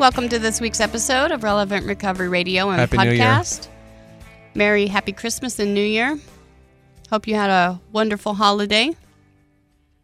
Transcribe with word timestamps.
Welcome 0.00 0.30
to 0.30 0.38
this 0.38 0.62
week's 0.62 0.80
episode 0.80 1.30
of 1.30 1.42
Relevant 1.42 1.84
Recovery 1.84 2.30
Radio 2.30 2.70
and 2.70 2.80
Happy 2.80 2.96
Podcast. 2.96 3.68
Merry 4.54 4.86
Happy 4.86 5.12
Christmas 5.12 5.58
and 5.58 5.74
New 5.74 5.84
Year. 5.84 6.18
Hope 7.10 7.26
you 7.26 7.34
had 7.34 7.50
a 7.50 7.78
wonderful 7.92 8.32
holiday. 8.32 8.96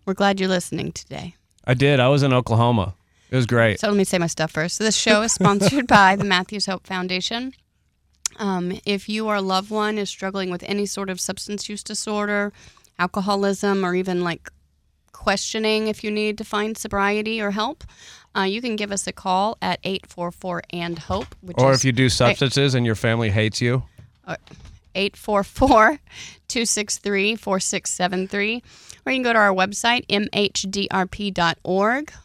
We're 0.05 0.13
glad 0.13 0.39
you're 0.39 0.51
listening 0.51 0.93
today. 0.93 1.35
I 1.65 1.73
did. 1.73 1.99
I 1.99 2.09
was 2.09 2.23
in 2.23 2.35
Oklahoma. 2.35 2.95
It 3.31 3.37
was 3.37 3.47
great. 3.47 3.81
So 3.81 3.89
let 3.89 3.97
me 3.97 4.05
say 4.05 4.19
my 4.19 4.27
stuff 4.27 4.51
first. 4.51 4.77
So 4.77 4.85
this 4.85 4.95
show 4.95 5.23
is 5.23 5.33
sponsored 5.33 5.87
by 5.89 6.15
the 6.15 6.25
Matthews 6.25 6.67
Hope 6.67 6.87
Foundation. 6.87 7.55
Um, 8.39 8.79
if 8.85 9.09
you 9.09 9.27
or 9.27 9.37
a 9.37 9.41
loved 9.41 9.71
one 9.71 9.97
is 9.97 10.11
struggling 10.11 10.51
with 10.51 10.63
any 10.65 10.85
sort 10.85 11.09
of 11.09 11.23
substance 11.23 11.71
use 11.71 11.83
disorder, 11.83 12.53
alcoholism, 12.99 13.83
or 13.83 13.95
even 13.95 14.23
like 14.23 14.51
questioning 15.13 15.89
if 15.89 16.05
you 16.05 16.11
need 16.11 16.37
to 16.37 16.45
find 16.45 16.77
sobriety 16.77 17.41
or 17.41 17.53
help, 17.53 17.83
uh, 18.37 18.43
you 18.43 18.61
can 18.61 18.77
give 18.77 18.93
us 18.93 19.07
a 19.07 19.13
call 19.13 19.57
at 19.63 19.81
844 19.83 20.63
and 20.71 20.99
hope. 20.99 21.35
Or 21.55 21.73
is 21.73 21.79
if 21.79 21.85
you 21.85 21.93
do 21.93 22.09
substances 22.09 22.75
and 22.75 22.85
your 22.85 22.95
family 22.95 23.31
hates 23.31 23.61
you. 23.61 23.83
844 24.95 25.99
263 26.49 27.37
4673. 27.37 28.63
Or 29.07 29.13
you 29.13 29.19
can 29.19 29.23
go 29.23 29.33
to 29.33 29.39
our 29.39 29.55
website, 29.55 30.05
mhdrp.org, 30.09 30.93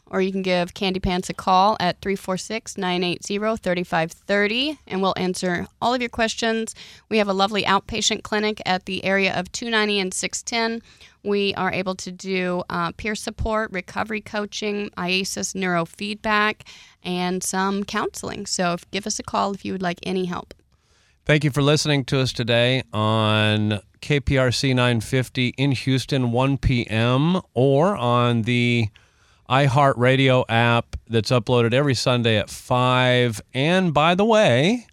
or 0.07 0.21
you 0.21 0.31
can 0.31 0.41
give 0.41 0.73
Candy 0.73 0.99
Pants 0.99 1.29
a 1.29 1.33
call 1.33 1.77
at 1.79 2.01
346 2.01 2.75
980 2.75 3.37
3530, 3.57 4.79
and 4.87 4.99
we'll 4.99 5.13
answer 5.15 5.67
all 5.79 5.93
of 5.93 6.01
your 6.01 6.09
questions. 6.09 6.73
We 7.07 7.19
have 7.19 7.27
a 7.27 7.33
lovely 7.33 7.61
outpatient 7.65 8.23
clinic 8.23 8.63
at 8.65 8.87
the 8.87 9.05
area 9.05 9.31
of 9.37 9.51
290 9.51 9.99
and 9.99 10.11
610. 10.11 10.81
We 11.23 11.53
are 11.53 11.71
able 11.71 11.93
to 11.93 12.11
do 12.11 12.63
uh, 12.67 12.93
peer 12.93 13.13
support, 13.13 13.71
recovery 13.71 14.21
coaching, 14.21 14.89
IASIS 14.97 15.53
neurofeedback, 15.53 16.61
and 17.03 17.43
some 17.43 17.83
counseling. 17.83 18.47
So 18.47 18.73
if, 18.73 18.89
give 18.89 19.05
us 19.05 19.19
a 19.19 19.23
call 19.23 19.53
if 19.53 19.63
you 19.63 19.73
would 19.73 19.83
like 19.83 19.99
any 20.01 20.25
help. 20.25 20.55
Thank 21.23 21.43
you 21.43 21.51
for 21.51 21.61
listening 21.61 22.03
to 22.05 22.19
us 22.19 22.33
today 22.33 22.81
on 22.91 23.79
KPRC 24.01 24.69
950 24.69 25.49
in 25.49 25.71
Houston, 25.71 26.31
1 26.31 26.57
p.m., 26.57 27.39
or 27.53 27.95
on 27.95 28.41
the 28.41 28.89
iHeartRadio 29.47 30.45
app 30.49 30.95
that's 31.07 31.29
uploaded 31.29 31.73
every 31.73 31.93
Sunday 31.93 32.37
at 32.37 32.49
5. 32.49 33.39
And 33.53 33.93
by 33.93 34.15
the 34.15 34.25
way, 34.25 34.87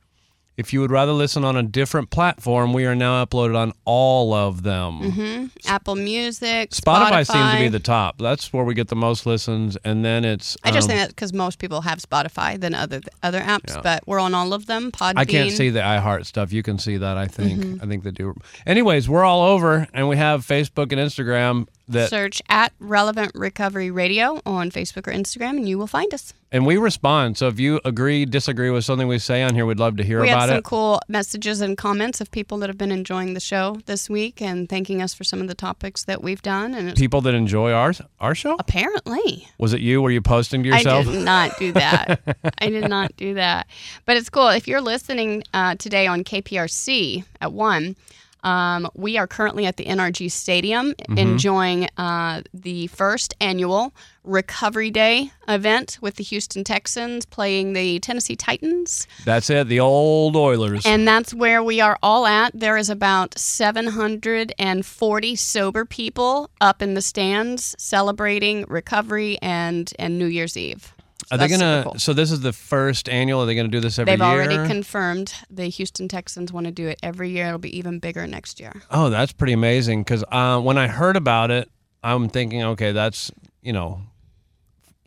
if 0.58 0.72
you 0.72 0.80
would 0.80 0.90
rather 0.90 1.12
listen 1.12 1.44
on 1.44 1.56
a 1.56 1.62
different 1.62 2.10
platform, 2.10 2.72
we 2.72 2.84
are 2.84 2.96
now 2.96 3.24
uploaded 3.24 3.56
on 3.56 3.72
all 3.84 4.34
of 4.34 4.64
them. 4.64 5.50
Apple 5.66 5.94
Music, 5.94 6.70
Spotify, 6.70 7.22
Spotify 7.22 7.26
seems 7.26 7.52
to 7.52 7.58
be 7.60 7.68
the 7.68 7.78
top. 7.78 8.18
That's 8.18 8.52
where 8.52 8.64
we 8.64 8.74
get 8.74 8.88
the 8.88 8.96
most 8.96 9.24
listens, 9.24 9.76
and 9.84 10.04
then 10.04 10.24
it's. 10.24 10.56
I 10.64 10.72
just 10.72 10.86
um, 10.90 10.96
think 10.96 11.00
that 11.00 11.08
because 11.14 11.32
most 11.32 11.60
people 11.60 11.82
have 11.82 12.00
Spotify 12.00 12.60
than 12.60 12.74
other 12.74 13.00
other 13.22 13.40
apps, 13.40 13.68
Yeah. 13.68 13.82
but 13.82 14.02
we're 14.08 14.18
on 14.18 14.34
all 14.34 14.52
of 14.52 14.66
them. 14.66 14.90
Podbean. 14.90 15.12
I 15.16 15.24
can't 15.24 15.52
see 15.52 15.70
the 15.70 15.80
iHeart 15.80 16.26
stuff. 16.26 16.52
You 16.52 16.64
can 16.64 16.76
see 16.78 16.96
that. 16.96 17.16
I 17.16 17.28
think. 17.28 17.60
Mm-hmm. 17.60 17.84
I 17.84 17.86
think 17.86 18.02
they 18.02 18.10
do. 18.10 18.34
Anyways, 18.66 19.08
we're 19.08 19.24
all 19.24 19.42
over, 19.42 19.86
and 19.94 20.08
we 20.08 20.16
have 20.16 20.44
Facebook 20.44 20.90
and 20.90 21.00
Instagram. 21.00 21.68
That 21.88 22.10
Search 22.10 22.42
at 22.48 22.72
Relevant 22.78 23.32
Recovery 23.34 23.90
Radio 23.90 24.40
on 24.44 24.70
Facebook 24.70 25.06
or 25.08 25.12
Instagram, 25.12 25.56
and 25.56 25.68
you 25.68 25.78
will 25.78 25.86
find 25.86 26.12
us. 26.12 26.34
and 26.52 26.64
we 26.66 26.76
respond. 26.76 27.36
So 27.38 27.48
if 27.48 27.58
you 27.58 27.80
agree, 27.84 28.24
disagree 28.24 28.70
with 28.70 28.84
something 28.84 29.08
we 29.08 29.18
say 29.18 29.42
on 29.42 29.54
here, 29.54 29.64
we'd 29.66 29.78
love 29.78 29.96
to 29.98 30.04
hear 30.04 30.20
we 30.20 30.28
about 30.28 30.44
it. 30.44 30.46
We 30.46 30.54
had 30.54 30.56
some 30.56 30.62
cool 30.62 31.00
messages 31.08 31.60
and 31.60 31.76
comments 31.78 32.20
of 32.20 32.30
people 32.30 32.58
that 32.58 32.68
have 32.68 32.78
been 32.78 32.92
enjoying 32.92 33.34
the 33.34 33.40
show 33.40 33.78
this 33.86 34.08
week 34.10 34.40
and 34.42 34.68
thanking 34.68 35.00
us 35.02 35.12
for 35.14 35.24
some 35.24 35.40
of 35.40 35.48
the 35.48 35.54
topics 35.54 36.04
that 36.04 36.22
we've 36.22 36.42
done. 36.42 36.74
And 36.74 36.94
People 36.96 37.20
that 37.22 37.34
enjoy 37.34 37.72
our 37.72 37.92
our 38.20 38.34
show. 38.34 38.56
apparently, 38.58 39.48
Was 39.58 39.72
it 39.72 39.80
you? 39.80 40.00
Were 40.02 40.10
you 40.10 40.20
posting 40.22 40.62
to 40.62 40.68
yourself? 40.68 41.06
I 41.08 41.12
did 41.12 41.24
not 41.24 41.58
do 41.58 41.72
that. 41.72 42.20
I 42.60 42.68
did 42.70 42.88
not 42.88 43.16
do 43.16 43.34
that. 43.34 43.66
But 44.04 44.16
it's 44.16 44.28
cool. 44.30 44.48
If 44.48 44.68
you're 44.68 44.80
listening 44.82 45.42
uh, 45.54 45.74
today 45.76 46.06
on 46.06 46.22
KPRC 46.24 47.24
at 47.40 47.52
1, 47.52 47.96
um, 48.44 48.88
we 48.94 49.18
are 49.18 49.26
currently 49.26 49.66
at 49.66 49.76
the 49.76 49.84
NRG 49.84 50.30
Stadium 50.30 50.92
Mm-hmm. 50.92 51.18
enjoying 51.18 51.88
uh, 51.96 52.42
the 52.52 52.86
first 52.88 53.34
annual 53.40 53.94
Recovery 54.24 54.90
Day 54.90 55.30
event 55.48 55.98
with 56.02 56.16
the 56.16 56.24
Houston 56.24 56.62
Texans 56.64 57.24
playing 57.24 57.72
the 57.72 57.98
Tennessee 58.00 58.36
Titans. 58.36 59.06
That's 59.24 59.48
it. 59.48 59.68
The 59.68 59.80
old 59.80 60.36
Oilers. 60.36 60.84
And 60.84 61.08
that's 61.08 61.32
where 61.32 61.62
we 61.62 61.80
are 61.80 61.98
all 62.02 62.26
at. 62.26 62.52
There 62.54 62.76
is 62.76 62.90
about 62.90 63.38
740 63.38 65.36
sober 65.36 65.84
people 65.84 66.50
up 66.60 66.82
in 66.82 66.94
the 66.94 67.02
stands 67.02 67.74
celebrating 67.78 68.64
recovery 68.68 69.38
and, 69.40 69.92
and 69.98 70.18
New 70.18 70.26
Year's 70.26 70.56
Eve. 70.56 70.94
Are 71.30 71.38
they 71.38 71.48
gonna? 71.48 71.82
cool. 71.84 71.98
So 71.98 72.12
this 72.12 72.30
is 72.30 72.40
the 72.40 72.52
first 72.52 73.08
annual. 73.08 73.42
Are 73.42 73.46
they 73.46 73.54
gonna 73.54 73.68
do 73.68 73.80
this 73.80 73.98
every 73.98 74.12
year? 74.12 74.16
They've 74.18 74.26
already 74.26 74.56
confirmed 74.68 75.34
the 75.50 75.66
Houston 75.66 76.08
Texans 76.08 76.52
want 76.52 76.66
to 76.66 76.72
do 76.72 76.88
it 76.88 76.98
every 77.02 77.30
year. 77.30 77.46
It'll 77.48 77.58
be 77.58 77.76
even 77.76 77.98
bigger 77.98 78.26
next 78.26 78.60
year. 78.60 78.72
Oh, 78.90 79.10
that's 79.10 79.32
pretty 79.32 79.52
amazing. 79.52 80.02
Because 80.02 80.24
uh, 80.30 80.60
when 80.60 80.78
I 80.78 80.86
heard 80.88 81.16
about 81.16 81.50
it, 81.50 81.70
I'm 82.02 82.28
thinking, 82.28 82.62
okay, 82.62 82.92
that's 82.92 83.30
you 83.62 83.72
know, 83.72 84.02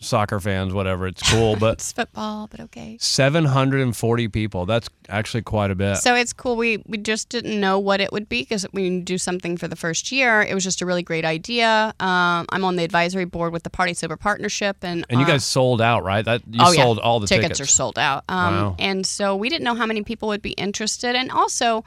soccer 0.02 0.40
fans, 0.40 0.74
whatever. 0.74 1.08
It's 1.08 1.22
cool, 1.32 1.56
but 1.56 1.74
It's 1.82 1.92
football, 1.92 2.48
but 2.48 2.60
okay. 2.60 2.98
740 3.00 4.28
people. 4.28 4.66
That's 4.66 4.90
actually 5.08 5.44
quite 5.44 5.72
a 5.72 5.76
bit. 5.76 5.98
So 5.98 6.16
it's 6.16 6.34
cool. 6.34 6.58
We 6.58 6.84
we 6.86 6.98
just 6.98 7.30
didn't 7.30 7.60
know 7.60 7.80
what 7.80 8.02
it 8.02 8.12
would 8.12 8.28
be 8.28 8.42
because 8.42 8.66
we 8.74 9.00
do 9.00 9.18
something 9.18 9.58
for 9.58 9.68
the 9.68 9.76
first 9.76 10.12
year. 10.12 10.42
It 10.42 10.54
was 10.54 10.64
just 10.64 10.82
a 10.82 10.86
really 10.86 11.04
great 11.04 11.26
idea. 11.26 11.94
Um, 12.00 12.46
I'm 12.50 12.66
on 12.66 12.76
the 12.76 12.84
advisory 12.84 13.26
board 13.26 13.54
with 13.54 13.64
the 13.64 13.70
Party 13.70 13.94
Sober 13.94 14.18
Partnership, 14.18 14.78
and 14.82 15.06
and 15.10 15.20
you 15.20 15.26
uh, 15.26 15.30
guys 15.30 15.46
sold 15.46 15.82
out, 15.82 16.04
right? 16.04 16.26
That 16.26 16.42
you 16.50 16.60
oh, 16.62 16.72
yeah. 16.72 16.84
sold 16.84 17.00
all 17.00 17.20
the 17.20 17.28
tickets, 17.28 17.58
tickets. 17.58 17.62
are 17.62 17.66
sold 17.66 17.98
out. 17.98 18.24
Um, 18.28 18.52
Wow. 18.52 18.76
And 18.80 19.06
so 19.06 19.36
we 19.36 19.50
didn't 19.50 19.64
know 19.64 19.76
how 19.76 19.86
many 19.86 20.04
people 20.04 20.28
would 20.30 20.42
be 20.42 20.52
interested. 20.52 21.16
And 21.16 21.32
also, 21.32 21.84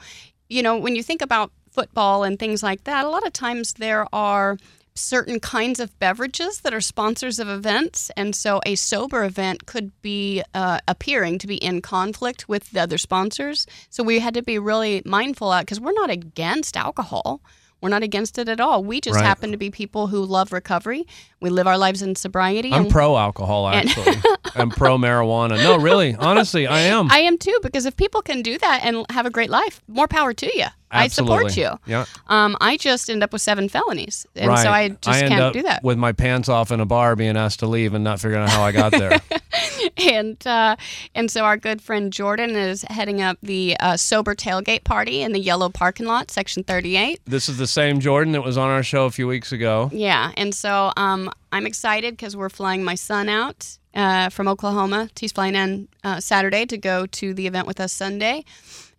you 0.49 0.63
know, 0.63 0.77
when 0.77 0.95
you 0.95 1.03
think 1.03 1.21
about 1.21 1.51
football 1.71 2.23
and 2.23 2.39
things 2.39 2.63
like 2.63 2.85
that, 2.85 3.05
a 3.05 3.09
lot 3.09 3.25
of 3.25 3.33
times 3.33 3.73
there 3.73 4.07
are 4.13 4.57
certain 4.95 5.39
kinds 5.41 5.79
of 5.79 5.97
beverages 5.99 6.61
that 6.61 6.73
are 6.73 6.81
sponsors 6.81 7.37
of 7.37 7.49
events. 7.49 8.09
And 8.15 8.35
so 8.35 8.61
a 8.65 8.75
sober 8.75 9.23
event 9.25 9.65
could 9.65 9.91
be 10.01 10.41
uh, 10.53 10.79
appearing 10.87 11.37
to 11.39 11.47
be 11.47 11.55
in 11.57 11.81
conflict 11.81 12.47
with 12.47 12.71
the 12.71 12.79
other 12.81 12.97
sponsors. 12.97 13.67
So 13.89 14.03
we 14.03 14.19
had 14.19 14.33
to 14.35 14.41
be 14.41 14.57
really 14.57 15.01
mindful 15.05 15.51
out 15.51 15.61
because 15.61 15.79
we're 15.81 15.91
not 15.93 16.09
against 16.09 16.77
alcohol. 16.77 17.41
We're 17.81 17.89
not 17.89 18.03
against 18.03 18.37
it 18.39 18.47
at 18.47 18.59
all. 18.61 18.83
We 18.83 19.01
just 19.01 19.17
Right. 19.17 19.25
happen 19.25 19.51
to 19.51 19.57
be 19.57 19.69
people 19.69 20.07
who 20.07 20.23
love 20.25 20.53
recovery. 20.53 21.05
We 21.41 21.49
live 21.49 21.67
our 21.67 21.77
lives 21.77 22.01
in 22.01 22.15
sobriety. 22.15 22.71
I'm 22.71 22.87
pro 22.87 23.17
alcohol, 23.17 23.67
actually. 23.67 24.15
I'm 24.55 24.69
pro 24.71 24.97
marijuana. 24.97 25.57
No, 25.61 25.77
really, 25.77 26.15
honestly, 26.15 26.65
I 26.65 26.79
am. 26.79 27.11
I 27.11 27.19
am 27.19 27.37
too, 27.37 27.59
because 27.61 27.85
if 27.85 27.95
people 27.97 28.21
can 28.21 28.41
do 28.41 28.57
that 28.57 28.79
and 28.83 29.05
have 29.11 29.25
a 29.25 29.29
great 29.29 29.49
life, 29.49 29.83
more 29.87 30.07
power 30.07 30.33
to 30.33 30.57
you. 30.57 30.65
I 30.91 31.07
support 31.07 31.57
you. 31.57 31.71
Yeah. 31.85 32.05
Um, 32.27 32.55
I 32.61 32.77
just 32.77 33.09
end 33.09 33.23
up 33.23 33.33
with 33.33 33.41
seven 33.41 33.69
felonies, 33.69 34.25
and 34.35 34.49
right. 34.49 34.63
so 34.63 34.69
I 34.69 34.89
just 34.89 35.23
end 35.23 35.29
can't 35.29 35.53
do 35.53 35.63
that. 35.63 35.83
with 35.83 35.97
my 35.97 36.11
pants 36.11 36.49
off 36.49 36.71
in 36.71 36.79
a 36.79 36.85
bar, 36.85 37.15
being 37.15 37.37
asked 37.37 37.59
to 37.59 37.67
leave, 37.67 37.93
and 37.93 38.03
not 38.03 38.19
figuring 38.19 38.43
out 38.43 38.49
how 38.49 38.63
I 38.63 38.71
got 38.71 38.91
there. 38.91 39.19
and 39.97 40.45
uh, 40.45 40.75
and 41.13 41.29
so 41.29 41.43
our 41.43 41.57
good 41.57 41.81
friend 41.81 42.13
Jordan 42.13 42.51
is 42.51 42.83
heading 42.83 43.21
up 43.21 43.37
the 43.41 43.75
uh, 43.79 43.97
sober 43.97 44.35
tailgate 44.35 44.83
party 44.83 45.21
in 45.21 45.31
the 45.31 45.39
yellow 45.39 45.69
parking 45.69 46.05
lot, 46.05 46.31
section 46.31 46.63
thirty-eight. 46.63 47.21
this 47.25 47.49
is 47.49 47.57
the 47.57 47.67
same 47.67 47.99
Jordan 47.99 48.33
that 48.33 48.43
was 48.43 48.57
on 48.57 48.69
our 48.69 48.83
show 48.83 49.05
a 49.05 49.11
few 49.11 49.27
weeks 49.27 49.51
ago. 49.51 49.89
Yeah, 49.91 50.31
and 50.37 50.53
so 50.53 50.91
um, 50.97 51.31
I'm 51.51 51.65
excited 51.65 52.13
because 52.13 52.35
we're 52.35 52.49
flying 52.49 52.83
my 52.83 52.95
son 52.95 53.29
out 53.29 53.77
uh, 53.95 54.29
from 54.29 54.47
Oklahoma. 54.47 55.09
He's 55.17 55.31
flying 55.31 55.55
in 55.55 55.87
uh, 56.03 56.19
Saturday 56.19 56.65
to 56.65 56.77
go 56.77 57.05
to 57.07 57.33
the 57.33 57.47
event 57.47 57.67
with 57.67 57.79
us 57.79 57.93
Sunday, 57.93 58.43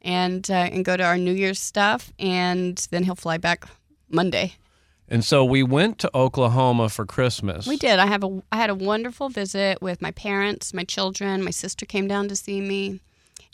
and 0.06 0.48
uh, 0.50 0.54
and 0.54 0.84
go 0.84 0.96
to 0.96 1.02
our 1.02 1.18
New 1.18 1.32
Year's 1.32 1.58
stuff, 1.58 2.12
and 2.18 2.78
then 2.90 3.02
he'll 3.04 3.16
fly 3.16 3.36
back 3.36 3.66
Monday. 4.08 4.54
And 5.08 5.24
so 5.24 5.44
we 5.44 5.62
went 5.62 5.98
to 6.00 6.10
Oklahoma 6.16 6.88
for 6.88 7.04
Christmas. 7.04 7.66
We 7.66 7.76
did. 7.76 7.98
I 7.98 8.06
have 8.06 8.24
a 8.24 8.42
I 8.50 8.56
had 8.56 8.70
a 8.70 8.74
wonderful 8.74 9.28
visit 9.28 9.82
with 9.82 10.00
my 10.00 10.12
parents, 10.12 10.72
my 10.72 10.84
children. 10.84 11.42
My 11.42 11.50
sister 11.50 11.84
came 11.84 12.08
down 12.08 12.28
to 12.28 12.36
see 12.36 12.60
me, 12.60 13.00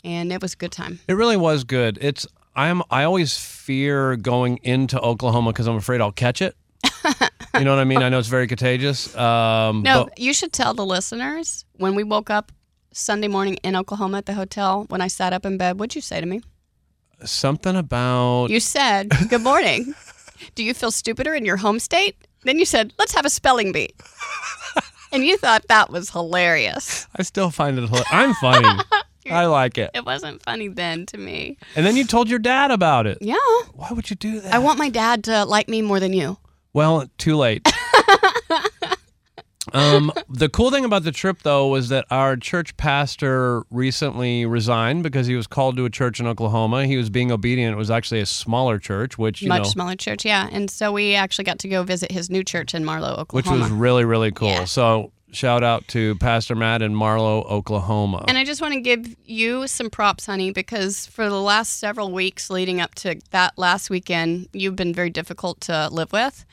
and 0.03 0.31
it 0.31 0.41
was 0.41 0.53
a 0.53 0.57
good 0.57 0.71
time. 0.71 0.99
It 1.07 1.13
really 1.13 1.37
was 1.37 1.63
good. 1.63 1.97
It's 1.99 2.25
I'm 2.55 2.83
I 2.89 3.03
always 3.03 3.37
fear 3.37 4.15
going 4.15 4.59
into 4.63 4.99
Oklahoma 5.01 5.51
because 5.51 5.67
I'm 5.67 5.75
afraid 5.75 6.01
I'll 6.01 6.11
catch 6.11 6.41
it. 6.41 6.55
you 7.57 7.63
know 7.65 7.75
what 7.75 7.79
I 7.79 7.83
mean? 7.83 8.03
I 8.03 8.09
know 8.09 8.19
it's 8.19 8.27
very 8.27 8.47
contagious. 8.47 9.15
Um, 9.15 9.81
No, 9.81 10.05
but 10.05 10.19
you 10.19 10.33
should 10.33 10.53
tell 10.53 10.73
the 10.73 10.85
listeners 10.85 11.65
when 11.77 11.95
we 11.95 12.03
woke 12.03 12.29
up 12.29 12.51
Sunday 12.93 13.27
morning 13.27 13.55
in 13.63 13.75
Oklahoma 13.75 14.19
at 14.19 14.25
the 14.27 14.33
hotel 14.33 14.85
when 14.89 15.01
I 15.01 15.07
sat 15.07 15.33
up 15.33 15.45
in 15.45 15.57
bed, 15.57 15.79
what'd 15.79 15.95
you 15.95 16.01
say 16.01 16.19
to 16.21 16.25
me? 16.27 16.41
Something 17.25 17.75
about 17.75 18.47
You 18.49 18.59
said, 18.59 19.09
Good 19.29 19.41
morning. 19.41 19.93
Do 20.55 20.63
you 20.63 20.73
feel 20.73 20.91
stupider 20.91 21.33
in 21.33 21.45
your 21.45 21.57
home 21.57 21.79
state? 21.79 22.15
Then 22.43 22.59
you 22.59 22.65
said, 22.65 22.93
Let's 22.99 23.15
have 23.15 23.25
a 23.25 23.29
spelling 23.29 23.71
bee. 23.71 23.89
and 25.11 25.23
you 25.23 25.37
thought 25.37 25.67
that 25.69 25.89
was 25.89 26.09
hilarious. 26.11 27.07
I 27.15 27.23
still 27.23 27.49
find 27.49 27.79
it. 27.79 27.89
hila- 27.89 28.03
I'm 28.11 28.33
funny. 28.35 28.83
I 29.31 29.45
like 29.45 29.77
it. 29.77 29.89
It 29.93 30.05
wasn't 30.05 30.43
funny 30.43 30.67
then 30.67 31.05
to 31.07 31.17
me. 31.17 31.57
And 31.77 31.85
then 31.85 31.95
you 31.95 32.03
told 32.03 32.29
your 32.29 32.39
dad 32.39 32.71
about 32.71 33.07
it. 33.07 33.17
Yeah. 33.21 33.35
Why 33.73 33.89
would 33.91 34.09
you 34.09 34.17
do 34.17 34.41
that? 34.41 34.53
I 34.53 34.59
want 34.59 34.77
my 34.77 34.89
dad 34.89 35.23
to 35.25 35.45
like 35.45 35.69
me 35.69 35.81
more 35.81 35.99
than 36.01 36.11
you. 36.13 36.37
Well, 36.73 37.07
too 37.17 37.37
late. 37.37 37.65
um, 39.71 40.11
the 40.29 40.49
cool 40.49 40.71
thing 40.71 40.83
about 40.83 41.03
the 41.03 41.11
trip, 41.11 41.43
though, 41.43 41.67
was 41.67 41.89
that 41.89 42.05
our 42.11 42.35
church 42.35 42.75
pastor 42.75 43.63
recently 43.69 44.45
resigned 44.45 45.03
because 45.03 45.27
he 45.27 45.35
was 45.35 45.47
called 45.47 45.77
to 45.77 45.85
a 45.85 45.89
church 45.89 46.19
in 46.19 46.27
Oklahoma. 46.27 46.85
He 46.85 46.97
was 46.97 47.09
being 47.09 47.31
obedient. 47.31 47.73
It 47.73 47.77
was 47.77 47.91
actually 47.91 48.19
a 48.19 48.25
smaller 48.25 48.77
church, 48.77 49.17
which 49.17 49.41
you 49.41 49.47
Much 49.47 49.63
know, 49.63 49.69
smaller 49.69 49.95
church, 49.95 50.25
yeah. 50.25 50.49
And 50.51 50.69
so 50.69 50.91
we 50.91 51.15
actually 51.15 51.45
got 51.45 51.59
to 51.59 51.69
go 51.69 51.83
visit 51.83 52.11
his 52.11 52.29
new 52.29 52.43
church 52.43 52.73
in 52.73 52.83
Marlow, 52.83 53.15
Oklahoma, 53.15 53.33
which 53.33 53.47
was 53.61 53.71
really 53.71 54.03
really 54.03 54.31
cool. 54.31 54.49
Yeah. 54.49 54.65
So 54.65 55.11
shout 55.31 55.63
out 55.63 55.87
to 55.89 56.15
Pastor 56.15 56.55
Matt 56.55 56.81
in 56.81 56.93
Marlow, 56.93 57.41
Oklahoma. 57.43 58.25
And 58.27 58.37
I 58.37 58.43
just 58.43 58.61
want 58.61 58.73
to 58.73 58.81
give 58.81 59.15
you 59.25 59.67
some 59.67 59.89
props, 59.89 60.25
honey, 60.25 60.51
because 60.51 61.07
for 61.07 61.29
the 61.29 61.41
last 61.41 61.79
several 61.79 62.11
weeks 62.11 62.49
leading 62.49 62.79
up 62.79 62.95
to 62.95 63.19
that 63.31 63.57
last 63.57 63.89
weekend, 63.89 64.47
you've 64.53 64.75
been 64.75 64.93
very 64.93 65.09
difficult 65.09 65.61
to 65.61 65.89
live 65.89 66.11
with. 66.11 66.45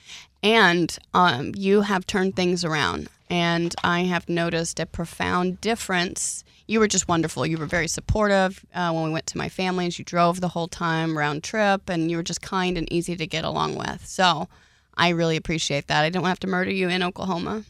And 0.43 0.97
um, 1.15 1.53
you 1.55 1.83
have 1.83 2.07
turned 2.07 2.37
things 2.37 2.65
around. 2.65 3.09
And 3.29 3.75
I 3.85 4.01
have 4.01 4.29
noticed 4.29 4.81
a 4.81 4.87
profound 4.87 5.61
difference. 5.61 6.43
You 6.67 6.81
were 6.81 6.89
just 6.89 7.07
wonderful. 7.09 7.47
You 7.47 7.59
were 7.59 7.67
very 7.67 7.87
supportive 7.89 8.65
uh, 8.75 8.91
when 8.93 9.05
we 9.05 9.11
went 9.11 9.27
to 9.29 9.39
my 9.39 9.49
family's. 9.49 9.99
You 9.99 10.05
drove 10.05 10.41
the 10.41 10.49
whole 10.49 10.69
time 10.69 11.17
round 11.17 11.45
trip, 11.45 11.89
and 11.89 12.11
you 12.11 12.17
were 12.17 12.23
just 12.23 12.43
kind 12.43 12.77
and 12.77 12.91
easy 12.93 13.17
to 13.17 13.27
get 13.27 13.45
along 13.45 13.77
with. 13.77 14.07
So 14.07 14.49
I 14.97 15.11
really 15.11 15.37
appreciate 15.37 15.87
that. 15.87 16.03
I 16.05 16.11
didn't 16.11 16.25
have 16.27 16.41
to 16.41 16.47
murder 16.47 16.71
you 16.71 16.89
in 16.89 17.03
Oklahoma. 17.03 17.65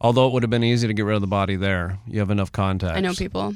Although 0.00 0.28
it 0.28 0.32
would 0.32 0.42
have 0.42 0.50
been 0.50 0.64
easy 0.64 0.86
to 0.86 0.94
get 0.94 1.04
rid 1.04 1.14
of 1.14 1.20
the 1.20 1.26
body 1.26 1.56
there, 1.56 1.98
you 2.06 2.20
have 2.20 2.30
enough 2.30 2.52
contacts. 2.52 2.96
I 2.96 3.00
know 3.00 3.12
people. 3.12 3.54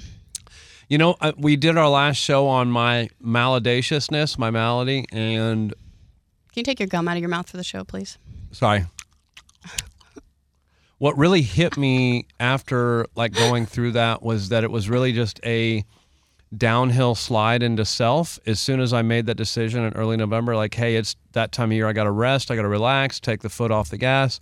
You 0.89 0.99
know, 0.99 1.17
we 1.39 1.57
did 1.57 1.79
our 1.79 1.89
last 1.89 2.19
show 2.19 2.47
on 2.47 2.71
my 2.71 3.09
maladaciousness, 3.19 4.39
my 4.39 4.51
malady, 4.51 5.07
and 5.11 5.71
Can 5.71 6.61
you 6.61 6.63
take 6.63 6.79
your 6.79 6.87
gum 6.87 7.09
out 7.09 7.17
of 7.17 7.21
your 7.21 7.31
mouth 7.31 7.49
for 7.49 7.57
the 7.57 7.65
show, 7.65 7.83
please? 7.85 8.19
Sorry. 8.55 8.87
What 10.99 11.19
really 11.19 11.43
hit 11.43 11.77
me 11.77 12.27
after 12.41 13.07
like 13.15 13.33
going 13.35 13.67
through 13.67 13.93
that 13.93 14.23
was 14.23 14.49
that 14.49 14.65
it 14.65 14.71
was 14.71 14.89
really 14.89 15.13
just 15.13 15.39
a 15.45 15.85
downhill 16.57 17.15
slide 17.15 17.63
into 17.63 17.85
self. 17.85 18.39
As 18.47 18.61
soon 18.61 18.81
as 18.81 18.93
I 18.93 19.03
made 19.03 19.27
that 19.27 19.35
decision 19.35 19.85
in 19.85 19.93
early 19.95 20.17
November, 20.17 20.55
like, 20.57 20.75
hey, 20.75 20.97
it's 20.97 21.17
that 21.33 21.53
time 21.53 21.71
of 21.71 21.75
year, 21.77 21.89
I 21.89 21.93
got 21.93 22.05
to 22.05 22.11
rest, 22.13 22.51
I 22.51 22.57
got 22.57 22.63
to 22.63 22.69
relax, 22.69 23.19
take 23.21 23.41
the 23.43 23.51
foot 23.51 23.71
off 23.71 23.91
the 23.91 23.99
gas. 23.99 24.41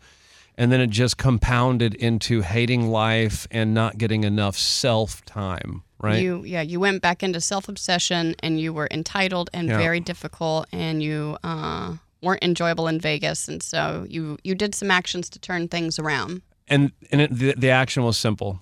And 0.58 0.70
then 0.70 0.81
it 0.82 0.91
just 0.91 1.17
compounded 1.17 1.94
into 1.94 2.43
hating 2.43 2.88
life 2.91 3.49
and 3.50 3.73
not 3.73 3.97
getting 3.97 4.23
enough 4.23 4.56
self 4.56 5.25
time, 5.25 5.82
right? 5.99 6.23
You 6.23 6.44
yeah, 6.44 6.61
you 6.61 6.79
went 6.79 7.00
back 7.00 7.23
into 7.23 7.41
self 7.41 7.69
obsession 7.69 8.37
and 8.41 8.61
you 8.61 8.75
were 8.75 8.87
entitled 8.91 9.49
and 9.55 9.69
Yeah. 9.69 9.79
very 9.79 10.00
difficult 10.00 10.67
and 10.70 11.03
you 11.03 11.38
uh, 11.43 11.94
weren't 12.22 12.42
enjoyable 12.42 12.88
in 12.88 13.00
Vegas 13.00 13.48
and 13.48 13.62
so 13.62 14.06
you 14.08 14.38
you 14.44 14.54
did 14.54 14.74
some 14.74 14.90
actions 14.90 15.28
to 15.30 15.38
turn 15.38 15.69
things 15.69 15.98
around. 15.98 16.42
and 16.69 16.92
and 17.10 17.20
it, 17.20 17.30
the, 17.34 17.54
the 17.56 17.70
action 17.70 18.04
was 18.04 18.16
simple. 18.16 18.60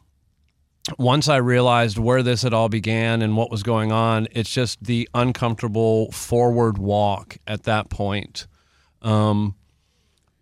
Once 0.98 1.28
I 1.28 1.36
realized 1.36 1.98
where 1.98 2.22
this 2.22 2.42
had 2.42 2.54
all 2.54 2.68
began 2.70 3.20
and 3.22 3.36
what 3.36 3.50
was 3.50 3.62
going 3.62 3.92
on, 3.92 4.26
it's 4.32 4.50
just 4.50 4.82
the 4.82 5.08
uncomfortable 5.14 6.10
forward 6.10 6.78
walk 6.78 7.36
at 7.46 7.64
that 7.64 7.90
point. 7.90 8.46
Um, 9.02 9.54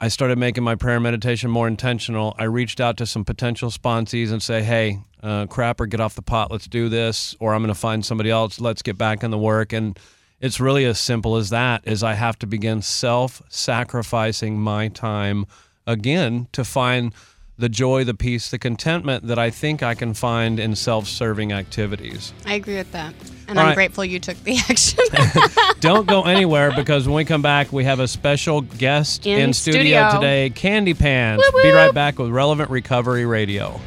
I 0.01 0.09
started 0.09 0.39
making 0.39 0.63
my 0.63 0.77
prayer 0.77 1.01
meditation 1.01 1.51
more 1.51 1.67
intentional. 1.67 2.37
I 2.39 2.45
reached 2.45 2.81
out 2.81 2.97
to 2.99 3.07
some 3.07 3.25
potential 3.25 3.69
sponsees 3.71 4.31
and 4.31 4.41
say, 4.41 4.63
"Hey, 4.63 5.01
uh, 5.23 5.47
crapper, 5.47 5.89
get 5.91 5.99
off 6.01 6.15
the 6.15 6.23
pot. 6.23 6.53
Let's 6.53 6.69
do 6.69 6.89
this." 6.89 7.35
Or 7.41 7.53
I'm 7.53 7.63
going 7.63 7.75
to 7.75 7.79
find 7.79 8.07
somebody 8.07 8.31
else. 8.31 8.61
Let's 8.61 8.83
get 8.83 8.97
back 8.97 9.25
in 9.25 9.33
the 9.33 9.39
work. 9.39 9.73
And 9.73 9.99
it's 10.41 10.61
really 10.61 10.85
as 10.85 10.99
simple 11.01 11.37
as 11.37 11.51
that. 11.51 11.83
Is 11.85 12.03
I 12.03 12.15
have 12.15 12.39
to 12.41 12.47
begin 12.47 12.83
self-sacrificing 12.83 14.59
my 14.61 14.89
time 14.89 15.47
again 15.87 16.49
to 16.53 16.65
find 16.65 17.13
the 17.57 17.69
joy, 17.69 18.05
the 18.05 18.15
peace, 18.15 18.51
the 18.53 18.59
contentment 18.59 19.27
that 19.27 19.39
I 19.39 19.51
think 19.51 19.83
I 19.83 19.97
can 19.97 20.15
find 20.15 20.61
in 20.61 20.77
self-serving 20.77 21.51
activities. 21.53 22.33
I 22.47 22.55
agree 22.55 22.77
with 22.77 22.93
that. 22.93 23.13
And 23.49 23.59
All 23.59 23.65
I'm 23.65 23.69
right. 23.71 23.75
grateful 23.75 24.05
you 24.05 24.21
took 24.21 24.37
the 24.45 24.57
action. 24.69 25.01
Don't 25.81 26.07
go 26.07 26.23
anywhere 26.23 26.71
because 26.77 27.09
when 27.09 27.17
we 27.17 27.25
come 27.25 27.43
back, 27.43 27.73
we 27.73 27.83
have 27.83 27.99
a 27.99 28.07
special 28.07 28.61
guest 28.61 29.27
in, 29.27 29.41
In 29.41 29.53
studio, 29.53 29.81
studio. 30.09 30.21
today, 30.21 30.51
Candy 30.51 30.95
Pants. 30.95 31.45
Whoop, 31.53 31.63
Be 31.65 31.71
right 31.73 31.93
back 31.93 32.21
with 32.21 32.31
Relevant 32.31 32.71
Recovery 32.71 33.27
Radio. 33.27 33.81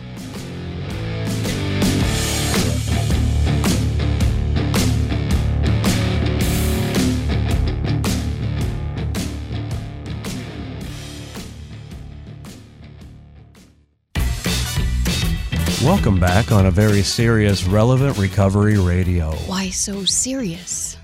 Welcome 15.83 16.19
back 16.19 16.51
on 16.51 16.67
a 16.67 16.71
very 16.71 17.01
serious 17.01 17.63
Relevant 17.63 18.17
Recovery 18.17 18.77
Radio 18.77 19.31
Why 19.47 19.69
so 19.69 20.05
serious? 20.05 20.97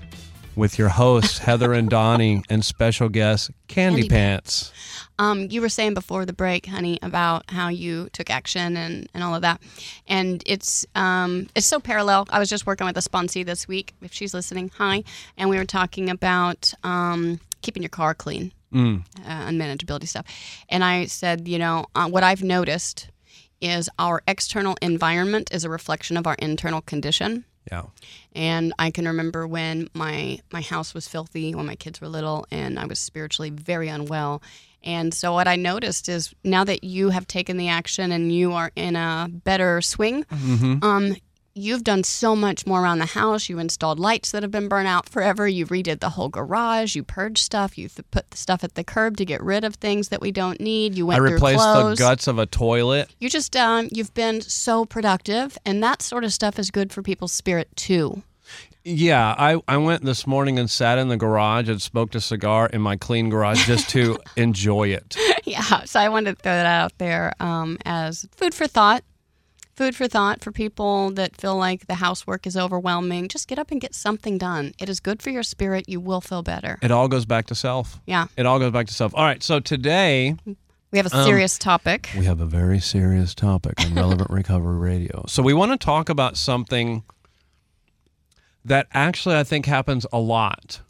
with 0.54 0.78
your 0.78 0.88
hosts, 0.88 1.38
Heather 1.48 1.72
and 1.72 1.88
Donnie, 1.88 2.42
and 2.48 2.64
special 2.64 3.08
guest, 3.08 3.50
Candy, 3.68 4.02
Candy 4.02 4.08
Pants. 4.08 4.72
Um, 5.18 5.48
you 5.50 5.60
were 5.60 5.68
saying 5.68 5.94
before 5.94 6.26
the 6.26 6.32
break, 6.32 6.66
honey, 6.66 6.98
about 7.02 7.50
how 7.50 7.68
you 7.68 8.08
took 8.12 8.28
action 8.30 8.76
and, 8.76 9.08
and 9.14 9.22
all 9.24 9.34
of 9.34 9.42
that, 9.42 9.60
and 10.06 10.42
it's 10.46 10.86
um, 10.94 11.48
it's 11.56 11.66
so 11.66 11.80
parallel. 11.80 12.26
I 12.30 12.38
was 12.38 12.48
just 12.48 12.66
working 12.66 12.86
with 12.86 12.96
a 12.96 13.00
sponsee 13.00 13.44
this 13.44 13.66
week. 13.66 13.94
If 14.02 14.12
she's 14.12 14.32
listening, 14.34 14.70
hi, 14.76 15.02
and 15.36 15.50
we 15.50 15.58
were 15.58 15.64
talking 15.64 16.08
about 16.10 16.72
um, 16.84 17.40
keeping 17.62 17.82
your 17.82 17.90
car 17.90 18.14
clean, 18.14 18.52
Mm. 18.72 19.02
uh, 19.26 19.46
unmanageability 19.48 20.06
stuff, 20.08 20.26
and 20.68 20.84
I 20.84 21.06
said, 21.06 21.48
you 21.48 21.58
know, 21.58 21.86
uh, 21.96 22.08
what 22.08 22.22
I've 22.22 22.42
noticed 22.42 23.08
is 23.60 23.88
our 23.98 24.22
external 24.26 24.76
environment 24.82 25.50
is 25.52 25.64
a 25.64 25.68
reflection 25.70 26.16
of 26.16 26.26
our 26.26 26.34
internal 26.38 26.80
condition. 26.80 27.44
Yeah. 27.70 27.82
And 28.34 28.72
I 28.78 28.90
can 28.90 29.06
remember 29.06 29.46
when 29.46 29.88
my 29.94 30.40
my 30.52 30.62
house 30.62 30.94
was 30.94 31.06
filthy 31.06 31.54
when 31.54 31.66
my 31.66 31.74
kids 31.76 32.00
were 32.00 32.08
little 32.08 32.46
and 32.50 32.78
I 32.78 32.86
was 32.86 32.98
spiritually 32.98 33.50
very 33.50 33.88
unwell. 33.88 34.42
And 34.82 35.12
so 35.12 35.32
what 35.32 35.48
I 35.48 35.56
noticed 35.56 36.08
is 36.08 36.32
now 36.44 36.64
that 36.64 36.84
you 36.84 37.10
have 37.10 37.26
taken 37.26 37.56
the 37.56 37.68
action 37.68 38.12
and 38.12 38.32
you 38.32 38.52
are 38.52 38.70
in 38.76 38.96
a 38.96 39.28
better 39.30 39.82
swing, 39.82 40.24
Mm-hmm. 40.24 40.82
um, 40.84 41.16
you've 41.58 41.84
done 41.84 42.04
so 42.04 42.34
much 42.34 42.66
more 42.66 42.82
around 42.82 42.98
the 42.98 43.06
house. 43.06 43.48
You 43.48 43.58
installed 43.58 43.98
lights 43.98 44.30
that 44.32 44.42
have 44.42 44.50
been 44.50 44.68
burnt 44.68 44.88
out 44.88 45.08
forever. 45.08 45.46
You 45.46 45.66
redid 45.66 46.00
the 46.00 46.10
whole 46.10 46.28
garage. 46.28 46.94
You 46.94 47.02
purged 47.02 47.42
stuff. 47.42 47.76
You 47.76 47.88
th- 47.88 48.10
put 48.10 48.30
the 48.30 48.36
stuff 48.36 48.64
at 48.64 48.74
the 48.74 48.84
curb 48.84 49.16
to 49.18 49.24
get 49.24 49.42
rid 49.42 49.64
of 49.64 49.74
things 49.76 50.08
that 50.08 50.20
we 50.20 50.32
don't 50.32 50.60
need. 50.60 50.94
You 50.94 51.06
I 51.06 51.08
went 51.08 51.18
through 51.18 51.32
replaced 51.32 51.62
the 51.62 51.94
guts 51.98 52.26
of 52.26 52.38
a 52.38 52.46
toilet. 52.46 53.10
You 53.18 53.28
just 53.28 53.56
um, 53.56 53.88
you've 53.92 54.14
been 54.14 54.40
so 54.40 54.84
productive, 54.84 55.58
and 55.64 55.82
that 55.82 56.02
sort 56.02 56.24
of 56.24 56.32
stuff 56.32 56.58
is 56.58 56.70
good 56.70 56.92
for 56.92 57.02
people's 57.02 57.32
spirit 57.32 57.68
too. 57.76 58.22
Yeah, 58.84 59.34
I, 59.36 59.60
I 59.68 59.76
went 59.76 60.02
this 60.04 60.26
morning 60.26 60.58
and 60.58 60.70
sat 60.70 60.96
in 60.96 61.08
the 61.08 61.18
garage 61.18 61.68
and 61.68 61.82
smoked 61.82 62.14
a 62.14 62.20
cigar 62.22 62.68
in 62.72 62.80
my 62.80 62.96
clean 62.96 63.28
garage 63.28 63.66
just 63.66 63.90
to 63.90 64.18
enjoy 64.36 64.88
it. 64.88 65.14
yeah, 65.44 65.84
so 65.84 66.00
I 66.00 66.08
wanted 66.08 66.36
to 66.36 66.42
throw 66.42 66.52
that 66.52 66.64
out 66.64 66.96
there 66.96 67.34
um, 67.38 67.76
as 67.84 68.26
food 68.36 68.54
for 68.54 68.66
thought. 68.66 69.04
Food 69.78 69.94
for 69.94 70.08
thought 70.08 70.42
for 70.42 70.50
people 70.50 71.12
that 71.12 71.36
feel 71.36 71.56
like 71.56 71.86
the 71.86 71.94
housework 71.94 72.48
is 72.48 72.56
overwhelming. 72.56 73.28
Just 73.28 73.46
get 73.46 73.60
up 73.60 73.70
and 73.70 73.80
get 73.80 73.94
something 73.94 74.36
done. 74.36 74.74
It 74.76 74.88
is 74.88 74.98
good 74.98 75.22
for 75.22 75.30
your 75.30 75.44
spirit. 75.44 75.88
You 75.88 76.00
will 76.00 76.20
feel 76.20 76.42
better. 76.42 76.80
It 76.82 76.90
all 76.90 77.06
goes 77.06 77.24
back 77.24 77.46
to 77.46 77.54
self. 77.54 78.00
Yeah, 78.04 78.26
It 78.36 78.44
all 78.44 78.58
goes 78.58 78.72
back 78.72 78.88
to 78.88 78.92
self. 78.92 79.14
All 79.14 79.22
right, 79.22 79.40
so 79.40 79.60
today 79.60 80.34
we 80.90 80.98
have 80.98 81.06
a 81.06 81.16
Um, 81.16 81.24
serious 81.24 81.58
topic. 81.58 82.10
we 82.18 82.24
have 82.24 82.40
a 82.40 82.44
very 82.44 82.80
serious 82.80 83.36
topic 83.36 83.74
on 83.80 83.94
Relevant 83.94 84.28
Recovery 84.30 84.78
Radio. 84.78 85.24
So 85.28 85.44
we 85.44 85.54
want 85.54 85.70
to 85.70 85.78
talk 85.78 86.08
about 86.08 86.36
something 86.36 87.04
that 88.64 88.88
actually 88.92 89.36
I 89.36 89.44
think 89.44 89.66
happens 89.66 90.04
a 90.12 90.18
lot 90.18 90.80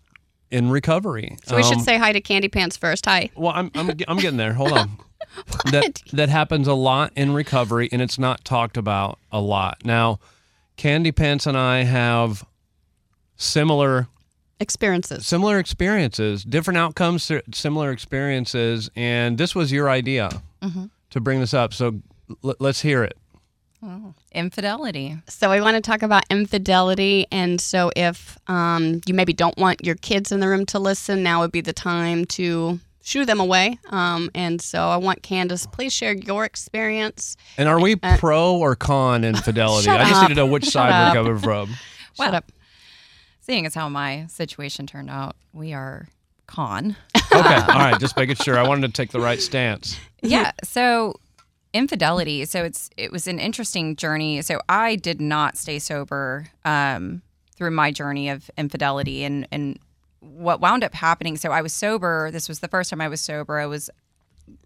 in 0.50 0.70
recovery. 0.70 1.36
So 1.44 1.56
we 1.56 1.62
Um, 1.62 1.68
should 1.68 1.82
say 1.82 1.98
hi 1.98 2.12
to 2.14 2.22
Candy 2.22 2.48
Pants 2.48 2.78
first. 2.78 3.04
Hi. 3.04 3.28
Well, 3.36 3.52
I'm 3.54 3.70
I'm, 3.74 3.90
I'm 4.08 4.16
getting 4.16 4.38
there. 4.38 4.54
Hold 4.54 4.72
on. 4.72 4.92
that 5.70 6.02
that 6.12 6.28
happens 6.28 6.66
a 6.68 6.74
lot 6.74 7.12
in 7.16 7.32
recovery, 7.34 7.88
and 7.92 8.00
it's 8.02 8.18
not 8.18 8.44
talked 8.44 8.76
about 8.76 9.18
a 9.32 9.40
lot. 9.40 9.78
Now, 9.84 10.18
Candy 10.76 11.12
Pants 11.12 11.46
and 11.46 11.56
I 11.56 11.82
have 11.84 12.44
similar 13.36 14.08
Experiences. 14.60 15.24
similar 15.26 15.58
experiences, 15.60 16.42
different 16.42 16.78
outcomes, 16.78 17.30
similar 17.52 17.92
experiences, 17.92 18.90
and 18.96 19.38
this 19.38 19.54
was 19.54 19.70
your 19.72 19.88
idea 19.88 20.30
Mm-hmm. 20.60 20.86
to 21.10 21.20
bring 21.20 21.38
this 21.38 21.54
up. 21.54 21.72
So 21.72 22.00
l- 22.44 22.56
let's 22.58 22.80
hear 22.80 23.04
it. 23.04 23.16
Infidelity. 24.32 25.16
So 25.28 25.50
we 25.50 25.60
want 25.60 25.76
to 25.76 25.80
talk 25.80 26.02
about 26.02 26.24
infidelity, 26.30 27.26
and 27.30 27.60
so 27.60 27.92
if 27.94 28.36
um, 28.48 29.00
you 29.06 29.14
maybe 29.14 29.32
don't 29.32 29.56
want 29.56 29.84
your 29.84 29.94
kids 29.94 30.32
in 30.32 30.40
the 30.40 30.48
room 30.48 30.66
to 30.66 30.78
listen, 30.80 31.22
now 31.22 31.40
would 31.40 31.52
be 31.52 31.60
the 31.60 31.72
time 31.72 32.24
to 32.26 32.80
shoo 33.08 33.24
them 33.24 33.40
away. 33.40 33.78
Um, 33.88 34.30
and 34.34 34.60
so 34.60 34.88
I 34.88 34.98
want 34.98 35.22
Candice, 35.22 35.70
please 35.70 35.94
share 35.94 36.12
your 36.12 36.44
experience. 36.44 37.36
And 37.56 37.66
are 37.66 37.80
we 37.80 37.96
pro 37.96 38.54
or 38.56 38.76
con 38.76 39.24
infidelity? 39.24 39.88
Uh, 39.88 39.96
I 39.96 40.08
just 40.08 40.14
up. 40.14 40.28
need 40.28 40.34
to 40.34 40.40
know 40.40 40.46
which 40.46 40.66
side 40.66 40.92
up. 40.92 41.14
we're 41.14 41.22
coming 41.22 41.38
from. 41.38 41.74
Shut 42.14 42.34
up. 42.34 42.52
Seeing 43.40 43.64
as 43.64 43.74
how 43.74 43.88
my 43.88 44.26
situation 44.26 44.86
turned 44.86 45.08
out, 45.08 45.34
we 45.52 45.72
are 45.72 46.08
con. 46.46 46.96
Okay, 47.30 47.54
all 47.54 47.78
right, 47.78 48.00
just 48.00 48.16
making 48.16 48.36
sure. 48.36 48.58
I 48.58 48.66
wanted 48.66 48.86
to 48.86 48.92
take 48.92 49.10
the 49.10 49.20
right 49.20 49.40
stance. 49.40 49.98
yeah. 50.22 50.50
So 50.64 51.14
infidelity. 51.74 52.46
So 52.46 52.64
it's 52.64 52.88
it 52.96 53.12
was 53.12 53.26
an 53.28 53.38
interesting 53.38 53.96
journey. 53.96 54.40
So 54.40 54.58
I 54.66 54.96
did 54.96 55.20
not 55.20 55.58
stay 55.58 55.78
sober 55.78 56.48
um, 56.64 57.20
through 57.54 57.72
my 57.72 57.92
journey 57.92 58.30
of 58.30 58.50
infidelity, 58.56 59.24
and 59.24 59.46
and 59.52 59.78
what 60.28 60.60
wound 60.60 60.84
up 60.84 60.94
happening. 60.94 61.36
So 61.36 61.50
I 61.50 61.62
was 61.62 61.72
sober. 61.72 62.30
This 62.30 62.48
was 62.48 62.60
the 62.60 62.68
first 62.68 62.90
time 62.90 63.00
I 63.00 63.08
was 63.08 63.20
sober. 63.20 63.58
I 63.58 63.66
was 63.66 63.90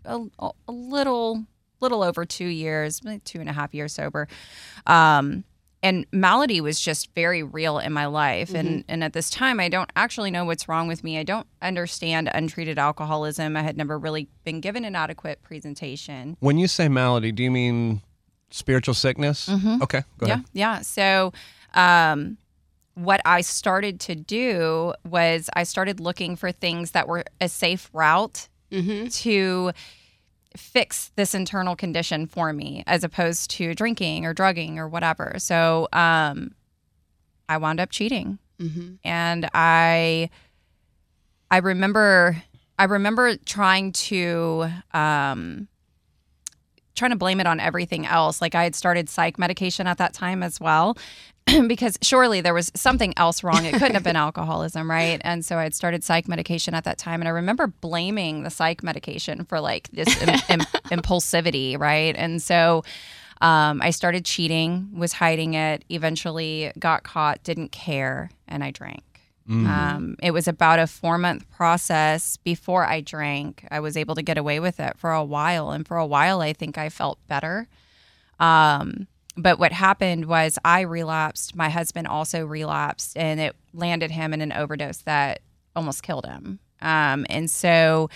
a, 0.04 0.20
a 0.38 0.72
little 0.72 1.44
little 1.80 2.02
over 2.02 2.24
two 2.24 2.46
years, 2.46 3.00
two 3.24 3.40
and 3.40 3.48
a 3.48 3.52
half 3.52 3.74
years 3.74 3.92
sober. 3.92 4.28
Um, 4.86 5.44
and 5.84 6.06
malady 6.12 6.60
was 6.60 6.80
just 6.80 7.12
very 7.12 7.42
real 7.42 7.80
in 7.80 7.92
my 7.92 8.06
life 8.06 8.54
and 8.54 8.84
and 8.88 9.02
at 9.02 9.14
this 9.14 9.28
time 9.28 9.58
i 9.58 9.68
don't 9.68 9.90
actually 9.96 10.30
know 10.30 10.44
what's 10.44 10.68
wrong 10.68 10.86
with 10.86 11.02
me 11.02 11.18
i 11.18 11.24
don't 11.24 11.48
understand 11.60 12.30
untreated 12.32 12.78
alcoholism 12.78 13.56
i 13.56 13.62
had 13.62 13.76
never 13.76 13.98
really 13.98 14.28
been 14.44 14.60
given 14.60 14.84
an 14.84 14.94
adequate 14.94 15.42
presentation 15.42 16.36
When 16.38 16.56
you 16.56 16.68
say 16.68 16.86
malady, 16.88 17.32
do 17.32 17.42
you 17.42 17.50
mean 17.50 18.00
spiritual 18.52 18.94
sickness? 18.94 19.48
Okay, 19.48 20.04
go 20.18 20.26
yeah 20.26 20.34
ahead. 20.34 20.44
yeah 20.52 20.80
so 20.82 21.32
um 21.74 22.38
what 22.94 23.20
i 23.24 23.40
started 23.40 23.98
to 24.00 24.14
do 24.14 24.92
was 25.08 25.48
i 25.54 25.62
started 25.62 25.98
looking 26.00 26.36
for 26.36 26.52
things 26.52 26.90
that 26.92 27.08
were 27.08 27.24
a 27.40 27.48
safe 27.48 27.88
route 27.92 28.48
Mm-hmm. 28.70 29.08
to 29.08 29.72
fix 30.56 31.10
this 31.16 31.34
internal 31.34 31.76
condition 31.76 32.26
for 32.26 32.54
me 32.54 32.82
as 32.86 33.04
opposed 33.04 33.50
to 33.50 33.74
drinking 33.74 34.24
or 34.24 34.32
drugging 34.32 34.78
or 34.78 34.88
whatever. 34.88 35.34
So 35.36 35.88
um, 35.92 36.54
I 37.50 37.58
wound 37.58 37.80
up 37.80 37.90
cheating. 37.90 38.38
Mm-hmm. 38.58 38.94
And 39.04 39.48
I 39.52 40.30
I 41.50 41.58
remember 41.58 42.42
I 42.78 42.84
remember 42.84 43.36
trying 43.44 43.92
to 43.92 44.70
um, 44.94 45.68
trying 46.94 47.10
to 47.10 47.16
blame 47.16 47.40
it 47.40 47.46
on 47.46 47.60
everything 47.60 48.06
else. 48.06 48.40
Like 48.40 48.54
I 48.54 48.64
had 48.64 48.74
started 48.74 49.08
psych 49.08 49.38
medication 49.38 49.86
at 49.86 49.98
that 49.98 50.14
time 50.14 50.42
as 50.42 50.60
well. 50.60 50.96
because 51.66 51.98
surely 52.02 52.40
there 52.40 52.54
was 52.54 52.70
something 52.74 53.12
else 53.16 53.42
wrong. 53.42 53.64
It 53.64 53.72
couldn't 53.72 53.94
have 53.94 54.04
been 54.04 54.16
alcoholism, 54.16 54.90
right? 54.90 55.20
And 55.24 55.44
so 55.44 55.58
I 55.58 55.64
had 55.64 55.74
started 55.74 56.04
psych 56.04 56.28
medication 56.28 56.74
at 56.74 56.84
that 56.84 56.98
time. 56.98 57.20
And 57.20 57.28
I 57.28 57.32
remember 57.32 57.66
blaming 57.66 58.42
the 58.42 58.50
psych 58.50 58.82
medication 58.82 59.44
for 59.44 59.60
like 59.60 59.88
this 59.92 60.08
im- 60.22 60.40
im- 60.60 60.66
impulsivity, 61.00 61.78
right? 61.78 62.14
And 62.16 62.40
so 62.40 62.84
um, 63.40 63.82
I 63.82 63.90
started 63.90 64.24
cheating, 64.24 64.88
was 64.94 65.14
hiding 65.14 65.54
it, 65.54 65.84
eventually 65.88 66.70
got 66.78 67.02
caught, 67.02 67.42
didn't 67.42 67.72
care, 67.72 68.30
and 68.46 68.62
I 68.62 68.70
drank. 68.70 69.02
Um, 69.66 70.16
it 70.22 70.30
was 70.30 70.46
about 70.46 70.78
a 70.78 70.86
four 70.86 71.18
month 71.18 71.50
process 71.50 72.36
before 72.36 72.86
I 72.86 73.00
drank. 73.00 73.66
I 73.72 73.80
was 73.80 73.96
able 73.96 74.14
to 74.14 74.22
get 74.22 74.38
away 74.38 74.60
with 74.60 74.78
it 74.78 74.96
for 74.96 75.10
a 75.12 75.24
while. 75.24 75.72
And 75.72 75.86
for 75.86 75.96
a 75.96 76.06
while, 76.06 76.40
I 76.40 76.52
think 76.52 76.78
I 76.78 76.88
felt 76.88 77.18
better. 77.26 77.66
Um, 78.38 79.08
but 79.36 79.58
what 79.58 79.72
happened 79.72 80.26
was 80.26 80.58
I 80.64 80.82
relapsed. 80.82 81.56
My 81.56 81.68
husband 81.68 82.06
also 82.06 82.44
relapsed, 82.44 83.16
and 83.16 83.40
it 83.40 83.56
landed 83.72 84.10
him 84.10 84.34
in 84.34 84.40
an 84.40 84.52
overdose 84.52 84.98
that 84.98 85.40
almost 85.74 86.02
killed 86.02 86.26
him. 86.26 86.58
Um, 86.80 87.26
and 87.30 87.50
so 87.50 88.10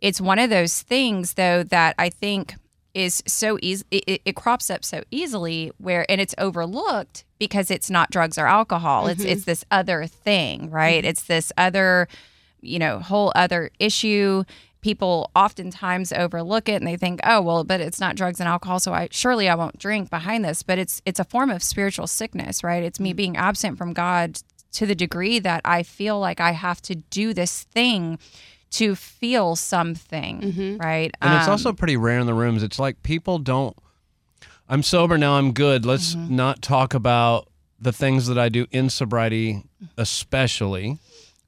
it's 0.00 0.20
one 0.20 0.38
of 0.38 0.50
those 0.50 0.82
things, 0.82 1.34
though, 1.34 1.62
that 1.64 1.94
I 1.98 2.08
think 2.10 2.54
is 2.94 3.22
so 3.26 3.58
easy. 3.62 3.84
It, 3.90 4.22
it, 4.24 4.36
crops 4.36 4.70
up 4.70 4.84
so 4.84 5.02
easily 5.10 5.72
where, 5.78 6.04
and 6.08 6.20
it's 6.20 6.34
overlooked 6.38 7.24
because 7.38 7.70
it's 7.70 7.90
not 7.90 8.10
drugs 8.10 8.36
or 8.38 8.46
alcohol. 8.46 9.06
It's 9.06 9.24
it's 9.24 9.44
this 9.44 9.64
other 9.70 10.06
thing, 10.06 10.70
right? 10.70 11.04
It's 11.04 11.24
this 11.24 11.52
other, 11.56 12.08
you 12.60 12.78
know, 12.78 12.98
whole 12.98 13.32
other 13.34 13.70
issue 13.78 14.44
people 14.80 15.30
oftentimes 15.36 16.12
overlook 16.12 16.68
it 16.68 16.74
and 16.76 16.86
they 16.86 16.96
think 16.96 17.20
oh 17.24 17.40
well 17.42 17.64
but 17.64 17.80
it's 17.80 18.00
not 18.00 18.16
drugs 18.16 18.40
and 18.40 18.48
alcohol 18.48 18.80
so 18.80 18.92
i 18.94 19.08
surely 19.10 19.48
i 19.48 19.54
won't 19.54 19.78
drink 19.78 20.08
behind 20.10 20.44
this 20.44 20.62
but 20.62 20.78
it's 20.78 21.02
it's 21.04 21.20
a 21.20 21.24
form 21.24 21.50
of 21.50 21.62
spiritual 21.62 22.06
sickness 22.06 22.64
right 22.64 22.82
it's 22.82 22.98
me 22.98 23.12
being 23.12 23.36
absent 23.36 23.76
from 23.76 23.92
god 23.92 24.40
to 24.72 24.86
the 24.86 24.94
degree 24.94 25.38
that 25.38 25.60
i 25.64 25.82
feel 25.82 26.18
like 26.18 26.40
i 26.40 26.52
have 26.52 26.80
to 26.80 26.94
do 26.94 27.34
this 27.34 27.64
thing 27.64 28.18
to 28.70 28.94
feel 28.94 29.56
something 29.56 30.78
right 30.80 31.12
And 31.20 31.34
it's 31.34 31.46
Um, 31.46 31.52
also 31.52 31.72
pretty 31.72 31.96
rare 31.96 32.18
in 32.20 32.26
the 32.26 32.34
rooms. 32.34 32.62
It's 32.62 32.78
like 32.78 33.02
people 33.02 33.38
don't. 33.40 33.76
I'm 34.68 34.84
sober 34.84 35.18
now. 35.18 35.32
I'm 35.34 35.52
good. 35.52 35.84
Let's 35.84 36.14
Mm-hmm. 36.14 36.36
not 36.36 36.62
talk 36.62 36.94
about 36.94 37.48
the 37.80 37.92
things 37.92 38.28
that 38.28 38.38
I 38.38 38.48
do 38.48 38.66
in 38.70 38.88
sobriety, 38.88 39.64
especially. 39.98 40.98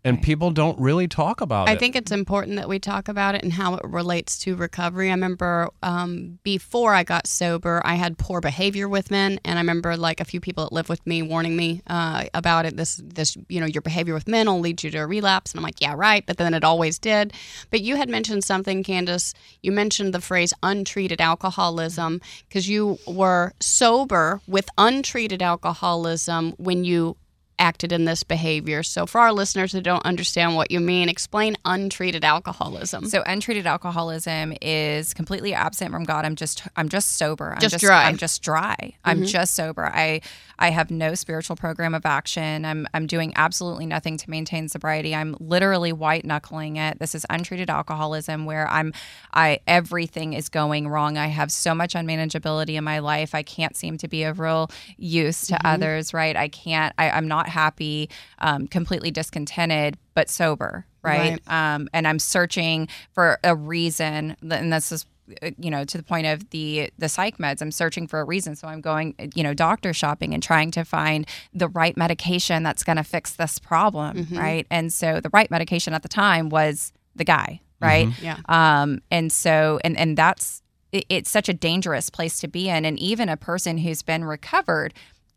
And 0.04 0.21
people 0.21 0.50
don't 0.50 0.78
really 0.80 1.06
talk 1.06 1.40
about 1.40 1.68
I 1.68 1.73
it. 1.73 1.76
I 1.76 1.78
think 1.78 1.94
it's 1.94 2.11
important 2.11 2.56
that 2.56 2.68
we 2.68 2.80
talk 2.80 3.09
about 3.09 3.37
it 3.37 3.44
and 3.44 3.52
how 3.52 3.75
it 3.76 3.85
relates 3.85 4.37
to 4.40 4.56
recovery. 4.56 5.09
I 5.09 5.12
remember 5.12 5.71
um, 5.82 6.40
before 6.42 6.92
I 6.92 7.04
got 7.04 7.28
sober, 7.28 7.80
I 7.85 7.94
had 7.94 8.18
poor 8.18 8.40
behavior 8.40 8.88
with 8.88 9.12
men, 9.12 9.38
and 9.44 9.59
I 9.59 9.62
remember 9.62 9.97
like 9.97 10.21
a 10.21 10.25
few 10.25 10.40
people 10.40 10.64
that 10.64 10.73
lived 10.73 10.88
with 10.88 11.06
me 11.06 11.23
warning 11.23 11.56
me 11.56 11.82
uh, 11.87 12.25
about 12.35 12.66
it. 12.66 12.76
This, 12.76 13.00
this, 13.04 13.37
you 13.49 13.61
know, 13.61 13.66
your 13.66 13.82
behavior 13.82 14.14
with 14.14 14.26
men 14.26 14.49
will 14.49 14.59
lead 14.59 14.82
you 14.82 14.90
to 14.90 14.99
a 14.99 15.06
relapse, 15.06 15.52
and 15.52 15.61
I'm 15.61 15.64
like, 15.64 15.80
yeah, 15.80 15.94
right. 15.97 16.26
But 16.26 16.37
then 16.37 16.52
it 16.52 16.64
always 16.64 16.99
did. 16.99 17.32
But 17.71 17.82
you 17.82 17.94
had 17.94 18.09
mentioned 18.09 18.42
something, 18.42 18.82
Candice. 18.82 19.35
You 19.62 19.71
mentioned 19.71 20.12
the 20.12 20.21
phrase 20.21 20.52
untreated 20.64 21.21
alcoholism 21.21 22.21
because 22.49 22.68
you 22.68 22.99
were 23.06 23.52
sober 23.61 24.40
with 24.49 24.68
untreated 24.76 25.42
alcoholism 25.42 26.54
when 26.59 26.85
you 26.85 27.16
acted 27.59 27.92
in 27.92 28.04
this 28.04 28.23
behavior. 28.23 28.82
So, 28.82 29.06
for 29.06 29.21
our 29.21 29.32
listeners 29.32 29.73
who 29.73 29.80
don't 29.80 30.04
understand 30.04 30.56
what 30.56 30.71
you 30.71 30.80
mean, 30.80 31.09
explain 31.09 31.56
untreated 31.64 32.25
alcoholism. 32.25 33.06
So 33.06 33.23
untreated 33.26 33.66
alcoholism 33.66 34.54
is 34.61 35.14
completely 35.14 35.54
absent 35.54 35.90
from 35.90 36.04
God. 36.04 36.25
I'm 36.25 36.37
just 36.37 36.62
I'm 36.76 36.88
just 36.88 37.16
sober. 37.16 37.52
I'm 37.52 37.61
Just 37.61 37.78
dry. 37.78 38.04
I'm 38.04 38.16
just 38.16 38.42
dry. 38.42 38.94
I'm 39.04 39.18
mm-hmm. 39.18 39.26
just 39.26 39.54
sober. 39.54 39.87
I 39.87 40.21
I 40.59 40.71
have 40.71 40.90
no 40.90 41.14
spiritual 41.14 41.56
program 41.56 41.94
of 41.94 42.06
action. 42.06 42.64
I'm 42.64 42.87
I'm 42.94 43.06
doing 43.06 43.32
absolutely 43.37 43.87
nothing 43.87 44.16
to 44.18 44.30
maintain 44.30 44.68
sobriety. 44.68 45.14
I'm 45.14 45.37
literally 45.40 45.92
white 45.92 46.25
knuckling 46.25 46.76
it. 46.76 46.99
This 46.99 47.14
is 47.14 47.26
untreated 47.30 47.68
alcoholism 47.68 48.44
where 48.44 48.68
I'm 48.68 48.92
I 49.35 49.61
everything 49.66 50.32
is 50.35 50.49
going 50.49 50.88
wrong. 50.88 51.18
I 51.18 51.26
have 51.26 51.50
so 51.50 51.75
much 51.75 51.94
unmanageability 51.94 52.75
in 52.75 52.85
my 52.85 53.00
life. 53.00 53.35
I 53.35 53.42
can't 53.42 53.76
seem 53.76 53.99
to 53.99 54.09
be 54.09 54.25
of 54.25 54.40
real 54.40 54.71
use 54.97 55.49
to 55.49 55.54
mm-hmm. 55.54 55.66
others, 55.66 56.14
right? 56.14 56.37
I 56.37 56.49
can't 56.49 56.94
I, 56.99 57.11
I'm 57.11 57.28
not 57.28 57.42
happy, 57.49 58.09
um, 58.39 58.67
completely 58.67 59.11
discontented, 59.11 59.97
but 60.15 60.29
sober, 60.31 60.87
right? 61.03 61.41
um, 61.49 61.89
and 61.93 62.07
I'm 62.07 62.19
searching 62.19 62.89
for 63.13 63.39
a 63.45 63.55
reason, 63.55 64.37
and 64.51 64.73
this 64.73 64.93
is 64.93 65.07
uh, 65.43 65.51
you 65.59 65.71
know 65.71 65.85
to 65.85 65.97
the 65.97 66.03
point 66.03 66.27
of 66.27 66.51
the 66.51 66.91
the 66.99 67.09
psych 67.09 67.39
meds. 67.39 67.63
I'm 67.63 67.71
searching 67.71 68.07
for 68.07 68.21
a 68.21 68.25
reason, 68.25 68.57
so 68.57 68.69
I'm 68.69 68.81
going 68.81 69.15
you 69.35 69.43
know 69.43 69.55
doctor 69.55 69.93
shopping 69.93 70.35
and 70.35 70.43
trying 70.43 70.71
to 70.73 70.85
find 70.85 71.27
the 71.55 71.69
right 71.69 71.97
medication 71.97 72.63
that's 72.63 72.83
going 72.85 72.97
to 72.97 73.05
fix 73.05 73.35
this 73.37 73.59
problem, 73.59 74.17
right? 74.39 74.67
And 74.71 74.93
so 74.93 75.21
the 75.21 75.31
right 75.33 75.51
medication 75.51 75.95
at 75.95 76.03
the 76.03 76.09
time 76.09 76.49
was 76.49 76.93
the 77.15 77.25
guy, 77.25 77.61
right? 77.81 78.09
Yeah. 78.21 78.39
Um, 78.49 79.01
and 79.11 79.33
so 79.33 79.79
and 79.85 79.97
and 79.97 80.17
that's 80.17 80.63
it's 80.93 81.31
such 81.31 81.49
a 81.49 81.55
dangerous 81.55 82.11
place 82.11 82.39
to 82.41 82.49
be 82.49 82.69
in, 82.69 82.85
and 82.85 82.99
even 82.99 83.29
a 83.31 83.37
person 83.37 83.79
who's 83.79 84.03
been 84.03 84.25
recovered 84.25 84.93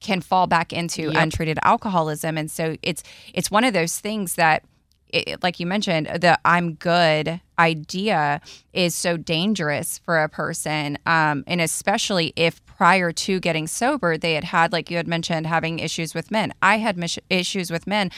can 0.05 0.21
fall 0.21 0.45
back 0.45 0.71
into 0.71 1.09
untreated 1.15 1.57
alcoholism. 1.63 2.37
And 2.37 2.49
so 2.49 2.77
it's 2.83 3.01
it's 3.33 3.49
one 3.49 3.63
of 3.63 3.73
those 3.73 3.99
things 3.99 4.35
that 4.35 4.63
it, 5.09 5.41
like 5.43 5.59
you 5.59 5.67
mentioned 5.67 6.07
the 6.07 6.37
i'm 6.43 6.73
good 6.73 7.39
idea 7.59 8.41
is 8.73 8.95
so 8.95 9.15
dangerous 9.15 9.99
for 9.99 10.21
a 10.21 10.27
person 10.27 10.97
um, 11.05 11.43
and 11.45 11.61
especially 11.61 12.33
if 12.35 12.59
prior 12.77 13.11
to 13.11 13.39
getting 13.39 13.67
sober 13.67 14.17
they 14.17 14.33
had 14.33 14.43
had 14.43 14.71
like 14.73 14.89
you 14.91 14.97
had 14.97 15.07
mentioned 15.07 15.47
having 15.47 15.79
issues 15.79 16.13
with 16.13 16.31
men. 16.31 16.53
I 16.61 16.77
had 16.77 16.97
mis- 16.97 17.19
issues 17.29 17.71
with 17.71 17.87
men 17.87 18.11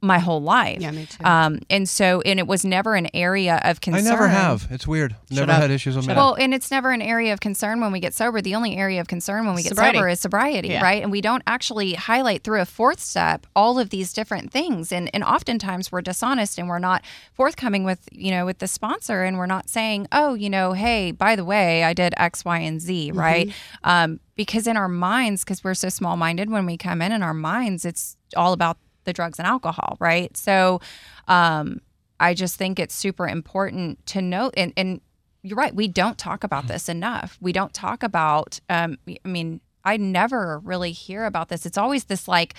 my 0.00 0.20
whole 0.20 0.40
life. 0.40 0.80
Yeah, 0.80 0.92
me 0.92 1.06
too. 1.06 1.24
Um, 1.24 1.58
and 1.68 1.88
so, 1.88 2.20
and 2.20 2.38
it 2.38 2.46
was 2.46 2.64
never 2.64 2.94
an 2.94 3.08
area 3.14 3.60
of 3.64 3.80
concern. 3.80 4.06
I 4.06 4.10
never 4.10 4.28
have. 4.28 4.68
It's 4.70 4.86
weird. 4.86 5.16
Never 5.28 5.50
up. 5.50 5.60
had 5.62 5.70
issues 5.72 5.96
with 5.96 6.06
that. 6.06 6.16
Well, 6.16 6.34
and 6.38 6.54
it's 6.54 6.70
never 6.70 6.92
an 6.92 7.02
area 7.02 7.32
of 7.32 7.40
concern 7.40 7.80
when 7.80 7.90
we 7.90 7.98
get 7.98 8.14
sober. 8.14 8.40
The 8.40 8.54
only 8.54 8.76
area 8.76 9.00
of 9.00 9.08
concern 9.08 9.44
when 9.44 9.56
we 9.56 9.62
get 9.64 9.70
Sobriety. 9.70 9.98
sober 9.98 10.08
is 10.08 10.20
sobriety, 10.20 10.68
Yeah. 10.68 10.82
right? 10.82 11.02
And 11.02 11.10
we 11.10 11.20
don't 11.20 11.42
actually 11.48 11.94
highlight 11.94 12.44
through 12.44 12.60
a 12.60 12.64
fourth 12.64 13.00
step 13.00 13.46
all 13.56 13.80
of 13.80 13.90
these 13.90 14.12
different 14.12 14.52
things. 14.52 14.92
And 14.92 15.10
and 15.12 15.24
oftentimes 15.24 15.90
we're 15.90 16.00
dishonest 16.02 16.58
and 16.58 16.68
we're 16.68 16.78
not 16.78 17.02
forthcoming 17.32 17.82
with 17.82 18.08
you 18.12 18.30
know 18.30 18.46
with 18.46 18.58
the 18.58 18.68
sponsor, 18.68 19.24
and 19.24 19.36
we're 19.36 19.46
not 19.46 19.68
saying, 19.68 20.06
oh, 20.12 20.34
you 20.34 20.48
know, 20.48 20.74
hey, 20.74 21.10
by 21.10 21.34
the 21.34 21.44
way, 21.44 21.82
I 21.82 21.92
did 21.92 22.14
X, 22.16 22.44
Y, 22.44 22.58
and 22.58 22.80
Z, 22.80 23.08
Mm-hmm. 23.10 23.18
right? 23.18 23.52
Um, 23.82 24.20
because 24.36 24.68
in 24.68 24.76
our 24.76 24.88
minds, 24.88 25.42
because 25.42 25.64
we're 25.64 25.74
so 25.74 25.88
small 25.88 26.16
minded, 26.16 26.50
when 26.50 26.66
we 26.66 26.76
come 26.76 27.02
in 27.02 27.10
in 27.10 27.22
our 27.24 27.34
minds, 27.34 27.84
it's 27.84 28.16
all 28.36 28.52
about 28.52 28.76
the 29.08 29.12
drugs 29.12 29.38
and 29.38 29.48
alcohol, 29.48 29.96
right? 29.98 30.36
So, 30.36 30.80
um, 31.26 31.80
I 32.20 32.34
just 32.34 32.56
think 32.56 32.78
it's 32.78 32.94
super 32.94 33.26
important 33.26 34.04
to 34.06 34.22
note 34.22 34.54
and 34.56 34.72
and 34.76 35.00
you're 35.42 35.56
right. 35.56 35.74
We 35.74 35.88
don't 35.88 36.18
talk 36.18 36.44
about 36.44 36.66
this 36.66 36.88
enough. 36.88 37.38
We 37.40 37.52
don't 37.52 37.72
talk 37.72 38.02
about. 38.02 38.60
Um, 38.68 38.98
I 39.08 39.28
mean, 39.28 39.60
I 39.84 39.96
never 39.96 40.58
really 40.58 40.92
hear 40.92 41.24
about 41.24 41.48
this. 41.48 41.64
It's 41.64 41.78
always 41.78 42.04
this 42.04 42.28
like 42.28 42.54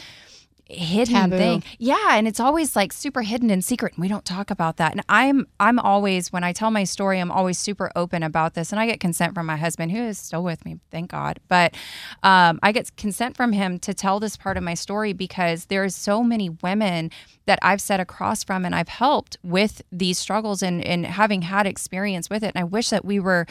hidden 0.69 1.15
Taboo. 1.15 1.37
thing. 1.37 1.63
Yeah, 1.77 2.11
and 2.11 2.27
it's 2.27 2.39
always 2.39 2.75
like 2.75 2.93
super 2.93 3.23
hidden 3.23 3.49
and 3.49 3.63
secret. 3.63 3.93
And 3.95 4.01
we 4.01 4.07
don't 4.07 4.25
talk 4.25 4.51
about 4.51 4.77
that. 4.77 4.91
And 4.91 5.01
I'm 5.09 5.47
I'm 5.59 5.79
always 5.79 6.31
when 6.31 6.43
I 6.43 6.53
tell 6.53 6.71
my 6.71 6.83
story, 6.83 7.19
I'm 7.19 7.31
always 7.31 7.57
super 7.57 7.91
open 7.95 8.23
about 8.23 8.53
this. 8.53 8.71
And 8.71 8.79
I 8.79 8.85
get 8.85 8.99
consent 8.99 9.33
from 9.33 9.45
my 9.45 9.57
husband, 9.57 9.91
who 9.91 10.01
is 10.01 10.19
still 10.19 10.43
with 10.43 10.63
me, 10.65 10.79
thank 10.91 11.11
God. 11.11 11.39
But 11.47 11.75
um, 12.23 12.59
I 12.61 12.71
get 12.71 12.95
consent 12.97 13.35
from 13.35 13.51
him 13.51 13.79
to 13.79 13.93
tell 13.93 14.19
this 14.19 14.37
part 14.37 14.57
of 14.57 14.63
my 14.63 14.75
story 14.75 15.13
because 15.13 15.65
there's 15.65 15.95
so 15.95 16.23
many 16.23 16.49
women 16.49 17.11
that 17.45 17.59
I've 17.63 17.81
sat 17.81 17.99
across 17.99 18.43
from 18.43 18.63
and 18.63 18.75
I've 18.75 18.89
helped 18.89 19.37
with 19.43 19.81
these 19.91 20.19
struggles 20.19 20.61
and, 20.61 20.83
and 20.85 21.05
having 21.05 21.41
had 21.41 21.65
experience 21.65 22.29
with 22.29 22.43
it. 22.43 22.53
And 22.53 22.61
I 22.61 22.63
wish 22.63 22.89
that 22.89 23.03
we 23.03 23.19
were 23.19 23.47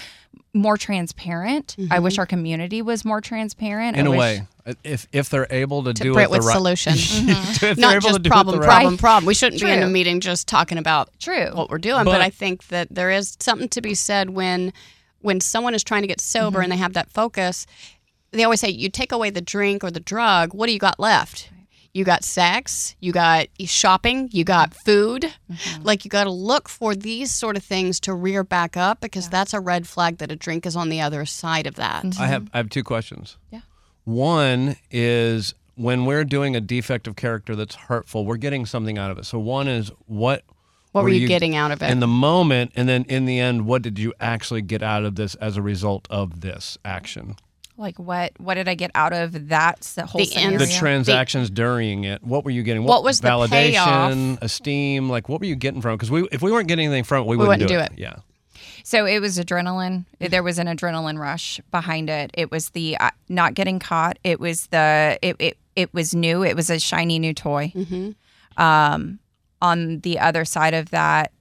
more 0.55 0.76
transparent. 0.76 1.76
I 1.90 1.99
wish 1.99 2.14
mm-hmm. 2.14 2.21
our 2.21 2.26
community 2.26 2.83
was 2.83 3.05
more 3.05 3.21
transparent. 3.21 3.97
in 3.97 4.07
I 4.07 4.09
a 4.09 4.11
wish- 4.11 4.19
way, 4.19 4.43
if 4.85 5.07
if 5.12 5.31
they're 5.31 5.47
able 5.50 5.85
to, 5.85 5.93
do 5.93 6.14
Brit 6.14 6.28
it 6.28 6.33
the 6.33 6.40
right 6.40 6.57
solution. 6.57 6.93
if 6.97 6.99
mm-hmm. 7.00 7.59
they're 7.61 7.75
Not 7.76 7.95
able 7.95 8.00
to 8.02 8.09
just 8.09 8.23
do 8.23 8.28
it 8.28 8.31
problem, 8.31 8.61
right- 8.61 8.67
problem, 8.67 8.99
problem. 8.99 9.26
We 9.26 9.35
shouldn't 9.35 9.62
be 9.62 9.71
in 9.71 9.83
a 9.83 9.87
meeting 9.87 10.21
just 10.21 10.49
talking 10.49 10.78
about 10.78 11.11
True. 11.19 11.50
what 11.52 11.71
we're 11.71 11.78
doing. 11.78 12.05
But, 12.05 12.12
But- 12.12 12.21
I 12.21 12.31
think 12.31 12.69
that 12.69 12.88
there 12.90 13.11
is 13.11 13.37
something 13.40 13.69
to 13.71 13.81
be 13.81 13.95
said 13.95 14.31
when 14.31 14.73
when 15.21 15.40
someone 15.40 15.75
is 15.75 15.83
trying 15.83 16.02
to 16.02 16.09
get 16.09 16.21
sober 16.21 16.59
mm-hmm. 16.59 16.64
and 16.64 16.73
they 16.73 16.76
have 16.76 16.93
that 16.95 17.11
focus. 17.11 17.67
They 18.31 18.45
always 18.45 18.61
say, 18.61 18.69
"You 18.69 18.90
take 18.90 19.12
away 19.12 19.31
the 19.31 19.40
drink 19.40 19.83
or 19.83 19.90
the 19.90 20.00
drug, 20.00 20.52
what 20.52 20.67
do 20.67 20.73
you 20.73 20.78
got 20.78 21.00
left?" 21.00 21.50
You 21.99 22.05
got 22.05 22.23
sex, 22.23 22.95
you 23.00 23.11
got 23.11 23.49
shopping, 23.64 24.28
you 24.31 24.45
got 24.45 24.73
food. 24.73 25.23
Mm-hmm. 25.50 25.83
Like 25.83 26.05
you 26.05 26.09
got 26.11 26.25
to 26.25 26.31
look 26.31 26.69
for 26.69 26.95
these 26.95 27.33
sort 27.33 27.57
of 27.57 27.64
things 27.64 27.99
to 28.00 28.14
rear 28.14 28.45
back 28.45 28.76
up 28.76 29.00
because 29.00 29.28
that's 29.28 29.52
a 29.52 29.59
red 29.59 29.88
flag 29.88 30.19
that 30.19 30.31
a 30.31 30.37
drink 30.37 30.64
is 30.64 30.76
on 30.76 30.90
the 30.90 31.00
other 31.00 31.26
side 31.26 31.67
of 31.67 31.75
that. 31.75 32.05
Mm-hmm. 32.05 32.23
I 32.23 32.26
have 32.28 32.49
I 32.55 32.59
have 32.59 32.71
two 32.71 32.85
questions. 32.85 33.37
Yeah. 33.50 33.62
One 34.05 34.76
is 34.93 35.55
when 35.75 36.05
we're 36.05 36.23
doing 36.25 36.55
a 36.55 36.61
defective 36.61 37.17
character 37.17 37.57
that's 37.57 37.75
hurtful, 37.75 38.25
we're 38.25 38.37
getting 38.37 38.64
something 38.64 38.97
out 38.97 39.11
of 39.11 39.19
it. 39.19 39.26
So 39.26 39.40
one 39.40 39.67
is 39.67 39.90
what 40.07 40.45
What 40.93 41.02
were 41.02 41.11
you 41.11 41.26
getting 41.26 41.57
out 41.57 41.73
of 41.73 41.83
it? 41.83 41.90
in 41.90 41.99
the 41.99 42.07
moment, 42.07 42.71
and 42.76 42.88
then 42.88 43.07
in 43.09 43.25
the 43.25 43.40
end, 43.40 43.67
what 43.67 43.83
did 43.83 43.99
you 43.99 44.14
actually 44.21 44.62
get 44.62 44.85
out 44.85 45.05
of 45.05 45.17
this 45.17 45.35
as 45.37 45.57
a 45.57 45.62
result 45.62 46.07
of 46.11 46.43
this 46.43 46.78
action? 46.85 47.35
Like 47.79 47.99
what 47.99 48.33
what 48.39 48.55
did 48.55 48.69
I 48.69 48.75
get 48.75 48.91
out 48.95 49.13
of 49.13 49.49
that 49.49 49.89
whole 50.07 50.19
The 50.19 50.25
end- 50.35 50.53
scenario? 50.53 50.59
The 50.59 50.67
transactions 50.67 51.49
during 51.49 52.05
it, 52.05 52.23
what 52.23 52.45
were 52.45 52.51
you 52.51 52.63
getting? 52.63 52.83
What 52.85 53.03
was 53.05 53.21
the 53.21 53.29
validation, 53.29 53.73
payoff? 53.73 54.39
esteem? 54.43 55.09
Like 55.09 55.29
what 55.29 55.41
were 55.41 55.47
you 55.47 55.57
getting 55.57 55.81
from? 55.81 55.97
Because 55.97 56.11
we, 56.11 56.29
if 56.33 56.43
we 56.43 56.51
weren't 56.53 56.69
getting 56.69 56.87
anything 56.87 57.05
from 57.05 57.23
it, 57.23 57.27
we, 57.27 57.37
We 57.37 57.47
wouldn't, 57.47 57.63
wouldn't 57.63 57.69
do, 57.69 57.75
do 57.77 57.81
it. 57.81 57.93
it. 57.93 57.99
Yeah. 57.99 58.17
So 58.83 59.05
it 59.07 59.21
was 59.21 59.39
adrenaline. 59.39 60.07
There 60.19 60.43
was 60.43 60.59
an 60.59 60.67
adrenaline 60.67 61.19
rush 61.19 61.61
behind 61.71 62.09
it. 62.11 62.31
It 62.35 62.51
was 62.51 62.71
the 62.71 62.97
uh, 62.99 63.11
not 63.29 63.55
getting 63.55 63.79
caught. 63.79 64.19
It 64.25 64.41
was 64.41 64.67
the 64.69 65.19
it 65.23 65.37
it, 65.39 65.59
it 65.77 65.93
was 65.95 66.15
new. 66.15 66.43
It 66.43 66.57
was 66.57 66.71
a 66.71 66.79
shiny 66.81 67.19
new 67.19 67.35
toy. 67.35 67.73
Um, 68.57 69.19
on 69.61 70.01
the 70.01 70.19
other 70.19 70.45
side 70.45 70.75
of 70.75 70.91
that, 70.91 71.33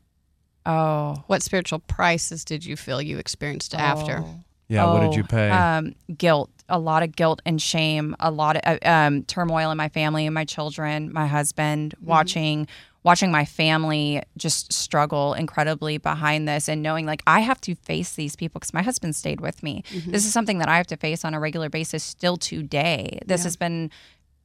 oh, 0.65 1.23
what 1.27 1.41
spiritual 1.41 1.79
prices 1.79 2.43
did 2.43 2.65
you 2.65 2.75
feel 2.75 3.01
you 3.01 3.17
experienced 3.17 3.73
after? 3.73 4.23
Yeah. 4.67 4.91
what 4.91 4.99
did 5.01 5.09
Oh, 5.13 5.17
you 5.17 5.23
pay? 5.23 5.49
Um, 5.49 5.95
guilt, 6.17 6.49
a 6.69 6.77
lot 6.79 7.03
of 7.03 7.15
guilt 7.15 7.41
and 7.45 7.61
shame, 7.61 8.15
a 8.19 8.29
lot 8.31 8.57
of 8.57 8.61
uh, 8.65 8.87
um, 8.89 9.23
turmoil 9.23 9.71
in 9.71 9.77
my 9.77 9.89
family 9.89 10.25
and 10.25 10.33
my 10.33 10.45
children, 10.45 11.11
my 11.13 11.27
husband, 11.27 11.95
watching 12.01 12.67
watching 13.03 13.31
my 13.31 13.45
family 13.45 14.21
just 14.35 14.73
struggle 14.73 15.33
incredibly 15.33 15.97
behind 15.97 16.45
this 16.45 16.67
and 16.67 16.83
knowing 16.83 17.05
like 17.05 17.23
I 17.25 17.39
have 17.39 17.61
to 17.61 17.73
face 17.75 18.15
these 18.15 18.35
people 18.35 18.59
because 18.59 18.73
my 18.73 18.81
husband 18.81 19.15
stayed 19.15 19.39
with 19.39 19.63
me. 19.63 19.85
This 20.07 20.25
is 20.25 20.33
something 20.33 20.57
that 20.57 20.67
I 20.67 20.75
have 20.75 20.87
to 20.87 20.97
face 20.97 21.23
on 21.23 21.33
a 21.33 21.39
regular 21.39 21.69
basis 21.69 22.03
still 22.03 22.35
today. 22.35 23.19
This 23.25 23.45
has 23.45 23.55
been 23.55 23.91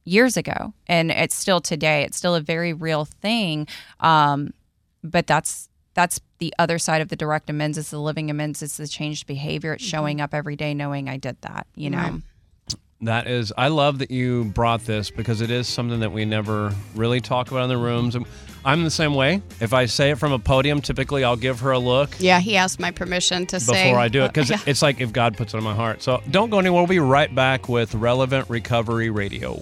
years 0.05 0.37
ago 0.37 0.73
and 0.87 1.11
it's 1.11 1.35
still 1.35 1.59
today. 1.59 2.03
It's 2.03 2.15
still 2.15 2.35
a 2.35 2.39
very 2.41 2.71
real 2.71 3.03
thing. 3.03 3.67
Um, 3.99 4.53
but 5.03 5.27
that's 5.27 5.67
that's 5.93 6.19
the 6.39 6.53
other 6.57 6.79
side 6.79 7.01
of 7.01 7.09
the 7.09 7.15
direct 7.15 7.49
amends. 7.49 7.77
It's 7.77 7.91
the 7.91 7.99
living 7.99 8.29
amends. 8.29 8.61
It's 8.61 8.77
the 8.77 8.87
changed 8.87 9.27
behavior. 9.27 9.73
It's 9.73 9.83
mm-hmm. 9.83 9.89
showing 9.89 10.21
up 10.21 10.33
every 10.33 10.55
day 10.55 10.73
knowing 10.73 11.09
I 11.09 11.17
did 11.17 11.41
that. 11.41 11.67
You 11.75 11.89
know. 11.89 11.97
Right. 11.97 12.21
That 13.01 13.27
is, 13.27 13.51
I 13.57 13.67
love 13.67 13.99
that 13.99 14.11
you 14.11 14.45
brought 14.45 14.85
this 14.85 15.09
because 15.09 15.41
it 15.41 15.51
is 15.51 15.67
something 15.67 15.99
that 15.99 16.13
we 16.13 16.23
never 16.23 16.73
really 16.95 17.19
talk 17.19 17.51
about 17.51 17.63
in 17.63 17.69
the 17.69 17.77
rooms. 17.77 18.15
I'm 18.63 18.83
the 18.85 18.91
same 18.91 19.13
way. 19.13 19.41
If 19.59 19.73
I 19.73 19.87
say 19.87 20.11
it 20.11 20.17
from 20.17 20.31
a 20.31 20.39
podium, 20.39 20.79
typically 20.79 21.25
I'll 21.25 21.35
give 21.35 21.59
her 21.59 21.71
a 21.71 21.79
look 21.79 22.15
Yeah, 22.19 22.39
he 22.39 22.55
asked 22.55 22.79
my 22.79 22.91
permission 22.91 23.45
to 23.47 23.59
say 23.59 23.89
before 23.89 23.99
I 23.99 24.07
do 24.07 24.23
it 24.23 24.29
because 24.29 24.49
Yeah. 24.49 24.59
it's 24.65 24.81
like 24.81 25.01
if 25.01 25.11
God 25.11 25.35
puts 25.35 25.53
it 25.53 25.57
on 25.57 25.63
my 25.63 25.75
heart. 25.75 26.01
So 26.01 26.23
don't 26.31 26.49
go 26.49 26.59
anywhere. 26.59 26.79
We'll 26.79 26.87
be 26.87 26.99
right 26.99 27.33
back 27.33 27.67
with 27.67 27.93
Relevant 27.93 28.49
Recovery 28.49 29.09
Radio. 29.09 29.61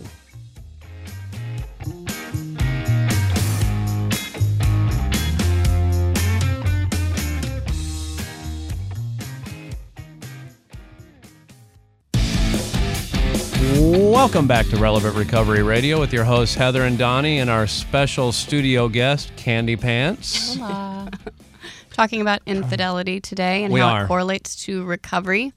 Welcome 13.92 14.48
back 14.48 14.68
to 14.68 14.78
Relevant 14.78 15.18
Recovery 15.18 15.64
Radio 15.64 16.00
with 16.00 16.14
your 16.14 16.24
hosts 16.24 16.56
Heather 16.56 16.84
and 16.84 16.98
Donnie 16.98 17.40
and 17.40 17.50
our 17.50 17.68
special 17.68 18.32
studio 18.32 18.88
guest 18.88 19.34
Candy 19.36 19.76
Pants. 19.76 20.56
talking 21.92 22.22
about 22.22 22.40
infidelity 22.46 23.20
today 23.20 23.66
and 23.66 23.74
We 23.74 23.82
how 23.82 23.90
are. 23.90 24.06
it 24.06 24.08
correlates 24.08 24.56
to 24.64 24.86
recovery. 24.86 25.52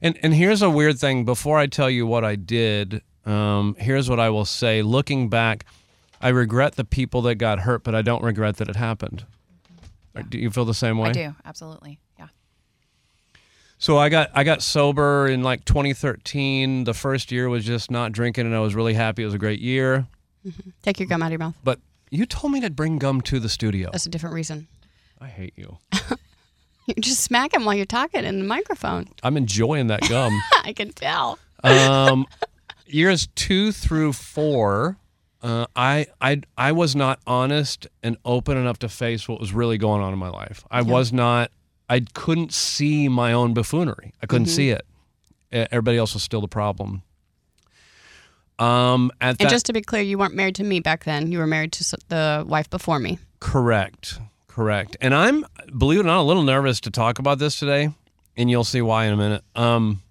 And 0.00 0.18
and 0.22 0.32
here's 0.32 0.62
a 0.62 0.70
weird 0.70 0.98
thing. 0.98 1.26
Before 1.26 1.58
I 1.58 1.66
tell 1.66 1.90
you 1.90 2.06
what 2.06 2.24
I 2.24 2.34
did, 2.34 3.02
um, 3.26 3.76
here's 3.78 4.08
what 4.08 4.20
I 4.20 4.30
will 4.30 4.46
say. 4.46 4.80
Looking 4.80 5.28
back, 5.28 5.66
I 6.22 6.30
regret 6.30 6.76
the 6.76 6.84
people 6.84 7.20
that 7.22 7.34
got 7.34 7.58
hurt, 7.60 7.84
but 7.84 7.94
I 7.94 8.00
don't 8.00 8.22
regret 8.22 8.56
that 8.56 8.70
it 8.70 8.76
happened. 8.76 9.26
Do 10.30 10.38
you 10.38 10.50
feel 10.50 10.64
the 10.64 10.72
same 10.72 10.96
way? 10.96 11.10
I 11.10 11.12
do 11.12 11.34
absolutely. 11.44 11.98
So 13.78 13.98
I 13.98 14.08
got 14.08 14.30
I 14.34 14.42
got 14.44 14.62
sober 14.62 15.26
in 15.28 15.42
like 15.42 15.64
2013. 15.64 16.84
The 16.84 16.94
first 16.94 17.30
year 17.30 17.48
was 17.48 17.64
just 17.64 17.90
not 17.90 18.12
drinking, 18.12 18.46
and 18.46 18.54
I 18.54 18.60
was 18.60 18.74
really 18.74 18.94
happy. 18.94 19.22
It 19.22 19.26
was 19.26 19.34
a 19.34 19.38
great 19.38 19.60
year. 19.60 20.06
Take 20.82 20.98
your 21.00 21.08
gum 21.08 21.22
out 21.22 21.26
of 21.26 21.32
your 21.32 21.38
mouth. 21.40 21.54
But 21.62 21.80
you 22.10 22.24
told 22.24 22.52
me 22.52 22.60
to 22.60 22.70
bring 22.70 22.98
gum 22.98 23.20
to 23.22 23.38
the 23.40 23.48
studio. 23.48 23.90
That's 23.92 24.06
a 24.06 24.08
different 24.10 24.34
reason. 24.34 24.68
I 25.20 25.26
hate 25.28 25.54
you. 25.56 25.78
You 26.88 26.94
just 27.00 27.24
smack 27.24 27.52
him 27.52 27.64
while 27.64 27.74
you're 27.74 27.84
talking 27.84 28.24
in 28.24 28.38
the 28.38 28.44
microphone. 28.44 29.08
I'm 29.24 29.36
enjoying 29.36 29.88
that 29.88 30.02
gum. 30.08 30.32
I 30.64 30.72
can 30.72 30.92
tell. 30.92 31.36
um, 31.64 32.26
years 32.86 33.26
two 33.34 33.72
through 33.72 34.12
four, 34.12 34.96
uh, 35.42 35.66
I 35.74 36.06
I 36.20 36.42
I 36.56 36.70
was 36.70 36.94
not 36.94 37.18
honest 37.26 37.88
and 38.04 38.16
open 38.24 38.56
enough 38.56 38.78
to 38.78 38.88
face 38.88 39.28
what 39.28 39.40
was 39.40 39.52
really 39.52 39.78
going 39.78 40.00
on 40.00 40.12
in 40.12 40.18
my 40.20 40.28
life. 40.28 40.64
I 40.70 40.82
was 40.82 41.12
not. 41.12 41.50
I 41.88 42.00
couldn't 42.14 42.52
see 42.52 43.08
my 43.08 43.32
own 43.32 43.54
buffoonery. 43.54 44.12
I 44.22 44.26
couldn't 44.26 44.46
see 44.48 44.70
it. 44.70 44.84
Everybody 45.52 45.98
else 45.98 46.14
was 46.14 46.22
still 46.22 46.40
the 46.40 46.48
problem. 46.48 47.02
Um, 48.58 49.12
at 49.20 49.30
And 49.30 49.38
that 49.38 49.50
just 49.50 49.66
to 49.66 49.72
be 49.72 49.82
clear, 49.82 50.02
you 50.02 50.18
weren't 50.18 50.34
married 50.34 50.54
to 50.56 50.64
me 50.64 50.80
back 50.80 51.04
then. 51.04 51.30
You 51.30 51.38
were 51.38 51.46
married 51.46 51.72
to 51.72 51.96
the 52.08 52.44
wife 52.46 52.68
before 52.70 52.98
me. 52.98 53.18
correct, 53.40 54.18
correct. 54.48 54.96
And 55.00 55.14
I'm 55.14 55.44
believe 55.76 55.98
it 56.00 56.02
or 56.02 56.06
not 56.06 56.20
a 56.20 56.22
little 56.22 56.42
nervous 56.42 56.80
to 56.80 56.90
talk 56.90 57.18
about 57.18 57.38
this 57.38 57.58
today, 57.58 57.90
and 58.36 58.50
you'll 58.50 58.64
see 58.64 58.80
why 58.80 59.04
in 59.06 59.12
a 59.12 59.16
minute. 59.16 59.44
Um, 59.54 60.02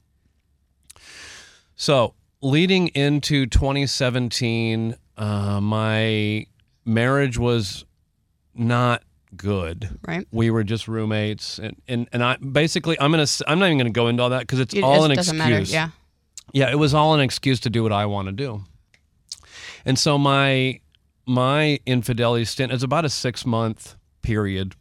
so 1.76 2.14
leading 2.42 2.90
into 2.90 3.48
2017, 3.48 4.96
uh, 5.18 5.60
my 5.60 6.46
marriage 6.86 7.38
was 7.40 7.84
not 8.54 9.02
good. 9.38 9.90
Right. 10.08 10.28
We 10.32 10.50
were 10.50 10.64
just 10.64 10.88
roommates, 10.88 11.60
and 11.60 11.76
and, 11.88 12.08
and 12.14 12.24
I 12.24 12.38
basically 12.38 13.00
I'm 13.00 13.12
gonna 13.12 13.26
I'm 13.48 13.60
not 13.60 13.68
even 13.68 13.78
gonna 13.78 13.90
go 13.92 14.08
into 14.08 14.24
all 14.24 14.30
that 14.32 14.42
because 14.42 14.60
it's 14.60 14.74
It, 14.74 14.84
all 14.84 15.04
an 15.06 15.12
excuse. 15.12 15.34
matter. 15.38 15.60
Yeah. 15.62 15.90
Yeah, 16.54 16.72
it 16.72 16.76
was 16.80 16.94
all 16.94 17.14
an 17.14 17.20
excuse 17.22 17.60
to 17.62 17.70
do 17.70 17.84
what 17.84 17.92
I 17.92 18.06
want 18.06 18.28
to 18.28 18.32
do. 18.32 18.64
And 19.86 19.98
so 20.00 20.18
my 20.18 20.80
my 21.26 21.80
infidelity 21.86 22.46
stint 22.46 22.72
is 22.72 22.84
about 22.84 23.04
a 23.06 23.10
six 23.10 23.46
month 23.46 23.96
period 24.22 24.76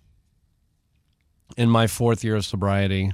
in 1.57 1.71
my 1.71 1.87
fourth 1.87 2.23
year 2.25 2.37
of 2.37 2.45
sobriety. 2.45 3.13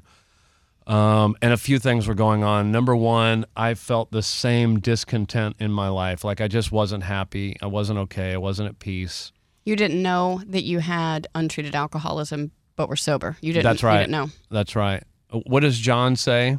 Um, 0.87 1.37
and 1.41 1.53
a 1.53 1.57
few 1.57 1.79
things 1.79 2.09
were 2.09 2.15
going 2.15 2.43
on. 2.43 2.73
Number 2.73 2.97
one, 2.97 3.45
I 3.57 3.75
felt 3.75 4.11
the 4.11 4.23
same 4.23 4.81
discontent 4.81 5.55
in 5.61 5.71
my 5.71 5.89
life. 5.89 6.25
Like 6.25 6.41
I 6.41 6.49
just 6.49 6.73
wasn't 6.73 7.05
happy. 7.05 7.57
I 7.63 7.67
wasn't 7.67 7.99
okay. 8.01 8.33
I 8.33 8.39
wasn't 8.39 8.69
at 8.71 8.79
peace. 8.81 9.31
You 9.65 9.77
didn't 9.77 10.03
know 10.03 10.41
that 10.47 10.65
you 10.65 10.79
had 10.81 11.27
untreated 11.35 11.75
alcoholism, 11.75 12.51
but 12.77 12.89
were 12.89 12.97
sober. 12.97 13.37
You 13.41 13.53
didn't. 13.53 13.65
That's 13.65 13.83
right. 13.83 13.95
You 13.95 14.07
didn't 14.07 14.13
know. 14.13 14.31
That's 14.51 14.75
right. 14.75 15.03
What 15.47 15.61
does 15.61 15.79
John 15.79 16.17
say? 16.17 16.59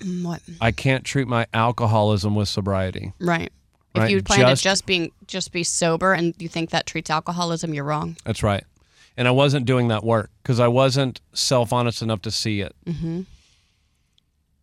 Mm, 0.00 0.24
What? 0.24 0.40
I 0.60 0.70
can't 0.72 1.04
treat 1.04 1.26
my 1.26 1.46
alcoholism 1.54 2.34
with 2.34 2.48
sobriety. 2.48 3.12
Right. 3.18 3.50
Right, 3.94 4.04
If 4.04 4.10
you 4.10 4.22
plan 4.22 4.40
just- 4.40 4.62
to 4.62 4.68
just 4.68 4.86
being 4.86 5.10
just 5.26 5.52
be 5.52 5.62
sober 5.64 6.12
and 6.14 6.34
you 6.38 6.48
think 6.48 6.70
that 6.70 6.86
treats 6.86 7.10
alcoholism, 7.10 7.74
you're 7.74 7.84
wrong. 7.84 8.16
That's 8.24 8.42
right. 8.42 8.64
And 9.16 9.28
I 9.28 9.30
wasn't 9.32 9.66
doing 9.66 9.88
that 9.88 10.02
work 10.02 10.30
because 10.42 10.58
I 10.60 10.68
wasn't 10.68 11.20
self 11.34 11.72
honest 11.72 12.00
enough 12.00 12.22
to 12.22 12.30
see 12.30 12.60
it. 12.62 12.74
Mm-hmm. 12.86 13.22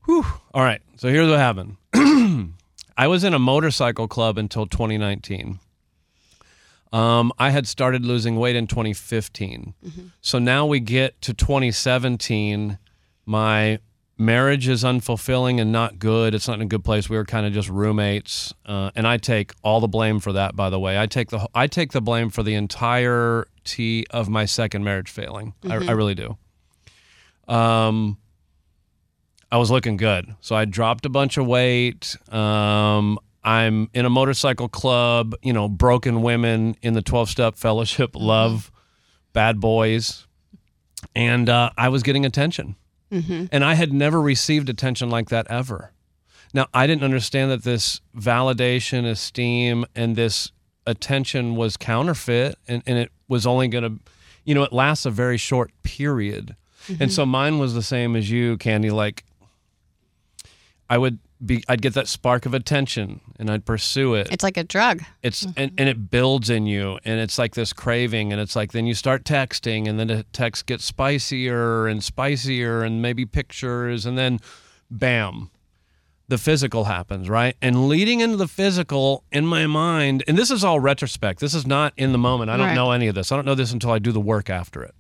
Whew. 0.06 0.26
All 0.54 0.64
right. 0.64 0.82
So 0.98 1.10
here's 1.10 1.30
what 1.30 1.38
happened 1.40 1.76
I 2.98 3.08
was 3.08 3.24
in 3.24 3.34
a 3.34 3.40
motorcycle 3.40 4.08
club 4.08 4.38
until 4.38 4.66
2019. 4.66 5.60
Um, 6.92 7.32
I 7.38 7.52
had 7.52 7.68
started 7.68 8.06
losing 8.06 8.36
weight 8.38 8.56
in 8.56 8.66
2015. 8.68 9.74
So 10.22 10.40
now 10.40 10.66
we 10.66 10.80
get 10.80 11.22
to 11.22 11.34
2017. 11.34 12.80
My 13.26 13.80
marriage 14.18 14.68
is 14.68 14.84
unfulfilling 14.84 15.62
and 15.62 15.72
not 15.72 16.00
good. 16.00 16.34
It's 16.34 16.48
not 16.48 16.56
in 16.56 16.62
a 16.64 16.66
good 16.66 16.84
place. 16.84 17.10
We 17.10 17.16
were 17.16 17.26
kind 17.26 17.46
of 17.46 17.54
just 17.54 17.70
roommates, 17.70 18.54
uh, 18.66 18.90
and 18.96 19.08
I 19.08 19.18
take 19.18 19.54
all 19.64 19.80
the 19.80 19.88
blame 19.88 20.20
for 20.20 20.34
that. 20.34 20.56
By 20.56 20.70
the 20.70 20.80
way, 20.80 21.00
I 21.00 21.06
take 21.06 21.30
the 21.30 21.48
I 21.56 21.68
take 21.68 21.92
the 21.94 22.02
blame 22.02 22.30
for 22.30 22.44
the 22.44 22.56
entirety 22.56 24.08
of 24.10 24.28
my 24.30 24.46
second 24.46 24.84
marriage 24.84 25.10
failing. 25.10 25.54
I, 25.68 25.76
I 25.76 25.92
really 25.92 26.16
do. 26.16 26.38
Um, 27.48 28.18
I 29.52 29.58
was 29.58 29.72
looking 29.72 29.96
good, 29.98 30.36
so 30.42 30.56
I 30.56 30.66
dropped 30.66 31.06
a 31.06 31.10
bunch 31.10 31.38
of 31.38 31.48
weight. 31.48 32.16
Um, 32.34 33.20
I'm 33.50 33.90
in 33.94 34.06
a 34.06 34.10
motorcycle 34.10 34.70
club. 34.70 35.36
You 35.42 35.54
know, 35.54 35.68
broken 35.68 36.22
women 36.22 36.76
in 36.82 36.94
the 36.94 37.02
twelve 37.02 37.30
step 37.30 37.56
fellowship 37.56 38.12
mm-hmm. 38.12 38.26
love 38.26 38.72
bad 39.34 39.60
boys, 39.60 40.28
and 41.16 41.50
uh, 41.50 41.72
I 41.78 41.90
was 41.90 42.04
getting 42.04 42.26
attention. 42.26 42.76
Mm-hmm. 43.12 43.46
And 43.52 43.64
I 43.66 43.74
had 43.74 43.92
never 43.92 44.22
received 44.22 44.70
attention 44.70 45.10
like 45.10 45.30
that 45.30 45.48
ever. 45.50 45.92
Now, 46.54 46.68
I 46.74 46.86
didn't 46.88 47.04
understand 47.04 47.50
that 47.50 47.64
this 47.64 48.02
validation, 48.16 49.06
esteem, 49.06 49.86
and 49.96 50.16
this 50.16 50.52
attention 50.86 51.56
was 51.56 51.78
counterfeit 51.78 52.56
and, 52.68 52.84
and 52.86 52.98
it 52.98 53.12
was 53.28 53.46
only 53.46 53.68
going 53.68 53.84
to, 53.84 54.00
you 54.44 54.56
know, 54.56 54.64
it 54.64 54.74
lasts 54.74 55.06
a 55.06 55.12
very 55.12 55.38
short 55.38 55.72
period. 55.84 56.56
And 56.88 56.98
mm-hmm. 56.98 57.10
so 57.10 57.26
mine 57.26 57.60
was 57.60 57.74
the 57.74 57.84
same 57.84 58.16
as 58.16 58.30
you, 58.30 58.58
Candy. 58.58 58.90
Like, 58.92 59.24
I 60.90 60.98
would 60.98 61.20
be, 61.46 61.64
I'd 61.70 61.82
get 61.82 61.94
that 61.94 62.08
spark 62.08 62.46
of 62.46 62.54
attention 62.54 63.22
and 63.38 63.50
I'd 63.50 63.66
pursue 63.66 64.14
it. 64.16 64.28
It's 64.32 64.44
like 64.44 64.58
a 64.58 64.64
drug. 64.64 65.02
it's 65.24 65.44
and, 65.44 65.56
mm-hmm. 65.56 65.76
and 65.78 65.90
it 65.90 66.12
builds 66.12 66.50
in 66.50 66.66
you 66.66 67.00
and 67.06 67.20
it's 67.20 67.38
like 67.38 67.56
this 67.56 67.72
craving 67.72 68.32
and 68.34 68.42
it's 68.42 68.56
like 68.56 68.72
then 68.74 68.86
you 68.86 68.94
start 68.94 69.24
texting 69.24 69.88
and 69.88 70.00
then 70.00 70.08
the 70.08 70.24
text 70.34 70.66
gets 70.66 70.84
spicier 70.84 71.88
and 71.88 72.04
spicier 72.04 72.84
and 72.84 73.02
maybe 73.02 73.26
pictures 73.26 74.06
and 74.06 74.18
then 74.18 74.40
bam 74.92 75.50
the 76.28 76.38
physical 76.38 76.84
happens 76.86 77.30
right? 77.30 77.56
And 77.62 77.88
leading 77.88 78.20
into 78.20 78.38
the 78.38 78.48
physical 78.48 79.24
in 79.32 79.46
my 79.46 79.66
mind 79.66 80.24
and 80.28 80.38
this 80.38 80.52
is 80.52 80.64
all 80.64 80.80
retrospect. 80.80 81.40
This 81.40 81.54
is 81.54 81.66
not 81.66 81.94
in 81.96 82.12
the 82.12 82.18
moment. 82.20 82.50
I 82.52 82.58
don't 82.58 82.68
Right. 82.68 82.76
know 82.76 82.92
any 82.92 83.08
of 83.08 83.16
this. 83.16 83.32
I 83.32 83.36
don't 83.36 83.46
know 83.46 83.56
this 83.56 83.72
until 83.72 83.92
i 83.92 84.00
do 84.00 84.12
the 84.12 84.20
work 84.20 84.50
after 84.50 84.84
it 84.84 84.94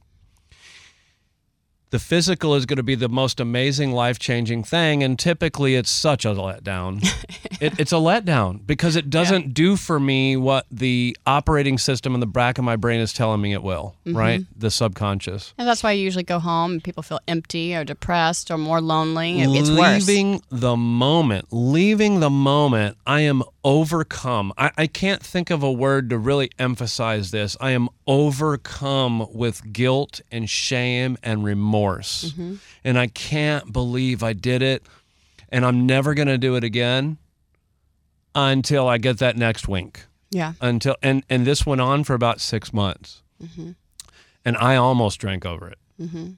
the 1.91 1.99
physical 1.99 2.55
is 2.55 2.65
going 2.65 2.77
to 2.77 2.83
be 2.83 2.95
the 2.95 3.09
most 3.09 3.39
amazing 3.39 3.91
life-changing 3.91 4.63
thing 4.63 5.03
and 5.03 5.17
typically 5.17 5.75
it's 5.75 5.91
such 5.91 6.25
a 6.25 6.29
letdown. 6.29 7.05
It, 7.61 7.77
it's 7.77 7.91
a 7.91 7.95
letdown 7.95 8.65
because 8.65 8.95
it 8.95 9.09
doesn't 9.09 9.53
do 9.53 9.75
for 9.75 9.99
me 9.99 10.37
what 10.37 10.65
the 10.71 11.17
operating 11.27 11.77
system 11.77 12.13
in 12.13 12.21
the 12.21 12.25
back 12.25 12.57
of 12.57 12.63
my 12.63 12.77
brain 12.77 13.01
is 13.01 13.11
telling 13.11 13.41
me 13.41 13.51
it 13.51 13.61
will 13.61 13.95
mm-hmm. 14.05 14.17
right? 14.17 14.41
The 14.57 14.71
subconscious. 14.71 15.53
And 15.57 15.67
that's 15.67 15.83
why 15.83 15.91
you 15.91 16.01
usually 16.01 16.23
go 16.23 16.39
home 16.39 16.71
and 16.71 16.83
people 16.83 17.03
feel 17.03 17.19
empty 17.27 17.75
or 17.75 17.83
depressed 17.83 18.49
or 18.49 18.57
more 18.57 18.79
lonely. 18.79 19.41
It 19.41 19.51
gets 19.51 19.69
worse. 19.69 20.07
leaving 20.07 20.41
the 20.49 20.77
moment 20.77 21.47
leaving 21.51 22.19
the 22.19 22.29
moment 22.29 22.97
i 23.05 23.21
am 23.21 23.43
overcome. 23.63 24.53
I, 24.57 24.71
I 24.77 24.87
can't 24.87 25.21
think 25.21 25.49
of 25.49 25.63
a 25.63 25.71
word 25.71 26.09
to 26.11 26.17
really 26.17 26.49
emphasize 26.57 27.31
this. 27.31 27.57
I 27.59 27.71
am 27.71 27.89
overcome 28.07 29.27
with 29.33 29.73
guilt 29.73 30.21
and 30.31 30.49
shame 30.49 31.17
and 31.23 31.43
remorse. 31.43 32.31
Mm-hmm. 32.31 32.55
and 32.83 32.97
i 32.97 33.07
can't 33.07 33.71
believe 33.73 34.23
i 34.23 34.33
did 34.33 34.61
it 34.61 34.83
and 35.49 35.65
i'm 35.65 35.85
never 35.85 36.13
going 36.13 36.27
to 36.27 36.37
do 36.37 36.55
it 36.55 36.63
again 36.63 37.17
until 38.35 38.87
i 38.87 38.97
get 38.97 39.17
that 39.19 39.35
next 39.35 39.67
wink. 39.67 40.05
Yeah. 40.31 40.53
until 40.61 40.95
and 41.01 41.23
and 41.29 41.45
this 41.45 41.65
went 41.65 41.81
on 41.81 42.03
for 42.03 42.13
about 42.13 42.39
six 42.39 42.71
months. 42.71 43.23
And 44.45 44.57
i 44.57 44.75
almost 44.75 45.19
drank 45.19 45.45
over 45.45 45.69
it. 45.69 45.77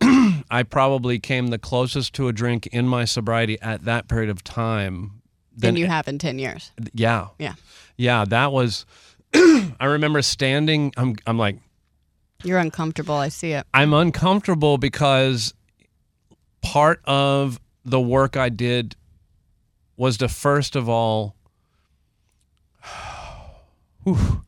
I 0.50 0.64
probably 0.64 1.20
came 1.20 1.48
the 1.48 1.60
closest 1.60 2.14
to 2.16 2.28
a 2.28 2.34
drink 2.34 2.68
in 2.68 2.88
my 2.88 3.06
sobriety 3.06 3.60
at 3.62 3.86
that 3.86 4.08
period 4.08 4.30
of 4.30 4.44
time 4.44 5.21
Than 5.58 5.76
you 5.76 5.88
have 5.88 6.08
in 6.08 6.18
10 6.18 6.40
years. 6.40 6.72
yeah 6.94 7.28
Yeah. 7.40 7.54
yeah 7.98 8.26
that 8.26 8.52
was 8.52 8.86
i 9.34 9.86
remember 9.86 10.22
standing 10.22 10.94
i'm, 10.98 11.16
I'm 11.28 11.38
like 11.38 11.58
You're 12.44 12.60
uncomfortable. 12.60 13.16
I 13.16 13.30
see 13.30 13.52
it. 13.52 13.66
i'm 13.74 13.94
uncomfortable 13.94 14.78
because 14.78 15.54
part 16.62 17.02
of 17.06 17.60
the 17.86 18.00
work 18.00 18.38
i 18.38 18.50
did 18.50 18.96
was 19.98 20.18
to 20.18 20.28
first 20.28 20.76
of 20.76 20.88
all 20.90 21.36
Whew. 24.04 24.42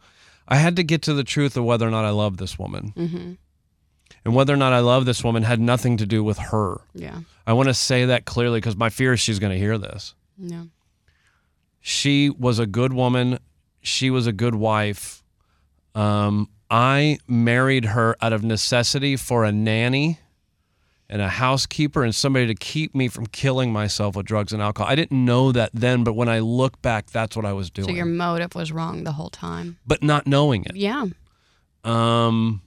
I 0.48 0.56
had 0.58 0.76
to 0.78 0.84
get 0.84 1.02
to 1.04 1.14
the 1.14 1.24
truth 1.24 1.56
of 1.58 1.64
whether 1.64 1.88
or 1.88 1.92
not 1.92 2.06
I 2.06 2.10
love 2.10 2.38
this 2.38 2.58
woman. 2.60 2.94
Mm-hmm. 2.98 3.34
And 4.26 4.36
whether 4.36 4.54
or 4.54 4.58
not 4.58 4.74
I 4.74 4.80
love 4.80 5.06
this 5.06 5.24
woman 5.24 5.44
had 5.44 5.60
nothing 5.60 5.98
to 5.98 6.06
do 6.06 6.24
with 6.24 6.38
her. 6.38 6.82
Yeah. 6.94 7.20
I 7.48 7.54
want 7.54 7.70
to 7.70 7.74
say 7.74 8.06
that 8.06 8.26
clearly 8.26 8.60
because 8.60 8.76
my 8.76 8.90
fear 8.90 9.14
is 9.14 9.20
she's 9.20 9.40
going 9.40 9.52
to 9.54 9.58
hear 9.58 9.78
this. 9.78 10.16
Yeah. 10.38 10.64
She 11.86 12.30
was 12.30 12.60
a 12.60 12.66
good 12.66 12.94
woman. 12.94 13.40
She 13.82 14.10
was 14.10 14.26
a 14.26 14.32
good 14.32 14.56
wife. 14.56 15.22
Um, 15.94 16.50
I 16.72 17.18
married 17.28 17.84
her 17.86 18.16
out 18.22 18.32
of 18.32 18.42
necessity 18.42 19.18
for 19.18 19.44
a 19.44 19.52
nanny 19.52 20.20
and 21.10 21.22
a 21.22 21.28
housekeeper 21.28 22.02
and 22.02 22.16
somebody 22.16 22.48
to 22.48 22.56
keep 22.56 22.96
me 22.96 23.10
from 23.10 23.26
killing 23.28 23.74
myself 23.74 24.16
with 24.16 24.26
drugs 24.26 24.54
and 24.54 24.62
alcohol. 24.62 24.90
I 24.90 24.96
didn't 24.96 25.26
know 25.26 25.52
that 25.52 25.72
then, 25.74 26.06
but 26.06 26.14
when 26.14 26.30
I 26.30 26.40
look 26.40 26.82
back, 26.82 27.08
that's 27.08 27.36
what 27.36 27.46
I 27.46 27.52
was 27.52 27.70
doing. 27.70 27.90
So 27.90 27.94
your 27.94 28.06
motive 28.06 28.56
was 28.56 28.72
wrong 28.72 29.04
the 29.04 29.12
whole 29.12 29.30
time. 29.30 29.78
but 29.86 30.02
not 30.02 30.26
knowing 30.26 30.64
it. 30.64 30.78
Yeah. 30.78 31.08
Um, 31.84 32.62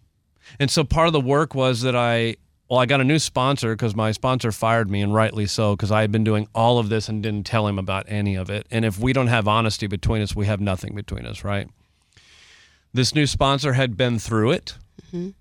and 0.60 0.70
so 0.70 0.84
part 0.84 1.06
of 1.06 1.14
the 1.14 1.20
work 1.22 1.54
was 1.54 1.80
that 1.80 1.96
I, 1.96 2.36
well, 2.68 2.80
I 2.80 2.86
got 2.86 3.00
a 3.00 3.04
new 3.04 3.18
sponsor 3.18 3.74
because 3.74 3.94
my 3.94 4.10
sponsor 4.12 4.50
fired 4.50 4.90
me, 4.90 5.00
and 5.00 5.14
rightly 5.14 5.46
so, 5.46 5.76
because 5.76 5.92
I 5.92 6.00
had 6.00 6.10
been 6.10 6.24
doing 6.24 6.48
all 6.54 6.78
of 6.78 6.88
this 6.88 7.08
and 7.08 7.22
didn't 7.22 7.46
tell 7.46 7.66
him 7.68 7.78
about 7.78 8.06
any 8.08 8.34
of 8.34 8.50
it. 8.50 8.66
And 8.70 8.84
if 8.84 8.98
we 8.98 9.12
don't 9.12 9.28
have 9.28 9.46
honesty 9.46 9.86
between 9.86 10.20
us, 10.20 10.34
we 10.34 10.46
have 10.46 10.60
nothing 10.60 10.94
between 10.94 11.26
us, 11.26 11.44
right? 11.44 11.68
This 12.92 13.14
new 13.14 13.26
sponsor 13.26 13.74
had 13.74 13.96
been 13.96 14.18
through 14.18 14.52
it, 14.52 14.78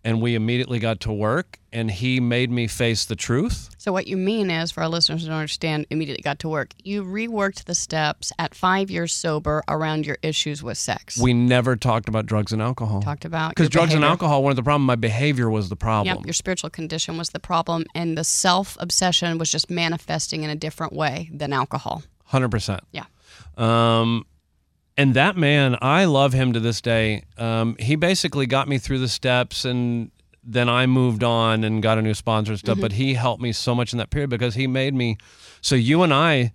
and 0.03 0.21
we 0.21 0.35
immediately 0.35 0.79
got 0.79 1.01
to 1.01 1.11
work, 1.11 1.59
and 1.73 1.91
he 1.91 2.19
made 2.19 2.49
me 2.49 2.67
face 2.67 3.05
the 3.05 3.15
truth. 3.15 3.69
So 3.77 3.91
what 3.91 4.07
you 4.07 4.15
mean 4.15 4.49
is, 4.49 4.71
for 4.71 4.83
our 4.83 4.89
listeners 4.89 5.23
who 5.23 5.27
don't 5.27 5.37
understand, 5.37 5.85
immediately 5.89 6.21
got 6.21 6.39
to 6.39 6.49
work. 6.49 6.73
You 6.83 7.03
reworked 7.03 7.65
the 7.65 7.75
steps 7.75 8.31
at 8.39 8.55
five 8.55 8.89
years 8.89 9.13
sober 9.13 9.63
around 9.67 10.05
your 10.05 10.17
issues 10.21 10.63
with 10.63 10.77
sex. 10.77 11.17
We 11.17 11.33
never 11.33 11.75
talked 11.75 12.07
about 12.07 12.25
drugs 12.25 12.51
and 12.53 12.61
alcohol. 12.61 13.01
talked 13.01 13.25
about 13.25 13.49
Because 13.49 13.69
drugs 13.69 13.93
and 13.93 14.05
alcohol 14.05 14.43
weren't 14.43 14.55
the 14.55 14.63
problem. 14.63 14.85
My 14.85 14.95
behavior 14.95 15.49
was 15.49 15.69
the 15.69 15.75
problem. 15.75 16.15
Yep, 16.15 16.25
your 16.25 16.33
spiritual 16.33 16.69
condition 16.69 17.17
was 17.17 17.29
the 17.31 17.39
problem, 17.39 17.85
and 17.93 18.17
the 18.17 18.23
self 18.23 18.77
obsession 18.79 19.37
was 19.37 19.51
just 19.51 19.69
manifesting 19.69 20.43
in 20.43 20.49
a 20.49 20.55
different 20.55 20.93
way 20.93 21.29
than 21.33 21.51
alcohol. 21.53 22.03
Hundred 22.25 22.49
percent. 22.49 22.81
Yeah. 22.91 23.05
Um, 23.57 24.25
and 24.97 25.13
that 25.13 25.35
man, 25.37 25.77
I 25.81 26.05
love 26.05 26.33
him 26.33 26.53
to 26.53 26.59
this 26.59 26.81
day. 26.81 27.23
Um, 27.37 27.75
he 27.79 27.95
basically 27.95 28.45
got 28.45 28.67
me 28.67 28.77
through 28.77 28.99
the 28.99 29.07
steps, 29.07 29.65
and 29.65 30.11
then 30.43 30.69
I 30.69 30.85
moved 30.85 31.23
on 31.23 31.63
and 31.63 31.81
got 31.83 31.97
a 31.97 32.01
new 32.01 32.13
sponsor 32.13 32.51
and 32.51 32.59
stuff. 32.59 32.79
But 32.79 32.93
he 32.93 33.15
helped 33.15 33.41
me 33.41 33.51
so 33.51 33.73
much 33.75 33.93
in 33.93 33.97
that 33.97 34.09
period 34.09 34.29
because 34.29 34.55
he 34.55 34.67
made 34.67 34.93
me. 34.93 35.17
So 35.61 35.75
you 35.75 36.03
and 36.03 36.13
I, 36.13 36.53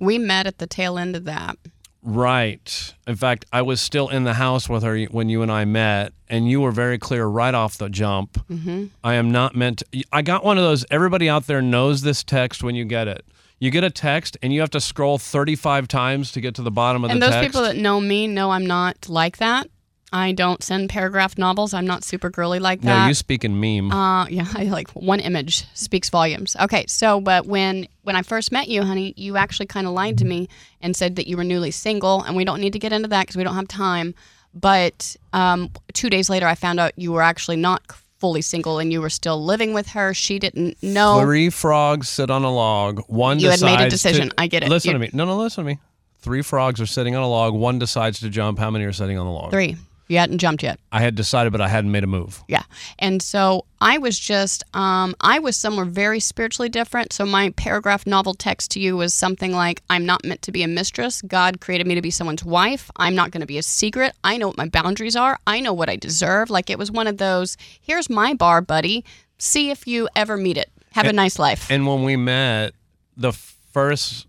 We 0.00 0.18
met 0.18 0.46
at 0.46 0.58
the 0.58 0.66
tail 0.66 0.98
end 0.98 1.14
of 1.16 1.24
that. 1.24 1.56
right? 2.02 2.94
In 3.06 3.16
fact, 3.16 3.44
I 3.52 3.62
was 3.62 3.80
still 3.80 4.08
in 4.08 4.24
the 4.24 4.34
house 4.34 4.68
with 4.68 4.82
her 4.82 4.98
when 5.04 5.28
you 5.28 5.42
and 5.42 5.50
I 5.50 5.64
met, 5.64 6.12
and 6.28 6.48
you 6.50 6.60
were 6.60 6.72
very 6.72 6.98
clear 6.98 7.26
right 7.26 7.54
off 7.54 7.78
the 7.78 7.88
jump. 7.88 8.32
Mm-hmm. 8.48 8.86
I 9.02 9.14
am 9.14 9.30
not 9.30 9.54
meant. 9.56 9.78
To, 9.92 10.04
I 10.12 10.22
got 10.22 10.44
one 10.44 10.58
of 10.58 10.64
those. 10.64 10.84
Everybody 10.90 11.28
out 11.28 11.46
there 11.46 11.62
knows 11.62 12.02
this 12.02 12.22
text 12.22 12.62
when 12.62 12.74
you 12.74 12.84
get 12.84 13.08
it. 13.08 13.24
You 13.64 13.70
get 13.70 13.82
a 13.82 13.88
text 13.88 14.36
and 14.42 14.52
you 14.52 14.60
have 14.60 14.68
to 14.70 14.80
scroll 14.80 15.16
35 15.16 15.88
times 15.88 16.32
to 16.32 16.42
get 16.42 16.56
to 16.56 16.62
the 16.62 16.70
bottom 16.70 17.02
of 17.02 17.10
And 17.10 17.22
the 17.22 17.24
text. 17.24 17.36
And 17.36 17.44
those 17.44 17.48
people 17.48 17.62
that 17.62 17.76
know 17.76 17.98
me 17.98 18.26
know 18.26 18.50
I'm 18.50 18.66
not 18.66 19.08
like 19.08 19.38
that. 19.38 19.68
I 20.12 20.32
don't 20.32 20.62
send 20.62 20.90
paragraph 20.90 21.38
novels. 21.38 21.72
I'm 21.72 21.86
not 21.86 22.04
super 22.04 22.28
girly 22.28 22.58
like 22.58 22.82
that. 22.82 23.04
No, 23.04 23.08
you 23.08 23.14
speak 23.14 23.42
in 23.42 23.58
meme. 23.58 23.90
Uh, 23.90 24.26
yeah, 24.26 24.46
I 24.54 24.64
like 24.64 24.90
one 24.90 25.18
image 25.18 25.64
speaks 25.72 26.10
volumes. 26.10 26.56
Okay, 26.60 26.84
so 26.88 27.22
but 27.22 27.46
when 27.46 27.88
when 28.02 28.16
I 28.16 28.22
first 28.22 28.52
met 28.52 28.68
you, 28.68 28.82
honey, 28.82 29.14
you 29.16 29.38
actually 29.38 29.64
kind 29.64 29.86
of 29.86 29.94
lied 29.94 30.18
to 30.18 30.26
me 30.26 30.50
and 30.82 30.94
said 30.94 31.16
that 31.16 31.26
you 31.26 31.38
were 31.38 31.42
newly 31.42 31.70
single, 31.70 32.22
and 32.22 32.36
we 32.36 32.44
don't 32.44 32.60
need 32.60 32.74
to 32.74 32.78
get 32.78 32.92
into 32.92 33.08
that 33.08 33.22
because 33.22 33.36
we 33.36 33.44
don't 33.44 33.56
have 33.56 33.66
time. 33.66 34.14
But 34.52 35.16
um, 35.32 35.70
two 35.94 36.10
days 36.10 36.28
later, 36.28 36.46
I 36.46 36.54
found 36.54 36.80
out 36.80 36.92
you 36.96 37.12
were 37.12 37.22
actually 37.22 37.56
not 37.56 37.82
fully 38.24 38.40
single 38.40 38.78
and 38.78 38.90
you 38.90 39.02
were 39.02 39.10
still 39.10 39.44
living 39.44 39.74
with 39.74 39.88
her. 39.88 40.14
She 40.14 40.38
didn't 40.38 40.82
know. 40.82 41.20
Three 41.20 41.50
frogs 41.50 42.08
sit 42.08 42.30
on 42.30 42.42
a 42.42 42.50
log. 42.50 43.00
One 43.06 43.38
You 43.38 43.50
had 43.50 43.60
made 43.60 43.78
a 43.78 43.90
decision. 43.90 44.30
To, 44.30 44.34
I 44.38 44.46
get 44.46 44.62
it. 44.62 44.70
Listen 44.70 44.92
You- 44.92 44.94
to 44.94 44.98
me. 44.98 45.10
No, 45.12 45.26
no, 45.26 45.36
listen 45.36 45.62
to 45.62 45.68
me. 45.68 45.78
Three 46.22 46.40
frogs 46.40 46.80
are 46.80 46.86
sitting 46.86 47.14
on 47.14 47.22
a 47.22 47.28
log. 47.28 47.52
One 47.52 47.78
decides 47.78 48.20
to 48.20 48.30
jump. 48.30 48.58
How 48.58 48.70
many 48.70 48.86
are 48.86 48.94
sitting 48.94 49.18
on 49.18 49.26
the 49.26 49.32
log? 49.32 49.50
Three. 49.50 49.76
You 50.06 50.18
hadn't 50.18 50.38
jumped 50.38 50.62
yet. 50.62 50.78
I 50.92 51.00
had 51.00 51.14
decided, 51.14 51.50
but 51.50 51.60
I 51.60 51.68
hadn't 51.68 51.90
made 51.90 52.04
a 52.04 52.06
move. 52.06 52.42
Yeah. 52.46 52.64
And 52.98 53.22
so 53.22 53.64
I 53.80 53.98
was 53.98 54.18
just, 54.18 54.62
um, 54.74 55.14
I 55.20 55.38
was 55.38 55.56
somewhere 55.56 55.86
very 55.86 56.20
spiritually 56.20 56.68
different. 56.68 57.12
So 57.12 57.24
my 57.24 57.50
paragraph 57.50 58.06
novel 58.06 58.34
text 58.34 58.70
to 58.72 58.80
you 58.80 58.96
was 58.96 59.14
something 59.14 59.52
like, 59.52 59.82
I'm 59.88 60.04
not 60.04 60.24
meant 60.24 60.42
to 60.42 60.52
be 60.52 60.62
a 60.62 60.68
mistress. 60.68 61.22
God 61.22 61.60
created 61.60 61.86
me 61.86 61.94
to 61.94 62.02
be 62.02 62.10
someone's 62.10 62.44
wife. 62.44 62.90
I'm 62.96 63.14
not 63.14 63.30
going 63.30 63.40
to 63.40 63.46
be 63.46 63.58
a 63.58 63.62
secret. 63.62 64.14
I 64.22 64.36
know 64.36 64.48
what 64.48 64.58
my 64.58 64.68
boundaries 64.68 65.16
are. 65.16 65.38
I 65.46 65.60
know 65.60 65.72
what 65.72 65.88
I 65.88 65.96
deserve. 65.96 66.50
Like 66.50 66.68
it 66.68 66.78
was 66.78 66.90
one 66.90 67.06
of 67.06 67.16
those, 67.16 67.56
here's 67.80 68.10
my 68.10 68.34
bar, 68.34 68.60
buddy. 68.60 69.04
See 69.38 69.70
if 69.70 69.86
you 69.86 70.08
ever 70.14 70.36
meet 70.36 70.58
it. 70.58 70.70
Have 70.92 71.06
a 71.06 71.12
nice 71.12 71.38
life. 71.38 71.70
And 71.70 71.86
when 71.86 72.04
we 72.04 72.16
met, 72.16 72.74
the 73.16 73.32
first 73.32 74.26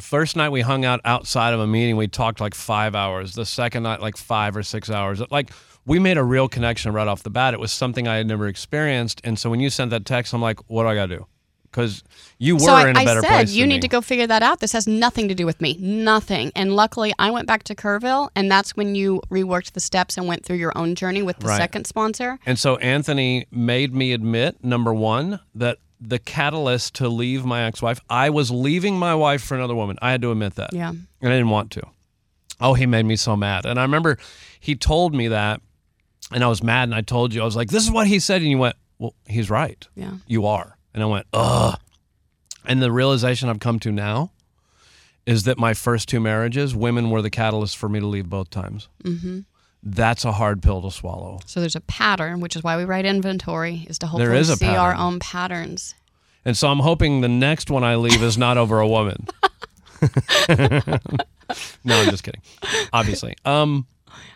first 0.00 0.36
night 0.36 0.50
we 0.50 0.60
hung 0.60 0.84
out 0.84 1.00
outside 1.04 1.54
of 1.54 1.60
a 1.60 1.66
meeting, 1.66 1.96
we 1.96 2.08
talked 2.08 2.40
like 2.40 2.54
five 2.54 2.94
hours. 2.94 3.34
The 3.34 3.46
second 3.46 3.82
night, 3.84 4.00
like 4.00 4.16
five 4.16 4.56
or 4.56 4.62
six 4.62 4.90
hours. 4.90 5.22
Like 5.30 5.50
we 5.84 5.98
made 5.98 6.16
a 6.18 6.24
real 6.24 6.48
connection 6.48 6.92
right 6.92 7.08
off 7.08 7.22
the 7.22 7.30
bat. 7.30 7.54
It 7.54 7.60
was 7.60 7.72
something 7.72 8.06
I 8.08 8.16
had 8.16 8.26
never 8.26 8.46
experienced. 8.46 9.20
And 9.24 9.38
so 9.38 9.50
when 9.50 9.60
you 9.60 9.70
sent 9.70 9.90
that 9.90 10.04
text, 10.04 10.32
I'm 10.32 10.40
like, 10.42 10.60
what 10.68 10.84
do 10.84 10.88
I 10.88 10.94
got 10.94 11.06
to 11.06 11.16
do? 11.18 11.26
Because 11.64 12.04
you 12.38 12.56
were 12.56 12.60
so 12.60 12.74
I, 12.74 12.88
in 12.90 12.96
a 12.96 13.00
I 13.00 13.04
better 13.06 13.22
said, 13.22 13.28
place. 13.30 13.52
you 13.52 13.66
need 13.66 13.76
me. 13.76 13.80
to 13.80 13.88
go 13.88 14.02
figure 14.02 14.26
that 14.26 14.42
out. 14.42 14.60
This 14.60 14.72
has 14.72 14.86
nothing 14.86 15.28
to 15.28 15.34
do 15.34 15.46
with 15.46 15.58
me. 15.62 15.78
Nothing. 15.80 16.52
And 16.54 16.76
luckily, 16.76 17.14
I 17.18 17.30
went 17.30 17.46
back 17.46 17.62
to 17.64 17.74
Kerrville, 17.74 18.28
and 18.36 18.50
that's 18.50 18.76
when 18.76 18.94
you 18.94 19.22
reworked 19.30 19.72
the 19.72 19.80
steps 19.80 20.18
and 20.18 20.28
went 20.28 20.44
through 20.44 20.58
your 20.58 20.76
own 20.76 20.94
journey 20.94 21.22
with 21.22 21.38
the 21.38 21.46
Right. 21.46 21.56
second 21.56 21.86
sponsor. 21.86 22.38
And 22.44 22.58
so 22.58 22.76
Anthony 22.76 23.46
made 23.50 23.94
me 23.94 24.12
admit, 24.12 24.62
number 24.62 24.92
one, 24.92 25.40
that 25.54 25.78
the 26.04 26.18
catalyst 26.18 26.94
to 26.96 27.08
leave 27.08 27.44
my 27.44 27.62
ex 27.62 27.80
wife, 27.80 28.00
I 28.10 28.30
was 28.30 28.50
leaving 28.50 28.98
my 28.98 29.14
wife 29.14 29.42
for 29.42 29.54
another 29.54 29.74
woman. 29.74 29.98
I 30.02 30.10
had 30.10 30.22
to 30.22 30.32
admit 30.32 30.56
that. 30.56 30.72
Yeah. 30.72 30.90
And 30.90 31.08
I 31.20 31.28
didn't 31.28 31.50
want 31.50 31.70
to. 31.72 31.82
Oh, 32.60 32.74
he 32.74 32.86
made 32.86 33.06
me 33.06 33.16
so 33.16 33.36
mad. 33.36 33.66
And 33.66 33.78
I 33.78 33.82
remember 33.82 34.18
he 34.58 34.74
told 34.74 35.14
me 35.14 35.28
that, 35.28 35.60
and 36.32 36.42
I 36.42 36.48
was 36.48 36.62
mad. 36.62 36.84
And 36.84 36.94
I 36.94 37.00
told 37.00 37.32
you, 37.32 37.42
I 37.42 37.44
was 37.44 37.56
like, 37.56 37.70
this 37.70 37.84
is 37.84 37.90
what 37.90 38.06
he 38.06 38.18
said. 38.18 38.42
And 38.42 38.50
you 38.50 38.58
went, 38.58 38.76
well, 38.98 39.14
he's 39.26 39.50
right. 39.50 39.86
Yeah. 39.94 40.12
You 40.26 40.46
are. 40.46 40.76
And 40.94 41.02
I 41.02 41.06
went, 41.06 41.26
ugh. 41.32 41.78
And 42.64 42.82
the 42.82 42.92
realization 42.92 43.48
I've 43.48 43.60
come 43.60 43.78
to 43.80 43.90
now 43.90 44.32
is 45.26 45.44
that 45.44 45.58
my 45.58 45.74
first 45.74 46.08
two 46.08 46.20
marriages, 46.20 46.74
women 46.74 47.10
were 47.10 47.22
the 47.22 47.30
catalyst 47.30 47.76
for 47.76 47.88
me 47.88 48.00
to 48.00 48.06
leave 48.06 48.28
both 48.28 48.50
times. 48.50 48.88
Mm-hmm. 49.04 49.40
That's 49.82 50.24
a 50.24 50.32
hard 50.32 50.62
pill 50.62 50.80
to 50.82 50.90
swallow. 50.90 51.40
So 51.46 51.60
there's 51.60 51.76
a 51.76 51.80
pattern, 51.80 52.40
which 52.40 52.54
is 52.54 52.62
why 52.62 52.76
we 52.76 52.84
write 52.84 53.04
inventory, 53.04 53.86
is 53.88 53.98
to 54.00 54.06
hopefully 54.06 54.38
is 54.38 54.52
see 54.58 54.66
our 54.66 54.94
own 54.94 55.18
patterns. 55.18 55.94
And 56.44 56.56
so 56.56 56.68
I'm 56.68 56.80
hoping 56.80 57.20
the 57.20 57.28
next 57.28 57.70
one 57.70 57.84
I 57.84 57.96
leave 57.96 58.22
is 58.22 58.38
not 58.38 58.56
over 58.56 58.80
a 58.80 58.88
woman. 58.88 59.26
no, 60.48 61.96
I'm 61.96 62.10
just 62.10 62.24
kidding. 62.24 62.42
Obviously. 62.92 63.36
Um, 63.44 63.86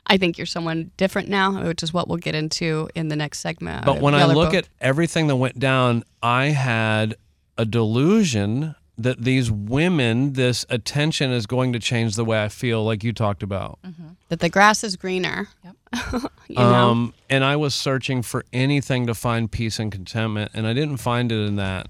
I 0.06 0.16
think 0.16 0.38
you're 0.38 0.46
someone 0.46 0.90
different 0.96 1.28
now, 1.28 1.64
which 1.64 1.82
is 1.82 1.92
what 1.92 2.08
we'll 2.08 2.18
get 2.18 2.34
into 2.34 2.88
in 2.94 3.08
the 3.08 3.16
next 3.16 3.40
segment. 3.40 3.84
but 3.84 4.00
when 4.00 4.14
I 4.14 4.26
look 4.26 4.50
book. 4.50 4.54
at 4.54 4.68
everything 4.80 5.26
that 5.26 5.36
went 5.36 5.58
down, 5.58 6.04
I 6.22 6.46
had 6.46 7.16
a 7.58 7.64
delusion 7.64 8.74
that 8.98 9.22
these 9.22 9.50
women, 9.50 10.32
this 10.32 10.64
attention 10.70 11.30
is 11.30 11.46
going 11.46 11.72
to 11.74 11.78
change 11.78 12.16
the 12.16 12.24
way 12.24 12.42
I 12.42 12.48
feel, 12.48 12.82
like 12.84 13.04
you 13.04 13.12
talked 13.12 13.42
about. 13.42 13.78
that 14.28 14.40
the 14.40 14.48
grass 14.48 14.82
is 14.82 14.96
greener. 14.96 15.48
you 16.48 16.56
know, 16.56 16.62
Um, 16.62 17.14
and 17.28 17.44
I 17.44 17.56
was 17.56 17.74
searching 17.74 18.22
for 18.22 18.44
anything 18.52 19.06
to 19.06 19.14
find 19.14 19.50
peace 19.50 19.78
and 19.78 19.92
contentment, 19.92 20.52
and 20.54 20.66
I 20.66 20.72
didn't 20.72 20.96
find 20.98 21.30
it 21.30 21.46
in 21.46 21.56
that. 21.56 21.88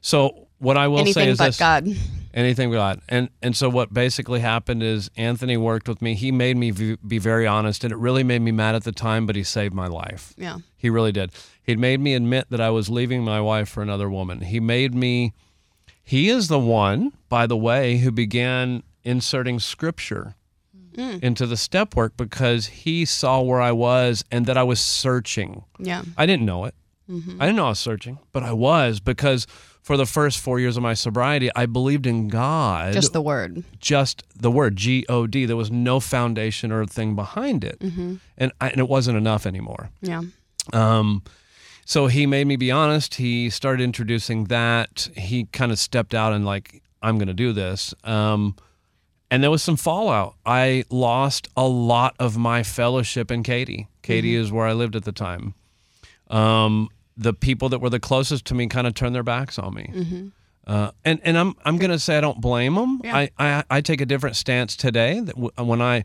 So 0.00 0.48
what 0.58 0.76
I 0.76 0.88
will 0.88 0.98
say 0.98 1.02
anything 1.02 1.28
is 1.28 1.38
but 1.38 1.46
this: 1.46 1.58
God. 1.58 1.86
anything 2.34 2.70
but 2.70 2.76
God. 2.76 3.00
And 3.08 3.28
and 3.40 3.56
so 3.56 3.68
what 3.68 3.92
basically 3.94 4.40
happened 4.40 4.82
is 4.82 5.10
Anthony 5.16 5.56
worked 5.56 5.88
with 5.88 6.02
me. 6.02 6.14
He 6.14 6.30
made 6.32 6.56
me 6.56 6.70
v- 6.70 6.98
be 7.06 7.18
very 7.18 7.46
honest, 7.46 7.84
and 7.84 7.92
it 7.92 7.96
really 7.96 8.24
made 8.24 8.42
me 8.42 8.52
mad 8.52 8.74
at 8.74 8.84
the 8.84 8.92
time, 8.92 9.26
but 9.26 9.36
he 9.36 9.44
saved 9.44 9.74
my 9.74 9.86
life. 9.86 10.34
Yeah. 10.36 10.58
He 10.76 10.90
really 10.90 11.12
did. 11.12 11.32
He'd 11.62 11.78
made 11.78 12.00
me 12.00 12.14
admit 12.14 12.50
that 12.50 12.60
I 12.60 12.70
was 12.70 12.88
leaving 12.90 13.22
my 13.24 13.40
wife 13.40 13.68
for 13.68 13.82
another 13.82 14.10
woman. 14.10 14.40
He 14.42 14.60
made 14.60 14.94
me. 14.94 15.32
He 16.02 16.28
is 16.28 16.48
the 16.48 16.58
one, 16.58 17.12
by 17.28 17.46
the 17.46 17.56
way, 17.56 17.98
who 17.98 18.10
began 18.10 18.82
inserting 19.04 19.58
scripture 19.60 20.34
mm. 20.76 21.14
Mm. 21.14 21.22
into 21.22 21.46
the 21.46 21.56
step 21.56 21.96
work 21.96 22.16
because 22.16 22.66
he 22.66 23.04
saw 23.04 23.40
where 23.40 23.60
I 23.60 23.72
was 23.72 24.24
and 24.30 24.46
that 24.46 24.56
I 24.56 24.62
was 24.62 24.80
searching. 24.80 25.64
Yeah. 25.78 26.02
I 26.16 26.26
didn't 26.26 26.46
know 26.46 26.64
it. 26.64 26.74
Mm-hmm. 27.10 27.40
I 27.42 27.46
didn't 27.46 27.56
know 27.56 27.66
I 27.66 27.70
was 27.70 27.78
searching, 27.78 28.18
but 28.32 28.42
I 28.42 28.52
was 28.52 29.00
because 29.00 29.46
for 29.82 29.96
the 29.96 30.06
first 30.06 30.38
four 30.38 30.60
years 30.60 30.76
of 30.76 30.82
my 30.82 30.94
sobriety, 30.94 31.50
I 31.54 31.66
believed 31.66 32.06
in 32.06 32.28
God. 32.28 32.92
Just 32.92 33.12
the 33.12 33.20
word. 33.20 33.64
just 33.80 34.22
the 34.34 34.50
word 34.50 34.76
G 34.76 35.04
O 35.08 35.26
D. 35.26 35.44
There 35.44 35.56
was 35.56 35.70
no 35.70 35.98
foundation 36.00 36.70
or 36.70 36.86
thing 36.86 37.14
behind 37.16 37.64
it, 37.64 37.80
mm-hmm. 37.80 38.16
and 38.38 38.52
I, 38.60 38.70
and 38.70 38.78
it 38.78 38.88
wasn't 38.88 39.18
enough 39.18 39.44
anymore. 39.44 39.90
Yeah. 40.00 40.22
Um, 40.72 41.22
so 41.84 42.06
he 42.06 42.26
made 42.26 42.46
me 42.46 42.56
be 42.56 42.70
honest. 42.70 43.14
He 43.16 43.50
started 43.50 43.82
introducing 43.82 44.44
that. 44.44 45.08
He 45.16 45.44
kind 45.46 45.72
of 45.72 45.78
stepped 45.78 46.14
out 46.14 46.32
and 46.32 46.44
like, 46.44 46.82
I'm 47.02 47.18
going 47.18 47.28
to 47.28 47.34
do 47.34 47.52
this. 47.52 47.94
Um, 48.04 48.56
and 49.30 49.42
there 49.42 49.50
was 49.50 49.62
some 49.62 49.76
fallout. 49.76 50.34
I 50.44 50.84
lost 50.90 51.48
a 51.56 51.66
lot 51.66 52.14
of 52.18 52.36
my 52.36 52.62
fellowship 52.62 53.30
in 53.30 53.42
Katy. 53.42 53.88
Katy 54.02 54.34
is 54.34 54.52
where 54.52 54.66
I 54.66 54.72
lived 54.74 54.94
at 54.94 55.04
the 55.04 55.12
time. 55.12 55.54
Um, 56.28 56.88
the 57.16 57.32
people 57.34 57.68
that 57.70 57.80
were 57.80 57.90
the 57.90 58.00
closest 58.00 58.44
to 58.46 58.54
me 58.54 58.66
kind 58.68 58.86
of 58.86 58.94
turned 58.94 59.14
their 59.14 59.22
backs 59.22 59.58
on 59.58 59.74
me. 59.74 60.32
Uh, 60.66 60.92
and 61.04 61.20
and 61.24 61.36
I'm 61.36 61.54
I'm 61.64 61.76
gonna 61.76 61.98
say 61.98 62.16
I 62.16 62.20
don't 62.20 62.40
blame 62.40 62.76
them. 62.76 63.00
Yeah. 63.02 63.16
I, 63.16 63.30
I 63.38 63.64
I 63.68 63.80
take 63.80 64.00
a 64.00 64.06
different 64.06 64.36
stance 64.36 64.76
today. 64.76 65.18
That 65.18 65.34
w- 65.34 65.50
when 65.58 65.82
I 65.82 66.04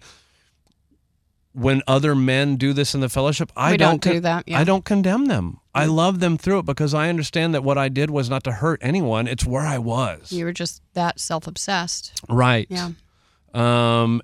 when 1.57 1.81
other 1.87 2.13
men 2.13 2.55
do 2.55 2.71
this 2.71 2.93
in 2.93 3.01
the 3.01 3.09
fellowship, 3.09 3.51
I 3.55 3.71
We 3.71 3.77
don't 3.77 3.99
con- 3.99 4.13
do 4.13 4.19
that, 4.19 4.43
yeah. 4.47 4.59
I 4.59 4.63
don't 4.63 4.85
condemn 4.85 5.25
them. 5.25 5.59
I 5.73 5.85
love 5.85 6.19
them 6.19 6.37
through 6.37 6.59
it 6.59 6.65
because 6.67 6.93
I 6.93 7.09
understand 7.09 7.55
that 7.55 7.63
what 7.63 7.79
I 7.79 7.89
did 7.89 8.11
was 8.11 8.29
not 8.29 8.43
to 8.43 8.51
hurt 8.51 8.79
anyone. 8.83 9.27
It's 9.27 9.43
where 9.43 9.63
I 9.63 9.79
was. 9.79 10.31
You 10.31 10.45
were 10.45 10.53
just 10.53 10.83
that 10.93 11.19
self 11.19 11.47
obsessed. 11.47 12.21
right. 12.29 12.67
Yeah. 12.69 12.91
Um. 13.55 14.21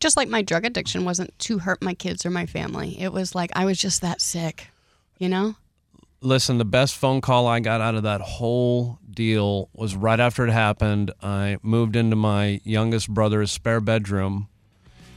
Just 0.00 0.16
like 0.16 0.28
my 0.28 0.40
drug 0.42 0.64
addiction 0.64 1.04
wasn't 1.04 1.38
to 1.40 1.58
hurt 1.58 1.82
my 1.82 1.92
kids 1.94 2.24
or 2.24 2.30
my 2.30 2.46
family. 2.46 2.98
It 3.00 3.12
was 3.12 3.34
like 3.34 3.50
I 3.54 3.66
was 3.66 3.78
just 3.78 4.00
that 4.00 4.20
sick, 4.20 4.68
you 5.18 5.28
know? 5.28 5.56
Listen, 6.20 6.56
the 6.58 6.64
best 6.64 6.96
phone 6.96 7.20
call 7.20 7.46
I 7.46 7.60
got 7.60 7.80
out 7.82 7.94
of 7.94 8.02
that 8.04 8.20
whole 8.22 8.98
deal 9.10 9.68
was 9.74 9.94
right 9.94 10.18
after 10.20 10.46
it 10.46 10.50
happened. 10.52 11.10
I 11.22 11.58
moved 11.62 11.96
into 11.96 12.16
my 12.16 12.60
youngest 12.64 13.10
brother's 13.10 13.52
spare 13.52 13.80
bedroom 13.80 14.48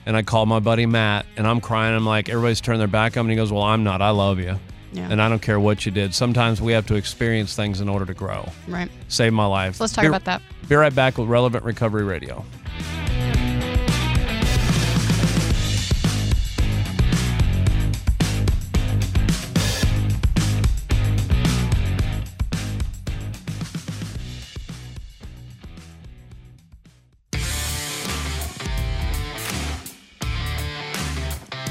and 0.08 0.16
I 0.16 0.24
called 0.24 0.48
my 0.48 0.60
buddy 0.60 0.86
Matt 0.86 1.26
and 1.36 1.46
I'm 1.46 1.60
crying. 1.60 1.94
I'm 1.94 2.06
like, 2.06 2.30
everybody's 2.30 2.62
turned 2.62 2.80
their 2.80 2.88
back 2.88 3.18
on 3.18 3.28
me. 3.28 3.34
And 3.34 3.40
he 3.40 3.44
goes, 3.44 3.52
Well, 3.52 3.64
I'm 3.64 3.84
not. 3.84 4.02
I 4.02 4.12
love 4.12 4.40
you. 4.40 4.58
Yeah. 4.94 5.10
And 5.12 5.22
I 5.22 5.28
don't 5.28 5.42
care 5.42 5.60
what 5.60 5.86
you 5.86 5.92
did. 5.92 6.16
Sometimes 6.16 6.62
we 6.62 6.72
have 6.72 6.88
to 6.88 6.96
experience 6.96 7.56
things 7.56 7.82
in 7.82 7.90
order 7.90 8.06
to 8.06 8.14
grow. 8.14 8.50
Right. 8.70 8.90
Save 9.10 9.34
my 9.34 9.46
life. 9.46 9.82
Let's 9.82 9.92
talk 9.92 10.04
Be- 10.04 10.08
about 10.08 10.24
that. 10.24 10.42
Be 10.70 10.76
right 10.76 10.96
back 10.96 11.18
with 11.18 11.28
Relevant 11.28 11.66
Recovery 11.66 12.06
Radio. 12.06 12.46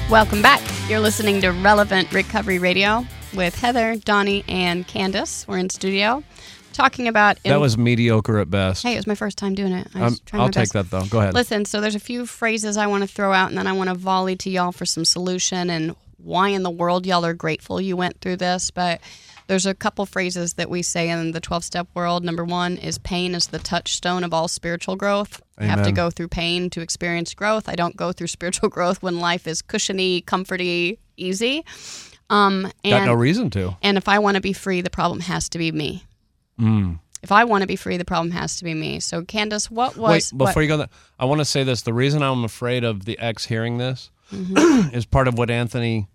Welcome 0.09 0.41
back. 0.41 0.61
You're 0.89 1.01
listening 1.01 1.41
to 1.41 1.49
Relevant 1.51 2.13
Recovery 2.13 2.59
Radio 2.59 3.05
with 3.35 3.53
Heather, 3.55 3.97
Donnie, 3.97 4.45
and 4.47 4.87
Candice. 4.87 5.45
We're 5.47 5.57
in 5.57 5.69
studio 5.69 6.23
talking 6.71 7.09
about. 7.09 7.43
That 7.43 7.59
was 7.59 7.77
mediocre 7.77 8.39
at 8.39 8.49
best. 8.49 8.83
Hey, 8.83 8.93
it 8.93 8.97
was 8.97 9.05
my 9.07 9.15
first 9.15 9.37
time 9.37 9.53
doing 9.53 9.73
it. 9.73 9.89
I 9.93 9.97
Um, 9.97 10.03
was 10.05 10.19
trying 10.21 10.39
I'll 10.41 10.47
my 10.47 10.51
take 10.51 10.71
best. 10.71 10.73
that 10.73 10.89
though. 10.91 11.03
Go 11.09 11.19
ahead. 11.19 11.33
Listen, 11.33 11.65
so 11.65 11.81
there's 11.81 11.95
a 11.95 11.99
few 11.99 12.25
phrases 12.25 12.77
I 12.77 12.87
want 12.87 13.03
to 13.03 13.07
throw 13.13 13.33
out, 13.33 13.49
and 13.49 13.57
then 13.57 13.67
I 13.67 13.73
want 13.73 13.89
to 13.89 13.95
volley 13.95 14.37
to 14.37 14.49
y'all 14.49 14.71
for 14.71 14.85
some 14.85 15.03
solution 15.03 15.69
and 15.69 15.93
why 16.23 16.49
in 16.49 16.63
the 16.63 16.69
world 16.71 17.05
y'all 17.05 17.25
are 17.25 17.33
grateful 17.33 17.81
you 17.81 17.97
went 17.97 18.21
through 18.21 18.37
this. 18.37 18.71
But 18.71 19.01
There's 19.47 19.65
a 19.65 19.73
couple 19.73 20.05
phrases 20.05 20.53
that 20.55 20.69
we 20.69 20.81
say 20.81 21.09
in 21.09 21.31
the 21.31 21.39
12 21.39 21.63
step 21.63 21.87
world. 21.93 22.23
Number 22.23 22.43
one 22.43 22.77
is 22.77 22.97
pain 22.97 23.33
is 23.33 23.47
the 23.47 23.59
touchstone 23.59 24.23
of 24.23 24.33
all 24.33 24.47
spiritual 24.47 24.95
growth. 24.95 25.41
I 25.57 25.65
have 25.65 25.83
to 25.83 25.91
go 25.91 26.09
through 26.09 26.27
pain 26.27 26.69
to 26.71 26.81
experience 26.81 27.33
growth. 27.33 27.67
I 27.69 27.75
don't 27.75 27.95
go 27.95 28.11
through 28.11 28.27
spiritual 28.37 28.69
growth 28.69 29.01
when 29.01 29.19
life 29.19 29.47
is 29.47 29.61
cushiony, 29.61 30.21
comforty, 30.21 30.97
easy. 31.15 31.63
Um, 32.29 32.71
Got 32.83 33.05
no 33.05 33.13
reason 33.13 33.49
to. 33.51 33.77
and 33.81 33.97
if 33.97 34.09
I 34.09 34.19
want 34.19 34.35
to 34.35 34.41
be 34.41 34.51
free, 34.53 34.81
the 34.81 34.89
problem 34.89 35.21
has 35.21 35.47
to 35.49 35.57
be 35.57 35.71
me. 35.71 36.03
Mm. 36.59 36.99
If 37.23 37.31
I 37.31 37.45
want 37.45 37.61
to 37.61 37.67
be 37.67 37.77
free, 37.77 37.95
the 37.97 38.05
problem 38.05 38.31
has 38.31 38.57
to 38.57 38.63
be 38.65 38.73
me. 38.73 38.99
So, 38.99 39.21
Candice, 39.23 39.71
what 39.71 39.95
was. 39.95 40.31
Wait, 40.33 40.37
what- 40.37 40.47
before 40.47 40.61
you 40.61 40.67
go 40.67 40.85
I 41.17 41.25
want 41.25 41.39
to 41.39 41.45
say 41.45 41.63
this. 41.63 41.81
The 41.83 41.93
reason 41.93 42.21
I'm 42.21 42.43
afraid 42.43 42.83
of 42.83 43.05
the 43.05 43.17
ex 43.19 43.45
hearing 43.45 43.77
this 43.77 44.11
Mm-hmm. 44.33 44.89
is 44.95 45.05
part 45.05 45.29
of 45.29 45.37
what 45.37 45.49
Anthony 45.49 46.07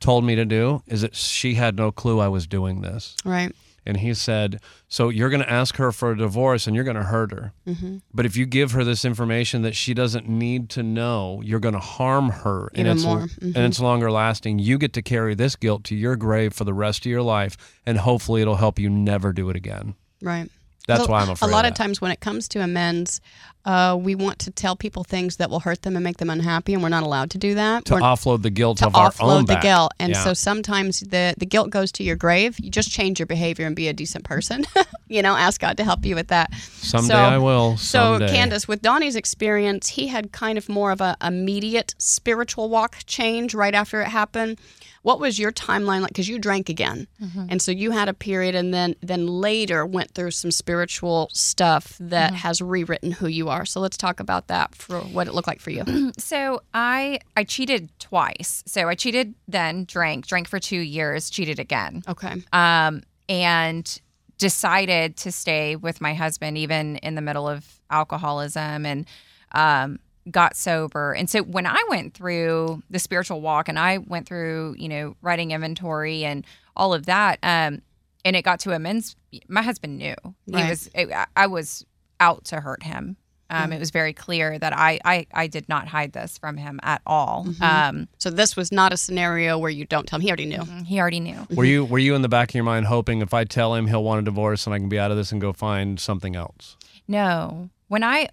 told 0.00 0.24
me 0.24 0.34
to 0.36 0.44
do 0.44 0.82
is 0.86 1.02
that 1.02 1.14
she 1.16 1.54
had 1.54 1.76
no 1.76 1.90
clue 1.90 2.20
I 2.20 2.28
was 2.28 2.46
doing 2.46 2.82
this. 2.82 3.16
right. 3.24 3.52
And 3.88 3.98
he 3.98 4.14
said, 4.14 4.58
So 4.88 5.10
you're 5.10 5.30
going 5.30 5.42
to 5.44 5.48
ask 5.48 5.76
her 5.76 5.92
for 5.92 6.10
a 6.10 6.18
divorce 6.18 6.66
and 6.66 6.74
you're 6.74 6.84
going 6.84 6.96
to 6.96 7.04
hurt 7.04 7.30
her. 7.30 7.52
Mm-hmm. 7.68 7.98
But 8.12 8.26
if 8.26 8.36
you 8.36 8.44
give 8.44 8.72
her 8.72 8.82
this 8.82 9.04
information 9.04 9.62
that 9.62 9.76
she 9.76 9.94
doesn't 9.94 10.28
need 10.28 10.70
to 10.70 10.82
know, 10.82 11.40
you're 11.44 11.60
going 11.60 11.74
to 11.74 11.78
harm 11.78 12.30
her. 12.30 12.66
and 12.74 12.78
Even 12.80 12.92
it's, 12.96 13.04
more. 13.04 13.18
Mm-hmm. 13.20 13.52
And 13.54 13.58
it's 13.58 13.78
longer 13.78 14.10
lasting. 14.10 14.58
You 14.58 14.76
get 14.76 14.92
to 14.94 15.02
carry 15.02 15.36
this 15.36 15.54
guilt 15.54 15.84
to 15.84 15.94
your 15.94 16.16
grave 16.16 16.52
for 16.52 16.64
the 16.64 16.74
rest 16.74 17.06
of 17.06 17.10
your 17.12 17.22
life. 17.22 17.56
And 17.86 17.98
hopefully 17.98 18.42
it'll 18.42 18.56
help 18.56 18.80
you 18.80 18.90
never 18.90 19.32
do 19.32 19.50
it 19.50 19.56
again. 19.56 19.94
Right. 20.20 20.50
That's 20.88 21.02
Well, 21.02 21.08
why 21.10 21.20
I'm 21.22 21.30
afraid 21.30 21.48
A 21.48 21.52
lot 21.52 21.64
of 21.64 21.70
of 21.70 21.76
times 21.76 22.00
when 22.00 22.10
it 22.10 22.18
comes 22.18 22.48
to 22.48 22.60
amends, 22.62 23.20
uh, 23.66 23.94
we 24.00 24.14
want 24.14 24.38
to 24.38 24.50
tell 24.50 24.76
people 24.76 25.04
things 25.04 25.36
that 25.36 25.50
will 25.50 25.60
hurt 25.60 25.82
them 25.82 25.96
and 25.96 26.04
make 26.04 26.16
them 26.16 26.30
unhappy, 26.30 26.72
and 26.72 26.82
we're 26.82 26.88
not 26.88 27.02
allowed 27.02 27.30
to 27.32 27.38
do 27.38 27.54
that. 27.56 27.84
To 27.86 27.94
We're- 27.94 28.04
offload 28.04 28.42
the 28.42 28.48
guilt 28.50 28.78
to 28.78 28.86
of 28.86 28.94
our 28.94 29.06
own 29.20 29.42
offload 29.42 29.46
the 29.48 29.54
back. 29.54 29.62
guilt. 29.62 29.92
And 29.98 30.12
Yeah. 30.12 30.22
so 30.24 30.32
sometimes 30.34 31.00
the, 31.00 31.34
the 31.36 31.46
guilt 31.46 31.70
goes 31.70 31.90
to 31.92 32.04
your 32.04 32.16
grave. 32.16 32.58
You 32.60 32.70
just 32.70 32.90
change 32.90 33.18
your 33.18 33.26
behavior 33.26 33.66
and 33.66 33.74
be 33.76 33.88
a 33.88 33.92
decent 33.92 34.24
person. 34.24 34.64
you 35.08 35.20
know, 35.20 35.36
ask 35.36 35.60
God 35.60 35.76
to 35.78 35.84
help 35.84 36.06
you 36.06 36.14
with 36.14 36.28
that. 36.28 36.54
Someday 36.54 37.08
So- 37.08 37.16
I 37.16 37.38
will. 37.38 37.76
So, 37.76 38.18
Someday. 38.18 38.28
Candice, 38.34 38.68
with 38.68 38.80
Donnie's 38.82 39.16
experience, 39.16 39.88
he 39.90 40.06
had 40.06 40.32
kind 40.32 40.56
of 40.56 40.68
more 40.68 40.92
of 40.92 41.00
a 41.00 41.16
immediate 41.22 41.94
spiritual 41.98 42.70
walk 42.70 42.98
change 43.06 43.52
right 43.54 43.74
after 43.74 44.00
it 44.00 44.06
happened. 44.08 44.58
What 45.02 45.20
was 45.20 45.38
your 45.38 45.52
timeline 45.52 46.00
like? 46.00 46.08
Because 46.08 46.28
you 46.28 46.36
drank 46.40 46.68
again, 46.68 47.06
and 47.48 47.62
so 47.62 47.70
you 47.70 47.92
had 47.92 48.08
a 48.08 48.12
period, 48.12 48.56
and 48.56 48.74
then 48.74 48.96
then 49.00 49.28
later 49.28 49.86
went 49.86 50.10
through 50.10 50.32
some 50.32 50.50
spiritual 50.50 51.28
stuff 51.32 51.96
that 52.00 52.34
has 52.34 52.60
rewritten 52.60 53.12
who 53.12 53.28
you 53.28 53.48
are. 53.48 53.55
So 53.64 53.80
let's 53.80 53.96
talk 53.96 54.20
about 54.20 54.48
that 54.48 54.74
for 54.74 54.98
what 55.00 55.26
it 55.28 55.34
looked 55.34 55.48
like 55.48 55.60
for 55.60 55.70
you. 55.70 55.84
So 56.18 56.60
I 56.74 57.20
I 57.36 57.44
cheated 57.44 57.90
twice. 57.98 58.62
So 58.66 58.88
I 58.88 58.94
cheated 58.94 59.34
then, 59.48 59.84
drank, 59.84 60.26
drank 60.26 60.48
for 60.48 60.58
two 60.58 60.78
years, 60.80 61.30
cheated 61.30 61.58
again, 61.58 62.02
Okay. 62.08 62.42
um, 62.52 63.02
and 63.28 64.00
decided 64.38 65.16
to 65.16 65.32
stay 65.32 65.76
with 65.76 66.00
my 66.00 66.12
husband 66.14 66.58
even 66.58 66.96
in 66.96 67.14
the 67.14 67.22
middle 67.22 67.48
of 67.48 67.80
alcoholism 67.90 68.84
and 68.84 69.06
um, 69.52 69.98
got 70.30 70.56
sober. 70.56 71.12
And 71.14 71.28
so 71.30 71.42
when 71.42 71.66
I 71.66 71.82
went 71.88 72.12
through 72.14 72.82
the 72.90 72.98
spiritual 72.98 73.40
walk 73.40 73.68
and 73.68 73.78
I 73.78 73.98
went 73.98 74.26
through 74.26 74.76
you 74.78 74.88
know 74.88 75.16
writing 75.22 75.52
inventory 75.52 76.24
and 76.24 76.44
all 76.76 76.92
of 76.92 77.06
that, 77.06 77.38
um, 77.42 77.80
and 78.24 78.36
it 78.36 78.42
got 78.42 78.60
to 78.60 78.72
a 78.72 78.78
men's, 78.78 79.16
my 79.48 79.62
husband 79.62 79.98
knew 79.98 80.14
Right. 80.48 80.64
he 80.64 80.70
was. 80.70 80.90
I- 80.96 81.26
I 81.36 81.46
was 81.46 81.84
out 82.20 82.44
to 82.46 82.60
hurt 82.60 82.82
him. 82.82 83.16
Um, 83.48 83.72
It 83.72 83.78
was 83.78 83.90
very 83.90 84.12
clear 84.12 84.58
that 84.58 84.72
I, 84.76 84.98
I 85.04 85.26
I 85.32 85.46
did 85.46 85.68
not 85.68 85.86
hide 85.88 86.12
this 86.12 86.36
from 86.38 86.56
him 86.56 86.80
at 86.82 87.00
all. 87.06 87.46
Um, 87.60 88.08
So 88.18 88.30
this 88.30 88.56
was 88.56 88.72
not 88.72 88.92
a 88.92 88.96
scenario 88.96 89.56
where 89.58 89.70
you 89.70 89.84
don't 89.84 90.06
tell 90.06 90.18
him. 90.18 90.22
He 90.22 90.28
already 90.30 90.46
knew. 90.46 90.64
he 90.84 90.98
already 91.00 91.20
knew. 91.20 91.46
Were 91.54 91.64
you 91.64 91.84
were 91.84 91.98
you 92.00 92.14
in 92.14 92.22
the 92.22 92.28
back 92.28 92.50
of 92.50 92.54
your 92.54 92.64
mind 92.64 92.86
hoping 92.86 93.20
if 93.22 93.32
I 93.32 93.44
tell 93.44 93.74
him 93.74 93.86
he'll 93.86 94.02
want 94.04 94.20
a 94.20 94.24
divorce 94.24 94.66
and 94.66 94.74
I 94.74 94.78
can 94.78 94.88
be 94.88 94.98
out 94.98 95.10
of 95.10 95.16
this 95.16 95.32
and 95.32 95.40
go 95.40 95.52
find 95.52 96.00
something 96.00 96.34
else? 96.34 96.76
No. 97.06 97.70
When 97.88 98.02
I 98.02 98.28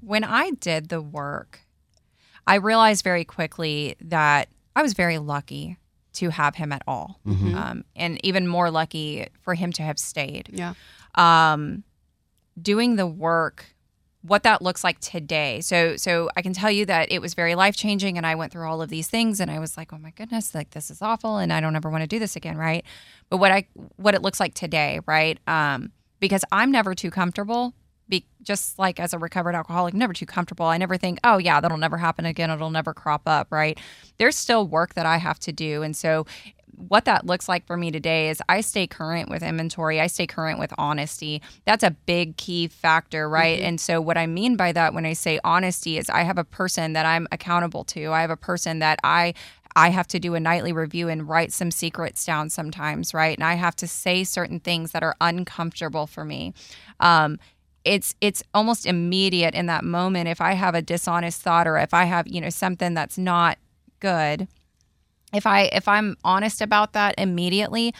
when 0.00 0.24
I 0.24 0.50
did 0.60 0.88
the 0.88 1.00
work, 1.00 1.60
I 2.46 2.56
realized 2.56 3.04
very 3.04 3.24
quickly 3.24 3.94
that 4.00 4.48
I 4.74 4.82
was 4.82 4.94
very 4.94 5.18
lucky 5.18 5.76
to 6.14 6.30
have 6.30 6.56
him 6.56 6.72
at 6.72 6.82
all, 6.86 7.20
um, 7.26 7.84
and 7.96 8.18
even 8.24 8.46
more 8.46 8.70
lucky 8.70 9.26
for 9.40 9.54
him 9.54 9.72
to 9.72 9.82
have 9.82 9.98
stayed. 9.98 10.50
Yeah. 10.52 10.74
Um, 11.14 11.84
doing 12.60 12.96
the 12.96 13.06
work, 13.06 13.71
what 14.22 14.44
that 14.44 14.62
looks 14.62 14.84
like 14.84 15.00
today. 15.00 15.60
So, 15.60 15.96
so 15.96 16.30
I 16.36 16.42
can 16.42 16.52
tell 16.52 16.70
you 16.70 16.86
that 16.86 17.10
it 17.10 17.20
was 17.20 17.34
very 17.34 17.54
life 17.54 17.76
changing, 17.76 18.16
and 18.16 18.26
I 18.26 18.34
went 18.34 18.52
through 18.52 18.68
all 18.68 18.80
of 18.80 18.88
these 18.88 19.08
things, 19.08 19.40
and 19.40 19.50
I 19.50 19.58
was 19.58 19.76
like, 19.76 19.92
oh 19.92 19.98
my 19.98 20.10
goodness, 20.10 20.54
like 20.54 20.70
this 20.70 20.90
is 20.90 21.02
awful, 21.02 21.38
and 21.38 21.52
I 21.52 21.60
don't 21.60 21.76
ever 21.76 21.90
want 21.90 22.02
to 22.02 22.06
do 22.06 22.18
this 22.18 22.36
again, 22.36 22.56
right? 22.56 22.84
But 23.28 23.38
what 23.38 23.52
I 23.52 23.66
what 23.96 24.14
it 24.14 24.22
looks 24.22 24.40
like 24.40 24.54
today, 24.54 25.00
right? 25.06 25.38
Um, 25.46 25.92
because 26.20 26.44
I'm 26.52 26.70
never 26.70 26.94
too 26.94 27.10
comfortable. 27.10 27.74
Be, 28.08 28.26
just 28.42 28.78
like 28.78 29.00
as 29.00 29.12
a 29.12 29.18
recovered 29.18 29.54
alcoholic, 29.54 29.94
never 29.94 30.12
too 30.12 30.26
comfortable. 30.26 30.66
I 30.66 30.76
never 30.76 30.96
think, 30.96 31.18
oh 31.24 31.38
yeah, 31.38 31.60
that'll 31.60 31.78
never 31.78 31.98
happen 31.98 32.26
again. 32.26 32.50
It'll 32.50 32.70
never 32.70 32.92
crop 32.94 33.22
up, 33.26 33.48
right? 33.50 33.78
There's 34.18 34.36
still 34.36 34.66
work 34.66 34.94
that 34.94 35.06
I 35.06 35.16
have 35.16 35.38
to 35.40 35.52
do, 35.52 35.82
and 35.82 35.96
so 35.96 36.26
what 36.76 37.04
that 37.04 37.26
looks 37.26 37.48
like 37.48 37.66
for 37.66 37.76
me 37.76 37.90
today 37.90 38.28
is 38.28 38.42
I 38.48 38.60
stay 38.60 38.86
current 38.86 39.28
with 39.28 39.42
inventory. 39.42 40.00
I 40.00 40.06
stay 40.06 40.26
current 40.26 40.58
with 40.58 40.72
honesty. 40.78 41.42
That's 41.64 41.84
a 41.84 41.90
big 41.90 42.36
key 42.36 42.68
factor, 42.68 43.28
right? 43.28 43.60
And 43.60 43.80
so, 43.80 44.00
what 44.00 44.18
I 44.18 44.26
mean 44.26 44.56
by 44.56 44.72
that 44.72 44.94
when 44.94 45.06
I 45.06 45.12
say 45.12 45.38
honesty 45.44 45.98
is 45.98 46.10
I 46.10 46.22
have 46.22 46.38
a 46.38 46.44
person 46.44 46.92
that 46.94 47.06
I'm 47.06 47.28
accountable 47.30 47.84
to. 47.84 48.12
I 48.12 48.20
have 48.20 48.30
a 48.30 48.36
person 48.36 48.80
that 48.80 48.98
I 49.04 49.34
I 49.74 49.90
have 49.90 50.06
to 50.08 50.18
do 50.18 50.34
a 50.34 50.40
nightly 50.40 50.72
review 50.72 51.08
and 51.08 51.28
write 51.28 51.52
some 51.52 51.70
secrets 51.70 52.24
down 52.24 52.50
sometimes, 52.50 53.14
right? 53.14 53.36
And 53.36 53.44
I 53.44 53.54
have 53.54 53.76
to 53.76 53.88
say 53.88 54.24
certain 54.24 54.60
things 54.60 54.92
that 54.92 55.02
are 55.02 55.16
uncomfortable 55.20 56.06
for 56.06 56.24
me. 56.24 56.52
Um, 57.00 57.38
it's 57.84 58.14
it's 58.20 58.42
almost 58.54 58.86
immediate 58.86 59.54
in 59.54 59.66
that 59.66 59.84
moment. 59.84 60.28
If 60.28 60.40
I 60.40 60.52
have 60.52 60.74
a 60.74 60.82
dishonest 60.82 61.42
thought 61.42 61.66
or 61.66 61.78
if 61.78 61.92
I 61.94 62.04
have 62.04 62.28
you 62.28 62.40
know 62.40 62.50
something 62.50 62.94
that's 62.94 63.18
not 63.18 63.58
good, 64.00 64.48
if 65.32 65.46
I 65.46 65.62
if 65.72 65.88
I'm 65.88 66.16
honest 66.24 66.60
about 66.60 66.92
that 66.92 67.14
immediately, 67.18 67.94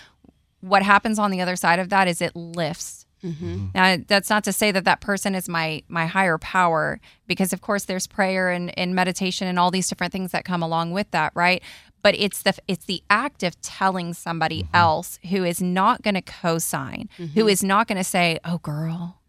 what 0.60 0.82
happens 0.82 1.18
on 1.18 1.30
the 1.30 1.40
other 1.40 1.56
side 1.56 1.78
of 1.78 1.88
that 1.90 2.08
is 2.08 2.20
it 2.20 2.34
lifts. 2.34 3.06
Mm-hmm. 3.24 3.66
Now 3.74 3.98
that's 4.06 4.30
not 4.30 4.44
to 4.44 4.52
say 4.52 4.72
that 4.72 4.84
that 4.84 5.00
person 5.00 5.34
is 5.34 5.48
my 5.48 5.82
my 5.88 6.06
higher 6.06 6.38
power 6.38 7.00
because 7.26 7.52
of 7.52 7.60
course 7.60 7.84
there's 7.84 8.06
prayer 8.06 8.50
and, 8.50 8.76
and 8.78 8.94
meditation 8.94 9.46
and 9.46 9.58
all 9.58 9.70
these 9.70 9.88
different 9.88 10.12
things 10.12 10.32
that 10.32 10.44
come 10.44 10.62
along 10.62 10.90
with 10.92 11.10
that, 11.12 11.32
right? 11.34 11.62
But 12.02 12.16
it's 12.16 12.42
the 12.42 12.54
it's 12.66 12.84
the 12.84 13.02
act 13.08 13.44
of 13.44 13.60
telling 13.60 14.12
somebody 14.12 14.64
mm-hmm. 14.64 14.76
else 14.76 15.20
who 15.30 15.44
is 15.44 15.62
not 15.62 16.02
going 16.02 16.14
to 16.14 16.22
co-sign, 16.22 17.08
who 17.16 17.24
mm-hmm. 17.24 17.48
is 17.48 17.62
not 17.62 17.86
going 17.86 17.98
to 17.98 18.04
say, 18.04 18.40
"Oh 18.44 18.58
girl, 18.58 19.20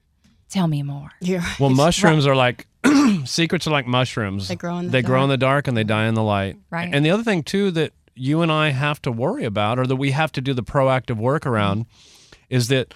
tell 0.49 0.67
me 0.67 0.81
more." 0.81 1.11
Yeah. 1.21 1.45
Well, 1.59 1.69
mushrooms 1.69 2.25
are 2.25 2.35
like 2.35 2.65
secrets 3.25 3.67
are 3.67 3.71
like 3.71 3.87
mushrooms. 3.87 4.47
They 4.47 4.55
grow 4.55 4.77
in 4.77 4.85
the 4.85 4.91
they 4.91 5.01
grow 5.01 5.23
in 5.23 5.29
dark. 5.29 5.39
the 5.39 5.45
dark 5.45 5.67
and 5.67 5.77
they 5.77 5.83
die 5.83 6.07
in 6.07 6.13
the 6.13 6.23
light. 6.23 6.57
Right. 6.69 6.89
And 6.91 7.05
the 7.05 7.11
other 7.11 7.23
thing 7.23 7.43
too 7.43 7.71
that 7.71 7.93
you 8.15 8.41
and 8.41 8.51
I 8.51 8.69
have 8.69 9.01
to 9.03 9.11
worry 9.11 9.45
about, 9.45 9.79
or 9.79 9.87
that 9.87 9.95
we 9.95 10.11
have 10.11 10.31
to 10.33 10.41
do 10.41 10.53
the 10.53 10.63
proactive 10.63 11.17
work 11.17 11.45
around, 11.45 11.85
mm-hmm. 11.85 12.37
is 12.49 12.67
that 12.67 12.93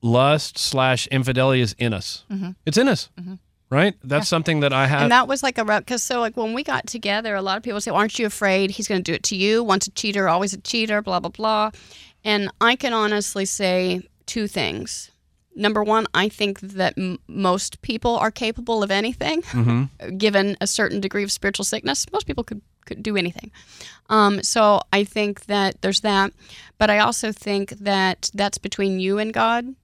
lust 0.00 0.58
slash 0.58 1.06
infidelity 1.08 1.60
is 1.60 1.74
in 1.78 1.94
us. 1.94 2.24
Mm-hmm. 2.30 2.50
It's 2.66 2.76
in 2.76 2.88
us, 2.88 3.08
mm-hmm. 3.18 3.34
right? 3.70 3.94
That's 4.02 4.28
something 4.28 4.60
that 4.60 4.72
I 4.72 4.86
have. 4.86 5.02
And 5.02 5.12
that 5.12 5.28
was 5.28 5.42
like 5.42 5.58
a 5.58 5.64
because 5.64 6.02
so 6.02 6.20
like 6.20 6.36
when 6.36 6.52
we 6.52 6.62
got 6.62 6.86
together, 6.86 7.34
a 7.34 7.42
lot 7.42 7.56
of 7.56 7.62
people 7.62 7.80
say, 7.80 7.90
"Aren't 7.90 8.18
you 8.18 8.26
afraid 8.26 8.72
he's 8.72 8.88
going 8.88 9.02
to 9.02 9.10
do 9.10 9.14
it 9.14 9.22
to 9.24 9.36
you? 9.36 9.62
Once 9.62 9.86
a 9.86 9.90
cheater, 9.90 10.28
always 10.28 10.52
a 10.52 10.60
cheater." 10.60 11.02
Blah 11.02 11.20
blah 11.20 11.30
blah. 11.30 11.70
And 12.24 12.50
I 12.60 12.76
can 12.76 12.92
honestly 12.92 13.44
say 13.44 14.02
two 14.26 14.46
things. 14.46 15.11
Number 15.54 15.82
one, 15.84 16.06
I 16.14 16.28
think 16.28 16.60
that 16.60 16.94
m- 16.96 17.18
most 17.28 17.82
people 17.82 18.16
are 18.16 18.30
capable 18.30 18.82
of 18.82 18.90
anything, 18.90 19.42
given 20.16 20.56
a 20.60 20.66
certain 20.66 21.00
degree 21.00 21.22
of 21.22 21.32
spiritual 21.32 21.64
sickness. 21.64 22.06
Most 22.12 22.26
people 22.26 22.44
could 22.44 22.62
could 22.84 23.02
do 23.02 23.16
anything. 23.16 23.50
Um, 24.08 24.42
so 24.42 24.80
I 24.92 25.04
think 25.04 25.46
that 25.46 25.80
there's 25.82 26.00
that, 26.00 26.32
but 26.78 26.90
I 26.90 26.98
also 26.98 27.30
think 27.32 27.70
that 27.78 28.30
that's 28.34 28.58
between 28.58 28.98
you 28.98 29.18
and 29.18 29.32
God, 29.32 29.74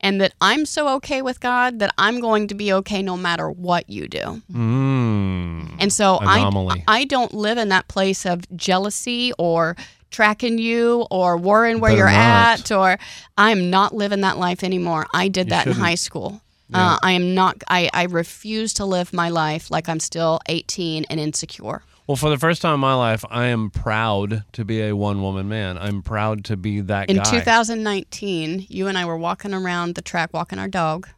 and 0.00 0.20
that 0.20 0.34
I'm 0.40 0.66
so 0.66 0.88
okay 0.96 1.22
with 1.22 1.40
God 1.40 1.78
that 1.80 1.92
I'm 1.98 2.20
going 2.20 2.48
to 2.48 2.54
be 2.54 2.72
okay 2.74 3.02
no 3.02 3.16
matter 3.16 3.50
what 3.50 3.88
you 3.88 4.06
do. 4.06 4.42
Mm. 4.52 5.76
And 5.80 5.92
so 5.92 6.18
Anomaly. 6.18 6.84
I 6.86 7.00
I 7.00 7.04
don't 7.04 7.34
live 7.34 7.58
in 7.58 7.70
that 7.70 7.88
place 7.88 8.24
of 8.24 8.44
jealousy 8.56 9.32
or 9.38 9.76
tracking 10.14 10.58
you 10.58 11.06
or 11.10 11.36
worrying 11.36 11.80
where 11.80 11.90
Better 11.90 11.98
you're 12.02 12.10
not. 12.10 12.60
at 12.60 12.72
or 12.72 12.98
I'm 13.36 13.68
not 13.70 13.94
living 13.94 14.20
that 14.22 14.38
life 14.38 14.62
anymore. 14.62 15.06
I 15.12 15.28
did 15.28 15.48
that 15.50 15.66
in 15.66 15.72
shouldn't. 15.72 15.84
high 15.88 15.96
school. 15.96 16.40
Uh, 16.72 16.98
I 17.02 17.12
am 17.12 17.34
not 17.34 17.62
I, 17.68 17.90
I 17.92 18.04
refuse 18.04 18.72
to 18.74 18.84
live 18.84 19.12
my 19.12 19.28
life 19.28 19.70
like 19.70 19.88
I'm 19.88 20.00
still 20.00 20.40
18 20.48 21.04
and 21.10 21.20
insecure. 21.20 21.82
Well, 22.06 22.16
for 22.16 22.30
the 22.30 22.38
first 22.38 22.60
time 22.62 22.74
in 22.74 22.80
my 22.80 22.94
life, 22.94 23.24
I 23.30 23.46
am 23.46 23.70
proud 23.70 24.44
to 24.52 24.64
be 24.64 24.82
a 24.82 24.94
one 24.94 25.22
woman 25.22 25.48
man. 25.48 25.78
I'm 25.78 26.02
proud 26.02 26.44
to 26.46 26.56
be 26.56 26.80
that 26.82 27.08
In 27.08 27.16
guy. 27.16 27.22
2019, 27.24 28.66
you 28.68 28.88
and 28.88 28.96
I 28.98 29.04
were 29.04 29.16
walking 29.16 29.54
around 29.54 29.94
the 29.94 30.02
track 30.02 30.30
walking 30.32 30.58
our 30.58 30.68
dog 30.68 31.08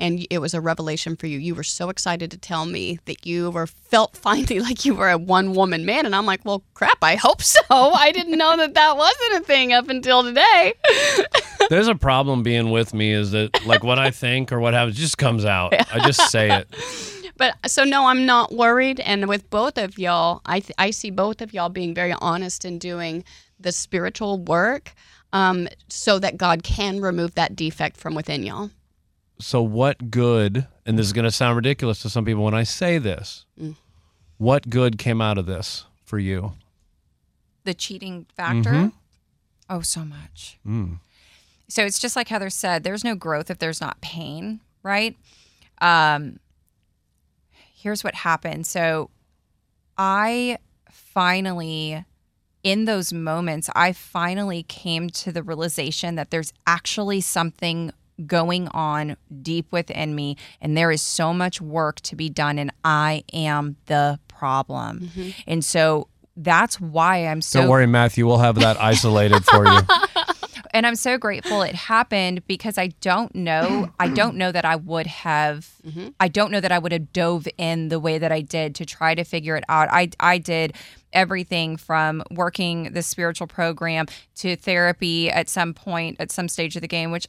and 0.00 0.26
it 0.30 0.38
was 0.38 0.54
a 0.54 0.60
revelation 0.60 1.16
for 1.16 1.26
you. 1.26 1.38
You 1.38 1.54
were 1.54 1.62
so 1.62 1.88
excited 1.90 2.30
to 2.30 2.38
tell 2.38 2.66
me 2.66 2.98
that 3.04 3.26
you 3.26 3.50
were 3.50 3.66
felt 3.66 4.16
finally 4.16 4.60
like 4.68 4.84
you 4.84 4.94
were 4.94 5.10
a 5.10 5.18
one 5.18 5.54
woman 5.54 5.86
man, 5.86 6.06
and 6.06 6.14
I'm 6.14 6.26
like, 6.26 6.44
well, 6.44 6.62
crap, 6.74 6.98
I 7.02 7.16
hope 7.16 7.42
so. 7.42 7.60
I 7.70 8.12
didn't 8.12 8.36
know 8.36 8.56
that 8.56 8.74
that 8.74 8.96
wasn't 8.96 9.42
a 9.42 9.46
thing 9.46 9.72
up 9.72 9.88
until 9.88 10.22
today. 10.22 10.74
There's 11.70 11.88
a 11.88 11.94
problem 11.94 12.42
being 12.42 12.70
with 12.70 12.92
me 12.94 13.12
is 13.12 13.30
that 13.30 13.64
like 13.66 13.84
what 13.84 13.98
I 13.98 14.10
think 14.10 14.52
or 14.52 14.58
what 14.60 14.74
happens 14.74 14.96
just 14.96 15.18
comes 15.18 15.44
out. 15.44 15.72
I 15.72 16.04
just 16.06 16.30
say 16.30 16.50
it. 16.50 16.74
But 17.36 17.54
so 17.70 17.84
no, 17.84 18.04
I'm 18.04 18.26
not 18.26 18.52
worried. 18.52 19.00
And 19.00 19.26
with 19.26 19.48
both 19.48 19.78
of 19.78 19.98
y'all, 19.98 20.42
I 20.44 20.60
th- 20.60 20.74
I 20.76 20.90
see 20.90 21.10
both 21.10 21.40
of 21.40 21.54
y'all 21.54 21.70
being 21.70 21.94
very 21.94 22.12
honest 22.20 22.66
in 22.66 22.78
doing 22.78 23.24
the 23.58 23.72
spiritual 23.72 24.36
work, 24.38 24.92
um, 25.32 25.66
so 25.88 26.18
that 26.18 26.36
God 26.36 26.62
can 26.62 27.00
remove 27.00 27.34
that 27.36 27.56
defect 27.56 27.96
from 27.96 28.14
within 28.14 28.42
y'all. 28.42 28.68
So 29.40 29.62
what 29.62 30.10
good? 30.10 30.66
And 30.86 30.98
this 30.98 31.06
is 31.06 31.12
going 31.12 31.24
to 31.24 31.30
sound 31.30 31.56
ridiculous 31.56 32.02
to 32.02 32.10
some 32.10 32.24
people 32.24 32.44
when 32.44 32.54
I 32.54 32.62
say 32.62 32.98
this. 32.98 33.46
Mm. 33.60 33.76
What 34.38 34.70
good 34.70 34.98
came 34.98 35.20
out 35.20 35.38
of 35.38 35.46
this 35.46 35.84
for 36.04 36.18
you? 36.18 36.52
the 37.64 37.74
cheating 37.74 38.26
factor. 38.36 38.70
Mm-hmm. 38.70 38.88
Oh, 39.68 39.80
so 39.80 40.04
much. 40.04 40.58
Mm. 40.66 40.98
So 41.68 41.84
it's 41.84 41.98
just 41.98 42.16
like 42.16 42.28
Heather 42.28 42.50
said, 42.50 42.82
there's 42.82 43.04
no 43.04 43.14
growth 43.14 43.50
if 43.50 43.58
there's 43.58 43.80
not 43.80 44.00
pain, 44.00 44.60
right? 44.82 45.16
Um, 45.80 46.40
here's 47.74 48.02
what 48.02 48.14
happened. 48.16 48.66
So 48.66 49.10
I 49.96 50.58
finally, 50.90 52.04
in 52.64 52.86
those 52.86 53.12
moments, 53.12 53.70
I 53.74 53.92
finally 53.92 54.64
came 54.64 55.10
to 55.10 55.30
the 55.30 55.42
realization 55.42 56.16
that 56.16 56.30
there's 56.30 56.52
actually 56.66 57.20
something 57.20 57.92
going 58.26 58.68
on 58.68 59.16
deep 59.42 59.66
within 59.70 60.14
me, 60.14 60.36
and 60.60 60.76
there 60.76 60.90
is 60.90 61.02
so 61.02 61.32
much 61.32 61.60
work 61.60 62.00
to 62.02 62.16
be 62.16 62.28
done, 62.28 62.58
and 62.58 62.72
I 62.84 63.24
am 63.32 63.76
the 63.86 64.18
problem. 64.28 65.00
Mm-hmm. 65.00 65.30
And 65.46 65.64
so 65.64 66.08
that's 66.36 66.80
why 66.80 67.26
I'm 67.26 67.42
so 67.42 67.60
Don't 67.60 67.68
worry, 67.68 67.86
Matthew. 67.86 68.26
We'll 68.26 68.38
have 68.38 68.56
that 68.56 68.80
isolated 68.80 69.44
for 69.44 69.66
you. 69.66 69.80
and 70.72 70.86
I'm 70.86 70.96
so 70.96 71.18
grateful 71.18 71.62
it 71.62 71.74
happened 71.74 72.46
because 72.46 72.78
I 72.78 72.88
don't 73.00 73.34
know. 73.34 73.90
I 73.98 74.08
don't 74.08 74.36
know 74.36 74.52
that 74.52 74.64
I 74.64 74.76
would 74.76 75.06
have. 75.06 75.68
Mm-hmm. 75.86 76.08
I 76.18 76.28
don't 76.28 76.50
know 76.50 76.60
that 76.60 76.72
I 76.72 76.78
would 76.78 76.92
have 76.92 77.12
dove 77.12 77.46
in 77.58 77.88
the 77.88 78.00
way 78.00 78.18
that 78.18 78.32
I 78.32 78.40
did 78.40 78.74
to 78.76 78.86
try 78.86 79.14
to 79.14 79.24
figure 79.24 79.56
it 79.56 79.64
out. 79.68 79.88
I 79.90 80.10
I 80.18 80.38
did 80.38 80.74
everything 81.12 81.76
from 81.76 82.22
working 82.30 82.92
the 82.92 83.02
spiritual 83.02 83.46
program 83.46 84.06
to 84.36 84.54
therapy 84.56 85.30
at 85.30 85.48
some 85.48 85.74
point 85.74 86.16
at 86.20 86.30
some 86.30 86.48
stage 86.48 86.76
of 86.76 86.82
the 86.82 86.88
game, 86.88 87.10
which 87.10 87.26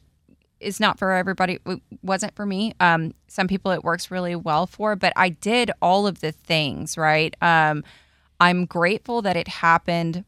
is 0.62 0.80
not 0.80 1.00
for 1.00 1.12
everybody. 1.12 1.60
It 1.66 1.82
wasn't 2.02 2.36
for 2.36 2.46
me. 2.46 2.74
Um, 2.80 3.14
some 3.28 3.48
people 3.48 3.72
it 3.72 3.84
works 3.84 4.12
really 4.12 4.36
well 4.36 4.68
for, 4.68 4.96
but 4.96 5.14
I 5.16 5.30
did 5.30 5.72
all 5.82 6.08
of 6.08 6.22
the 6.22 6.32
things 6.32 6.98
right. 6.98 7.36
Um, 7.42 7.84
I'm 8.40 8.66
grateful 8.66 9.22
that 9.24 9.38
it 9.38 9.48
happened 9.48 10.24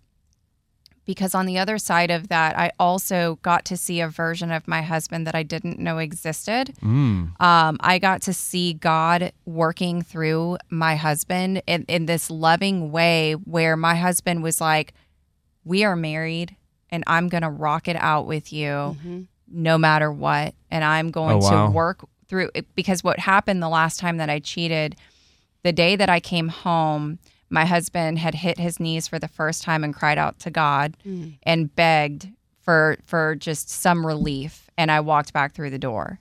because 1.06 1.36
on 1.36 1.46
the 1.46 1.58
other 1.58 1.78
side 1.78 2.12
of 2.12 2.30
that, 2.30 2.58
I 2.58 2.72
also 2.80 3.38
got 3.42 3.66
to 3.66 3.76
see 3.76 4.00
a 4.00 4.08
version 4.08 4.52
of 4.52 4.68
my 4.68 4.82
husband 4.82 5.28
that 5.28 5.36
I 5.36 5.44
didn't 5.44 5.78
know 5.80 5.98
existed. 5.98 6.74
Um, 6.82 7.78
I 7.82 8.00
got 8.00 8.22
to 8.24 8.34
see 8.34 8.74
God 8.74 9.34
working 9.46 10.02
through 10.02 10.60
my 10.70 10.96
husband 10.96 11.62
in, 11.68 11.84
in 11.90 12.06
this 12.06 12.30
loving 12.30 12.92
way 12.92 13.34
where 13.34 13.76
my 13.76 13.96
husband 13.96 14.44
was 14.44 14.62
like, 14.62 14.94
We 15.66 15.84
are 15.84 15.96
married 15.98 16.56
and 16.90 17.04
I'm 17.08 17.28
going 17.28 17.44
to 17.44 17.50
rock 17.50 17.88
it 17.90 17.98
out 17.98 18.26
with 18.26 18.54
you 18.54 18.96
no 19.54 19.78
matter 19.78 20.12
what. 20.12 20.56
And 20.72 20.84
I'm 20.84 21.12
going 21.12 21.36
Oh, 21.36 21.50
wow. 21.50 21.68
to 21.68 21.72
work 21.72 22.06
through 22.28 22.50
it 22.54 22.66
because 22.76 23.04
what 23.04 23.20
happened 23.20 23.62
the 23.62 23.70
last 23.70 24.00
time 24.00 24.18
that 24.18 24.30
I 24.30 24.40
cheated, 24.40 24.96
the 25.64 25.72
day 25.72 25.96
that 25.96 26.10
I 26.10 26.20
came 26.20 26.48
home, 26.50 27.20
my 27.50 27.66
husband 27.66 28.18
had 28.20 28.34
hit 28.36 28.58
his 28.58 28.80
knees 28.80 29.08
for 29.08 29.20
the 29.20 29.28
first 29.28 29.64
time 29.64 29.84
and 29.84 29.94
cried 29.94 30.18
out 30.18 30.40
to 30.40 30.50
God 30.50 30.98
mm. 31.06 31.38
and 31.44 31.74
begged 31.76 32.30
for 32.62 32.98
for 33.06 33.36
just 33.36 33.70
some 33.70 34.06
relief 34.06 34.70
and 34.78 34.90
I 34.90 35.02
walked 35.02 35.34
back 35.34 35.54
through 35.54 35.70
the 35.70 35.78
door. 35.80 36.20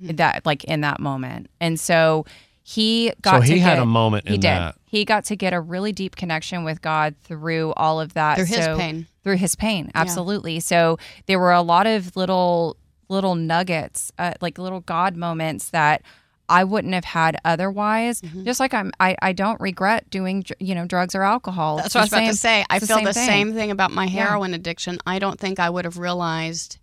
Hmm. 0.00 0.16
That 0.16 0.44
like 0.44 0.64
in 0.64 0.82
that 0.82 1.00
moment. 1.00 1.48
And 1.60 1.78
so 1.80 2.26
he 2.70 3.12
got 3.20 3.40
so 3.42 3.46
to 3.48 3.52
he 3.52 3.58
had 3.58 3.74
get- 3.74 3.82
a 3.82 3.86
moment 3.86 4.28
he 4.28 4.34
in 4.34 4.40
did. 4.40 4.48
that. 4.48 4.76
He 4.86 5.04
got 5.04 5.24
to 5.26 5.36
get 5.36 5.52
a 5.52 5.60
really 5.60 5.92
deep 5.92 6.14
connection 6.16 6.62
with 6.64 6.80
God 6.82 7.14
through 7.22 7.72
all 7.76 8.00
of 8.00 8.14
that. 8.14 8.36
Through 8.36 8.46
his 8.46 8.66
pain. 8.78 9.06
Through 9.24 9.36
his 9.36 9.54
pain, 9.56 9.90
absolutely. 9.94 10.60
So 10.60 10.98
there 11.26 11.38
were 11.38 11.52
a 11.52 11.62
lot 11.62 11.86
of 11.86 12.14
little 12.16 12.76
little 13.08 13.34
nuggets, 13.34 14.12
uh, 14.18 14.34
like 14.40 14.56
little 14.56 14.80
God 14.80 15.16
moments 15.16 15.70
that 15.70 16.02
I 16.48 16.62
wouldn't 16.62 16.94
have 16.94 17.04
had 17.04 17.36
otherwise. 17.44 18.20
Mm-hmm. 18.20 18.44
Just 18.44 18.60
like 18.60 18.72
I'm, 18.72 18.92
I, 19.00 19.16
I 19.20 19.32
don't 19.32 19.60
regret 19.60 20.08
doing, 20.10 20.44
you 20.60 20.76
know, 20.76 20.86
drugs 20.86 21.16
or 21.16 21.24
alcohol. 21.24 21.76
That's 21.78 21.86
It's 21.88 21.94
what 21.96 22.00
I 22.00 22.04
was 22.04 22.10
the 22.10 22.16
about 22.18 22.30
to 22.30 22.36
say. 22.36 22.64
I 22.70 22.78
feel 22.78 23.02
the 23.02 23.12
thing. 23.12 23.26
same 23.26 23.52
thing 23.52 23.70
about 23.72 23.90
my 23.90 24.06
heroin 24.06 24.54
addiction. 24.54 24.98
I 25.06 25.18
don't 25.18 25.40
think 25.40 25.58
I 25.58 25.70
would 25.70 25.84
have 25.84 25.98
realized 25.98 26.78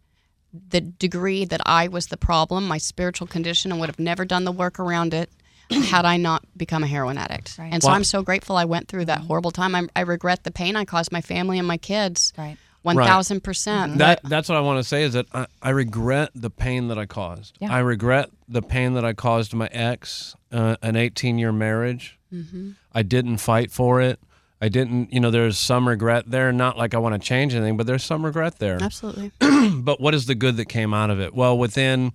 the 0.69 0.81
degree 0.81 1.45
that 1.45 1.61
I 1.65 1.87
was 1.87 2.07
the 2.07 2.17
problem, 2.17 2.67
my 2.67 2.77
spiritual 2.77 3.27
condition, 3.27 3.71
and 3.71 3.79
would 3.79 3.89
have 3.89 3.99
never 3.99 4.25
done 4.25 4.43
the 4.43 4.51
work 4.51 4.79
around 4.79 5.13
it 5.13 5.29
had 5.89 6.05
I 6.05 6.17
not 6.17 6.43
become 6.55 6.83
a 6.83 6.87
heroin 6.87 7.17
addict. 7.17 7.57
Right. 7.57 7.69
And 7.71 7.81
so 7.81 7.89
Wow. 7.89 7.95
I'm 7.95 8.03
so 8.03 8.21
grateful 8.23 8.55
I 8.55 8.65
went 8.65 8.87
through 8.87 9.05
that 9.05 9.21
horrible 9.21 9.51
time. 9.51 9.75
I, 9.75 9.87
I 9.95 10.01
regret 10.01 10.43
the 10.43 10.51
pain 10.51 10.75
I 10.75 10.85
caused 10.85 11.11
my 11.11 11.21
family 11.21 11.57
and 11.59 11.67
my 11.67 11.77
kids. 11.77 12.33
Right. 12.37 12.57
One 12.83 12.95
thousand 12.95 13.43
percent. 13.43 13.97
That 13.97 14.21
that's 14.23 14.47
what 14.47 14.57
I 14.57 14.61
want 14.61 14.79
to 14.79 14.83
say 14.83 15.03
is 15.03 15.13
that 15.13 15.25
I, 15.33 15.47
I 15.61 15.71
regret 15.71 16.29
the 16.33 16.49
pain 16.49 16.87
that 16.87 16.97
I 16.97 17.05
caused. 17.05 17.57
Yeah. 17.59 17.73
I 17.73 17.79
regret 17.79 18.29
the 18.47 18.61
pain 18.61 18.93
that 18.93 19.03
I 19.03 19.11
caused 19.11 19.53
my 19.53 19.67
ex, 19.73 20.35
uh, 20.53 20.77
an 20.81 20.95
18 20.95 21.37
year 21.37 21.51
marriage. 21.51 22.17
Mm-hmm. 22.33 22.71
I 22.93 23.03
didn't 23.03 23.37
fight 23.39 23.71
for 23.71 23.99
it. 23.99 24.19
I 24.61 24.69
didn't, 24.69 25.11
you 25.13 25.19
know, 25.19 25.31
there's 25.31 25.57
some 25.57 25.87
regret 25.87 26.31
there. 26.31 26.51
Not 26.53 26.77
like 26.77 26.93
I 26.93 26.97
want 26.97 27.13
to 27.13 27.19
change 27.19 27.53
anything, 27.53 27.77
but 27.77 27.85
there's 27.87 28.03
some 28.03 28.23
regret 28.25 28.57
there. 28.59 28.77
Absolutely. 28.81 29.31
But 29.69 29.99
what 29.99 30.13
is 30.13 30.25
the 30.27 30.35
good 30.35 30.55
that 30.57 30.65
came 30.69 30.93
out 30.93 31.09
of 31.09 31.19
it? 31.19 31.33
Well, 31.35 31.57
within 31.57 32.13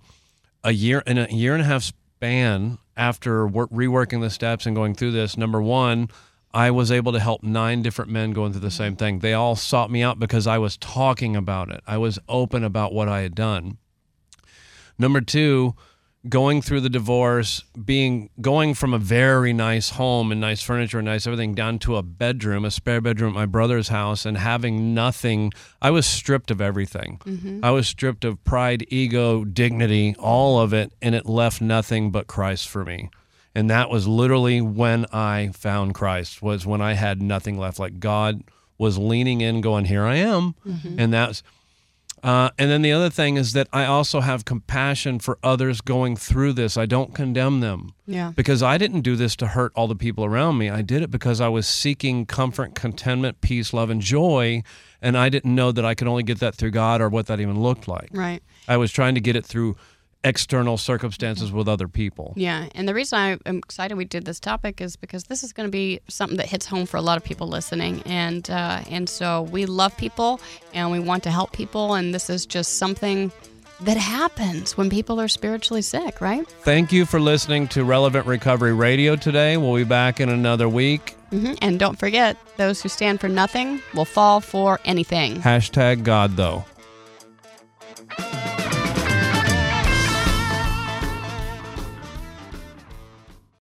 a 0.65 0.73
year 0.73 1.03
in 1.07 1.19
a 1.19 1.27
year 1.29 1.53
and 1.53 1.61
a 1.61 1.67
half 1.67 1.93
span 2.23 2.79
after 2.97 3.49
wor- 3.49 3.66
reworking 3.66 4.20
the 4.20 4.31
steps 4.31 4.64
and 4.64 4.77
going 4.77 4.95
through 4.95 5.11
this, 5.11 5.37
number 5.37 5.61
one, 5.61 6.09
I 6.55 6.70
was 6.70 6.93
able 6.93 7.11
to 7.12 7.18
help 7.18 7.43
nine 7.43 7.83
different 7.83 8.12
men 8.12 8.31
going 8.31 8.53
through 8.53 8.61
the 8.61 8.70
same 8.70 8.95
thing. 8.95 9.18
They 9.18 9.33
all 9.33 9.57
sought 9.57 9.91
me 9.91 10.05
out 10.05 10.20
because 10.20 10.47
I 10.47 10.59
was 10.59 10.77
talking 10.77 11.35
about 11.35 11.68
it. 11.68 11.83
I 11.85 11.99
was 11.99 12.20
open 12.29 12.62
about 12.62 12.93
what 12.93 13.09
I 13.09 13.23
had 13.23 13.35
done. 13.35 13.79
Number 14.97 15.20
two, 15.20 15.75
going 16.29 16.62
through 16.62 16.81
the 16.81 16.89
divorce, 16.89 17.64
being 17.85 18.31
going 18.41 18.75
from 18.75 18.95
a 18.95 18.99
very 18.99 19.53
nice 19.53 19.91
home 19.91 20.31
and 20.31 20.41
nice 20.41 20.62
furniture 20.62 20.99
and 20.99 21.07
nice 21.07 21.27
everything 21.27 21.55
down 21.55 21.79
to 21.81 21.97
a 21.97 22.03
bedroom, 22.03 22.64
a 22.64 22.70
spare 22.70 23.01
bedroom 23.01 23.31
at 23.31 23.35
my 23.35 23.47
brother's 23.47 23.89
house, 23.89 24.25
and 24.25 24.39
having 24.39 24.95
nothing. 24.95 25.53
I 25.81 25.91
was 25.91 26.07
stripped 26.07 26.51
of 26.51 26.61
everything. 26.61 27.18
Mm-hmm. 27.25 27.64
I 27.64 27.70
was 27.73 27.89
stripped 27.89 28.25
of 28.25 28.43
pride, 28.45 28.87
ego, 28.89 29.45
dignity, 29.45 30.14
all 30.18 30.61
of 30.61 30.73
it, 30.73 30.93
and 31.03 31.14
it 31.14 31.27
left 31.27 31.61
nothing 31.61 32.12
but 32.12 32.29
Christ 32.29 32.68
for 32.68 32.85
me. 32.85 33.11
And 33.55 33.68
that 33.68 33.91
was 33.91 34.07
literally 34.07 34.61
when 34.61 35.07
I 35.12 35.51
found 35.55 35.95
Christ. 35.95 36.41
Was 36.41 36.64
when 36.64 36.81
I 36.81 36.93
had 36.95 37.20
nothing 37.20 37.59
left. 37.59 37.79
Like 37.79 37.99
God 37.99 38.45
was 38.79 38.97
leaning 38.97 39.41
in, 39.41 39.61
going, 39.61 39.87
"Here 39.87 40.05
I 40.05 40.16
am," 40.16 40.55
mm-hmm. 40.66 40.99
and 40.99 41.12
that's. 41.12 41.43
Uh, 42.23 42.51
and 42.57 42.70
then 42.70 42.83
the 42.83 42.93
other 42.93 43.11
thing 43.11 43.37
is 43.37 43.53
that 43.53 43.66
I 43.73 43.85
also 43.85 44.20
have 44.20 44.45
compassion 44.45 45.18
for 45.18 45.39
others 45.43 45.81
going 45.81 46.14
through 46.14 46.53
this. 46.53 46.77
I 46.77 46.87
don't 46.87 47.14
condemn 47.14 47.61
them. 47.61 47.95
Yeah. 48.07 48.33
Because 48.37 48.62
I 48.62 48.79
didn't 48.79 49.01
do 49.01 49.16
this 49.16 49.35
to 49.37 49.49
hurt 49.49 49.73
all 49.75 49.89
the 49.89 49.97
people 49.97 50.25
around 50.25 50.57
me. 50.57 50.70
I 50.70 50.83
did 50.83 51.03
it 51.03 51.11
because 51.11 51.41
I 51.41 51.49
was 51.49 51.66
seeking 51.66 52.25
comfort, 52.27 52.77
contentment, 52.77 53.41
peace, 53.41 53.73
love, 53.73 53.91
and 53.91 54.01
joy. 54.01 54.62
And 55.01 55.18
I 55.18 55.31
didn't 55.31 55.53
know 55.53 55.73
that 55.73 55.85
I 55.85 55.95
could 55.95 56.07
only 56.07 56.23
get 56.23 56.39
that 56.39 56.55
through 56.55 56.70
God 56.70 57.01
or 57.01 57.09
what 57.09 57.27
that 57.27 57.41
even 57.41 57.61
looked 57.61 57.89
like. 57.89 58.11
Right. 58.12 58.41
I 58.68 58.77
was 58.77 58.93
trying 58.93 59.16
to 59.16 59.20
get 59.20 59.35
it 59.35 59.45
through 59.45 59.77
external 60.25 60.77
circumstances 60.77 61.51
with 61.51 61.68
other 61.68 61.89
people. 61.89 62.33
Yeah, 62.37 62.68
and 62.75 62.89
the 62.89 62.95
reason 62.95 63.18
I 63.18 63.39
am 63.47 63.59
excited 63.59 63.97
we 63.97 64.05
did 64.05 64.25
this 64.25 64.39
topic 64.41 64.81
is 64.81 64.97
because 64.97 65.25
this 65.25 65.43
is 65.43 65.53
going 65.53 65.66
to 65.66 65.73
be 65.73 66.01
something 66.09 66.37
that 66.37 66.47
hits 66.47 66.66
home 66.66 66.87
for 66.87 66.97
a 66.97 67.03
lot 67.03 67.16
of 67.16 67.25
people 67.25 67.49
listening, 67.49 68.03
and 68.07 68.49
uh, 68.51 68.83
and 68.89 69.09
so 69.09 69.43
we 69.43 69.66
love 69.66 69.97
people 69.97 70.41
and 70.75 70.91
we 70.91 71.01
want 71.01 71.23
to 71.25 71.31
help 71.31 71.53
people, 71.53 71.95
and 71.95 72.14
this 72.14 72.31
is 72.31 72.47
just 72.47 72.79
something 72.79 73.33
that 73.81 73.97
happens 73.97 74.77
when 74.77 74.89
people 74.89 75.20
are 75.20 75.27
spiritually 75.29 75.83
sick, 75.83 76.20
right? 76.20 76.47
Thank 76.62 76.93
you 76.93 77.05
for 77.05 77.18
listening 77.20 77.66
to 77.68 77.85
Relevant 77.85 78.27
Recovery 78.27 78.73
Radio 78.73 79.16
today. 79.16 79.57
We'll 79.57 79.75
be 79.75 79.83
back 79.85 80.20
in 80.20 80.29
another 80.29 80.68
week. 80.68 81.16
hmm 81.31 81.55
And 81.61 81.81
don't 81.81 81.99
forget, 81.99 82.37
those 82.59 82.81
who 82.81 82.89
stand 82.89 83.20
for 83.20 83.29
nothing 83.29 83.83
will 83.93 84.05
fall 84.05 84.41
for 84.41 84.79
anything. 84.85 85.37
Hashtag 85.41 86.05
God, 86.05 86.37
though. 86.37 86.64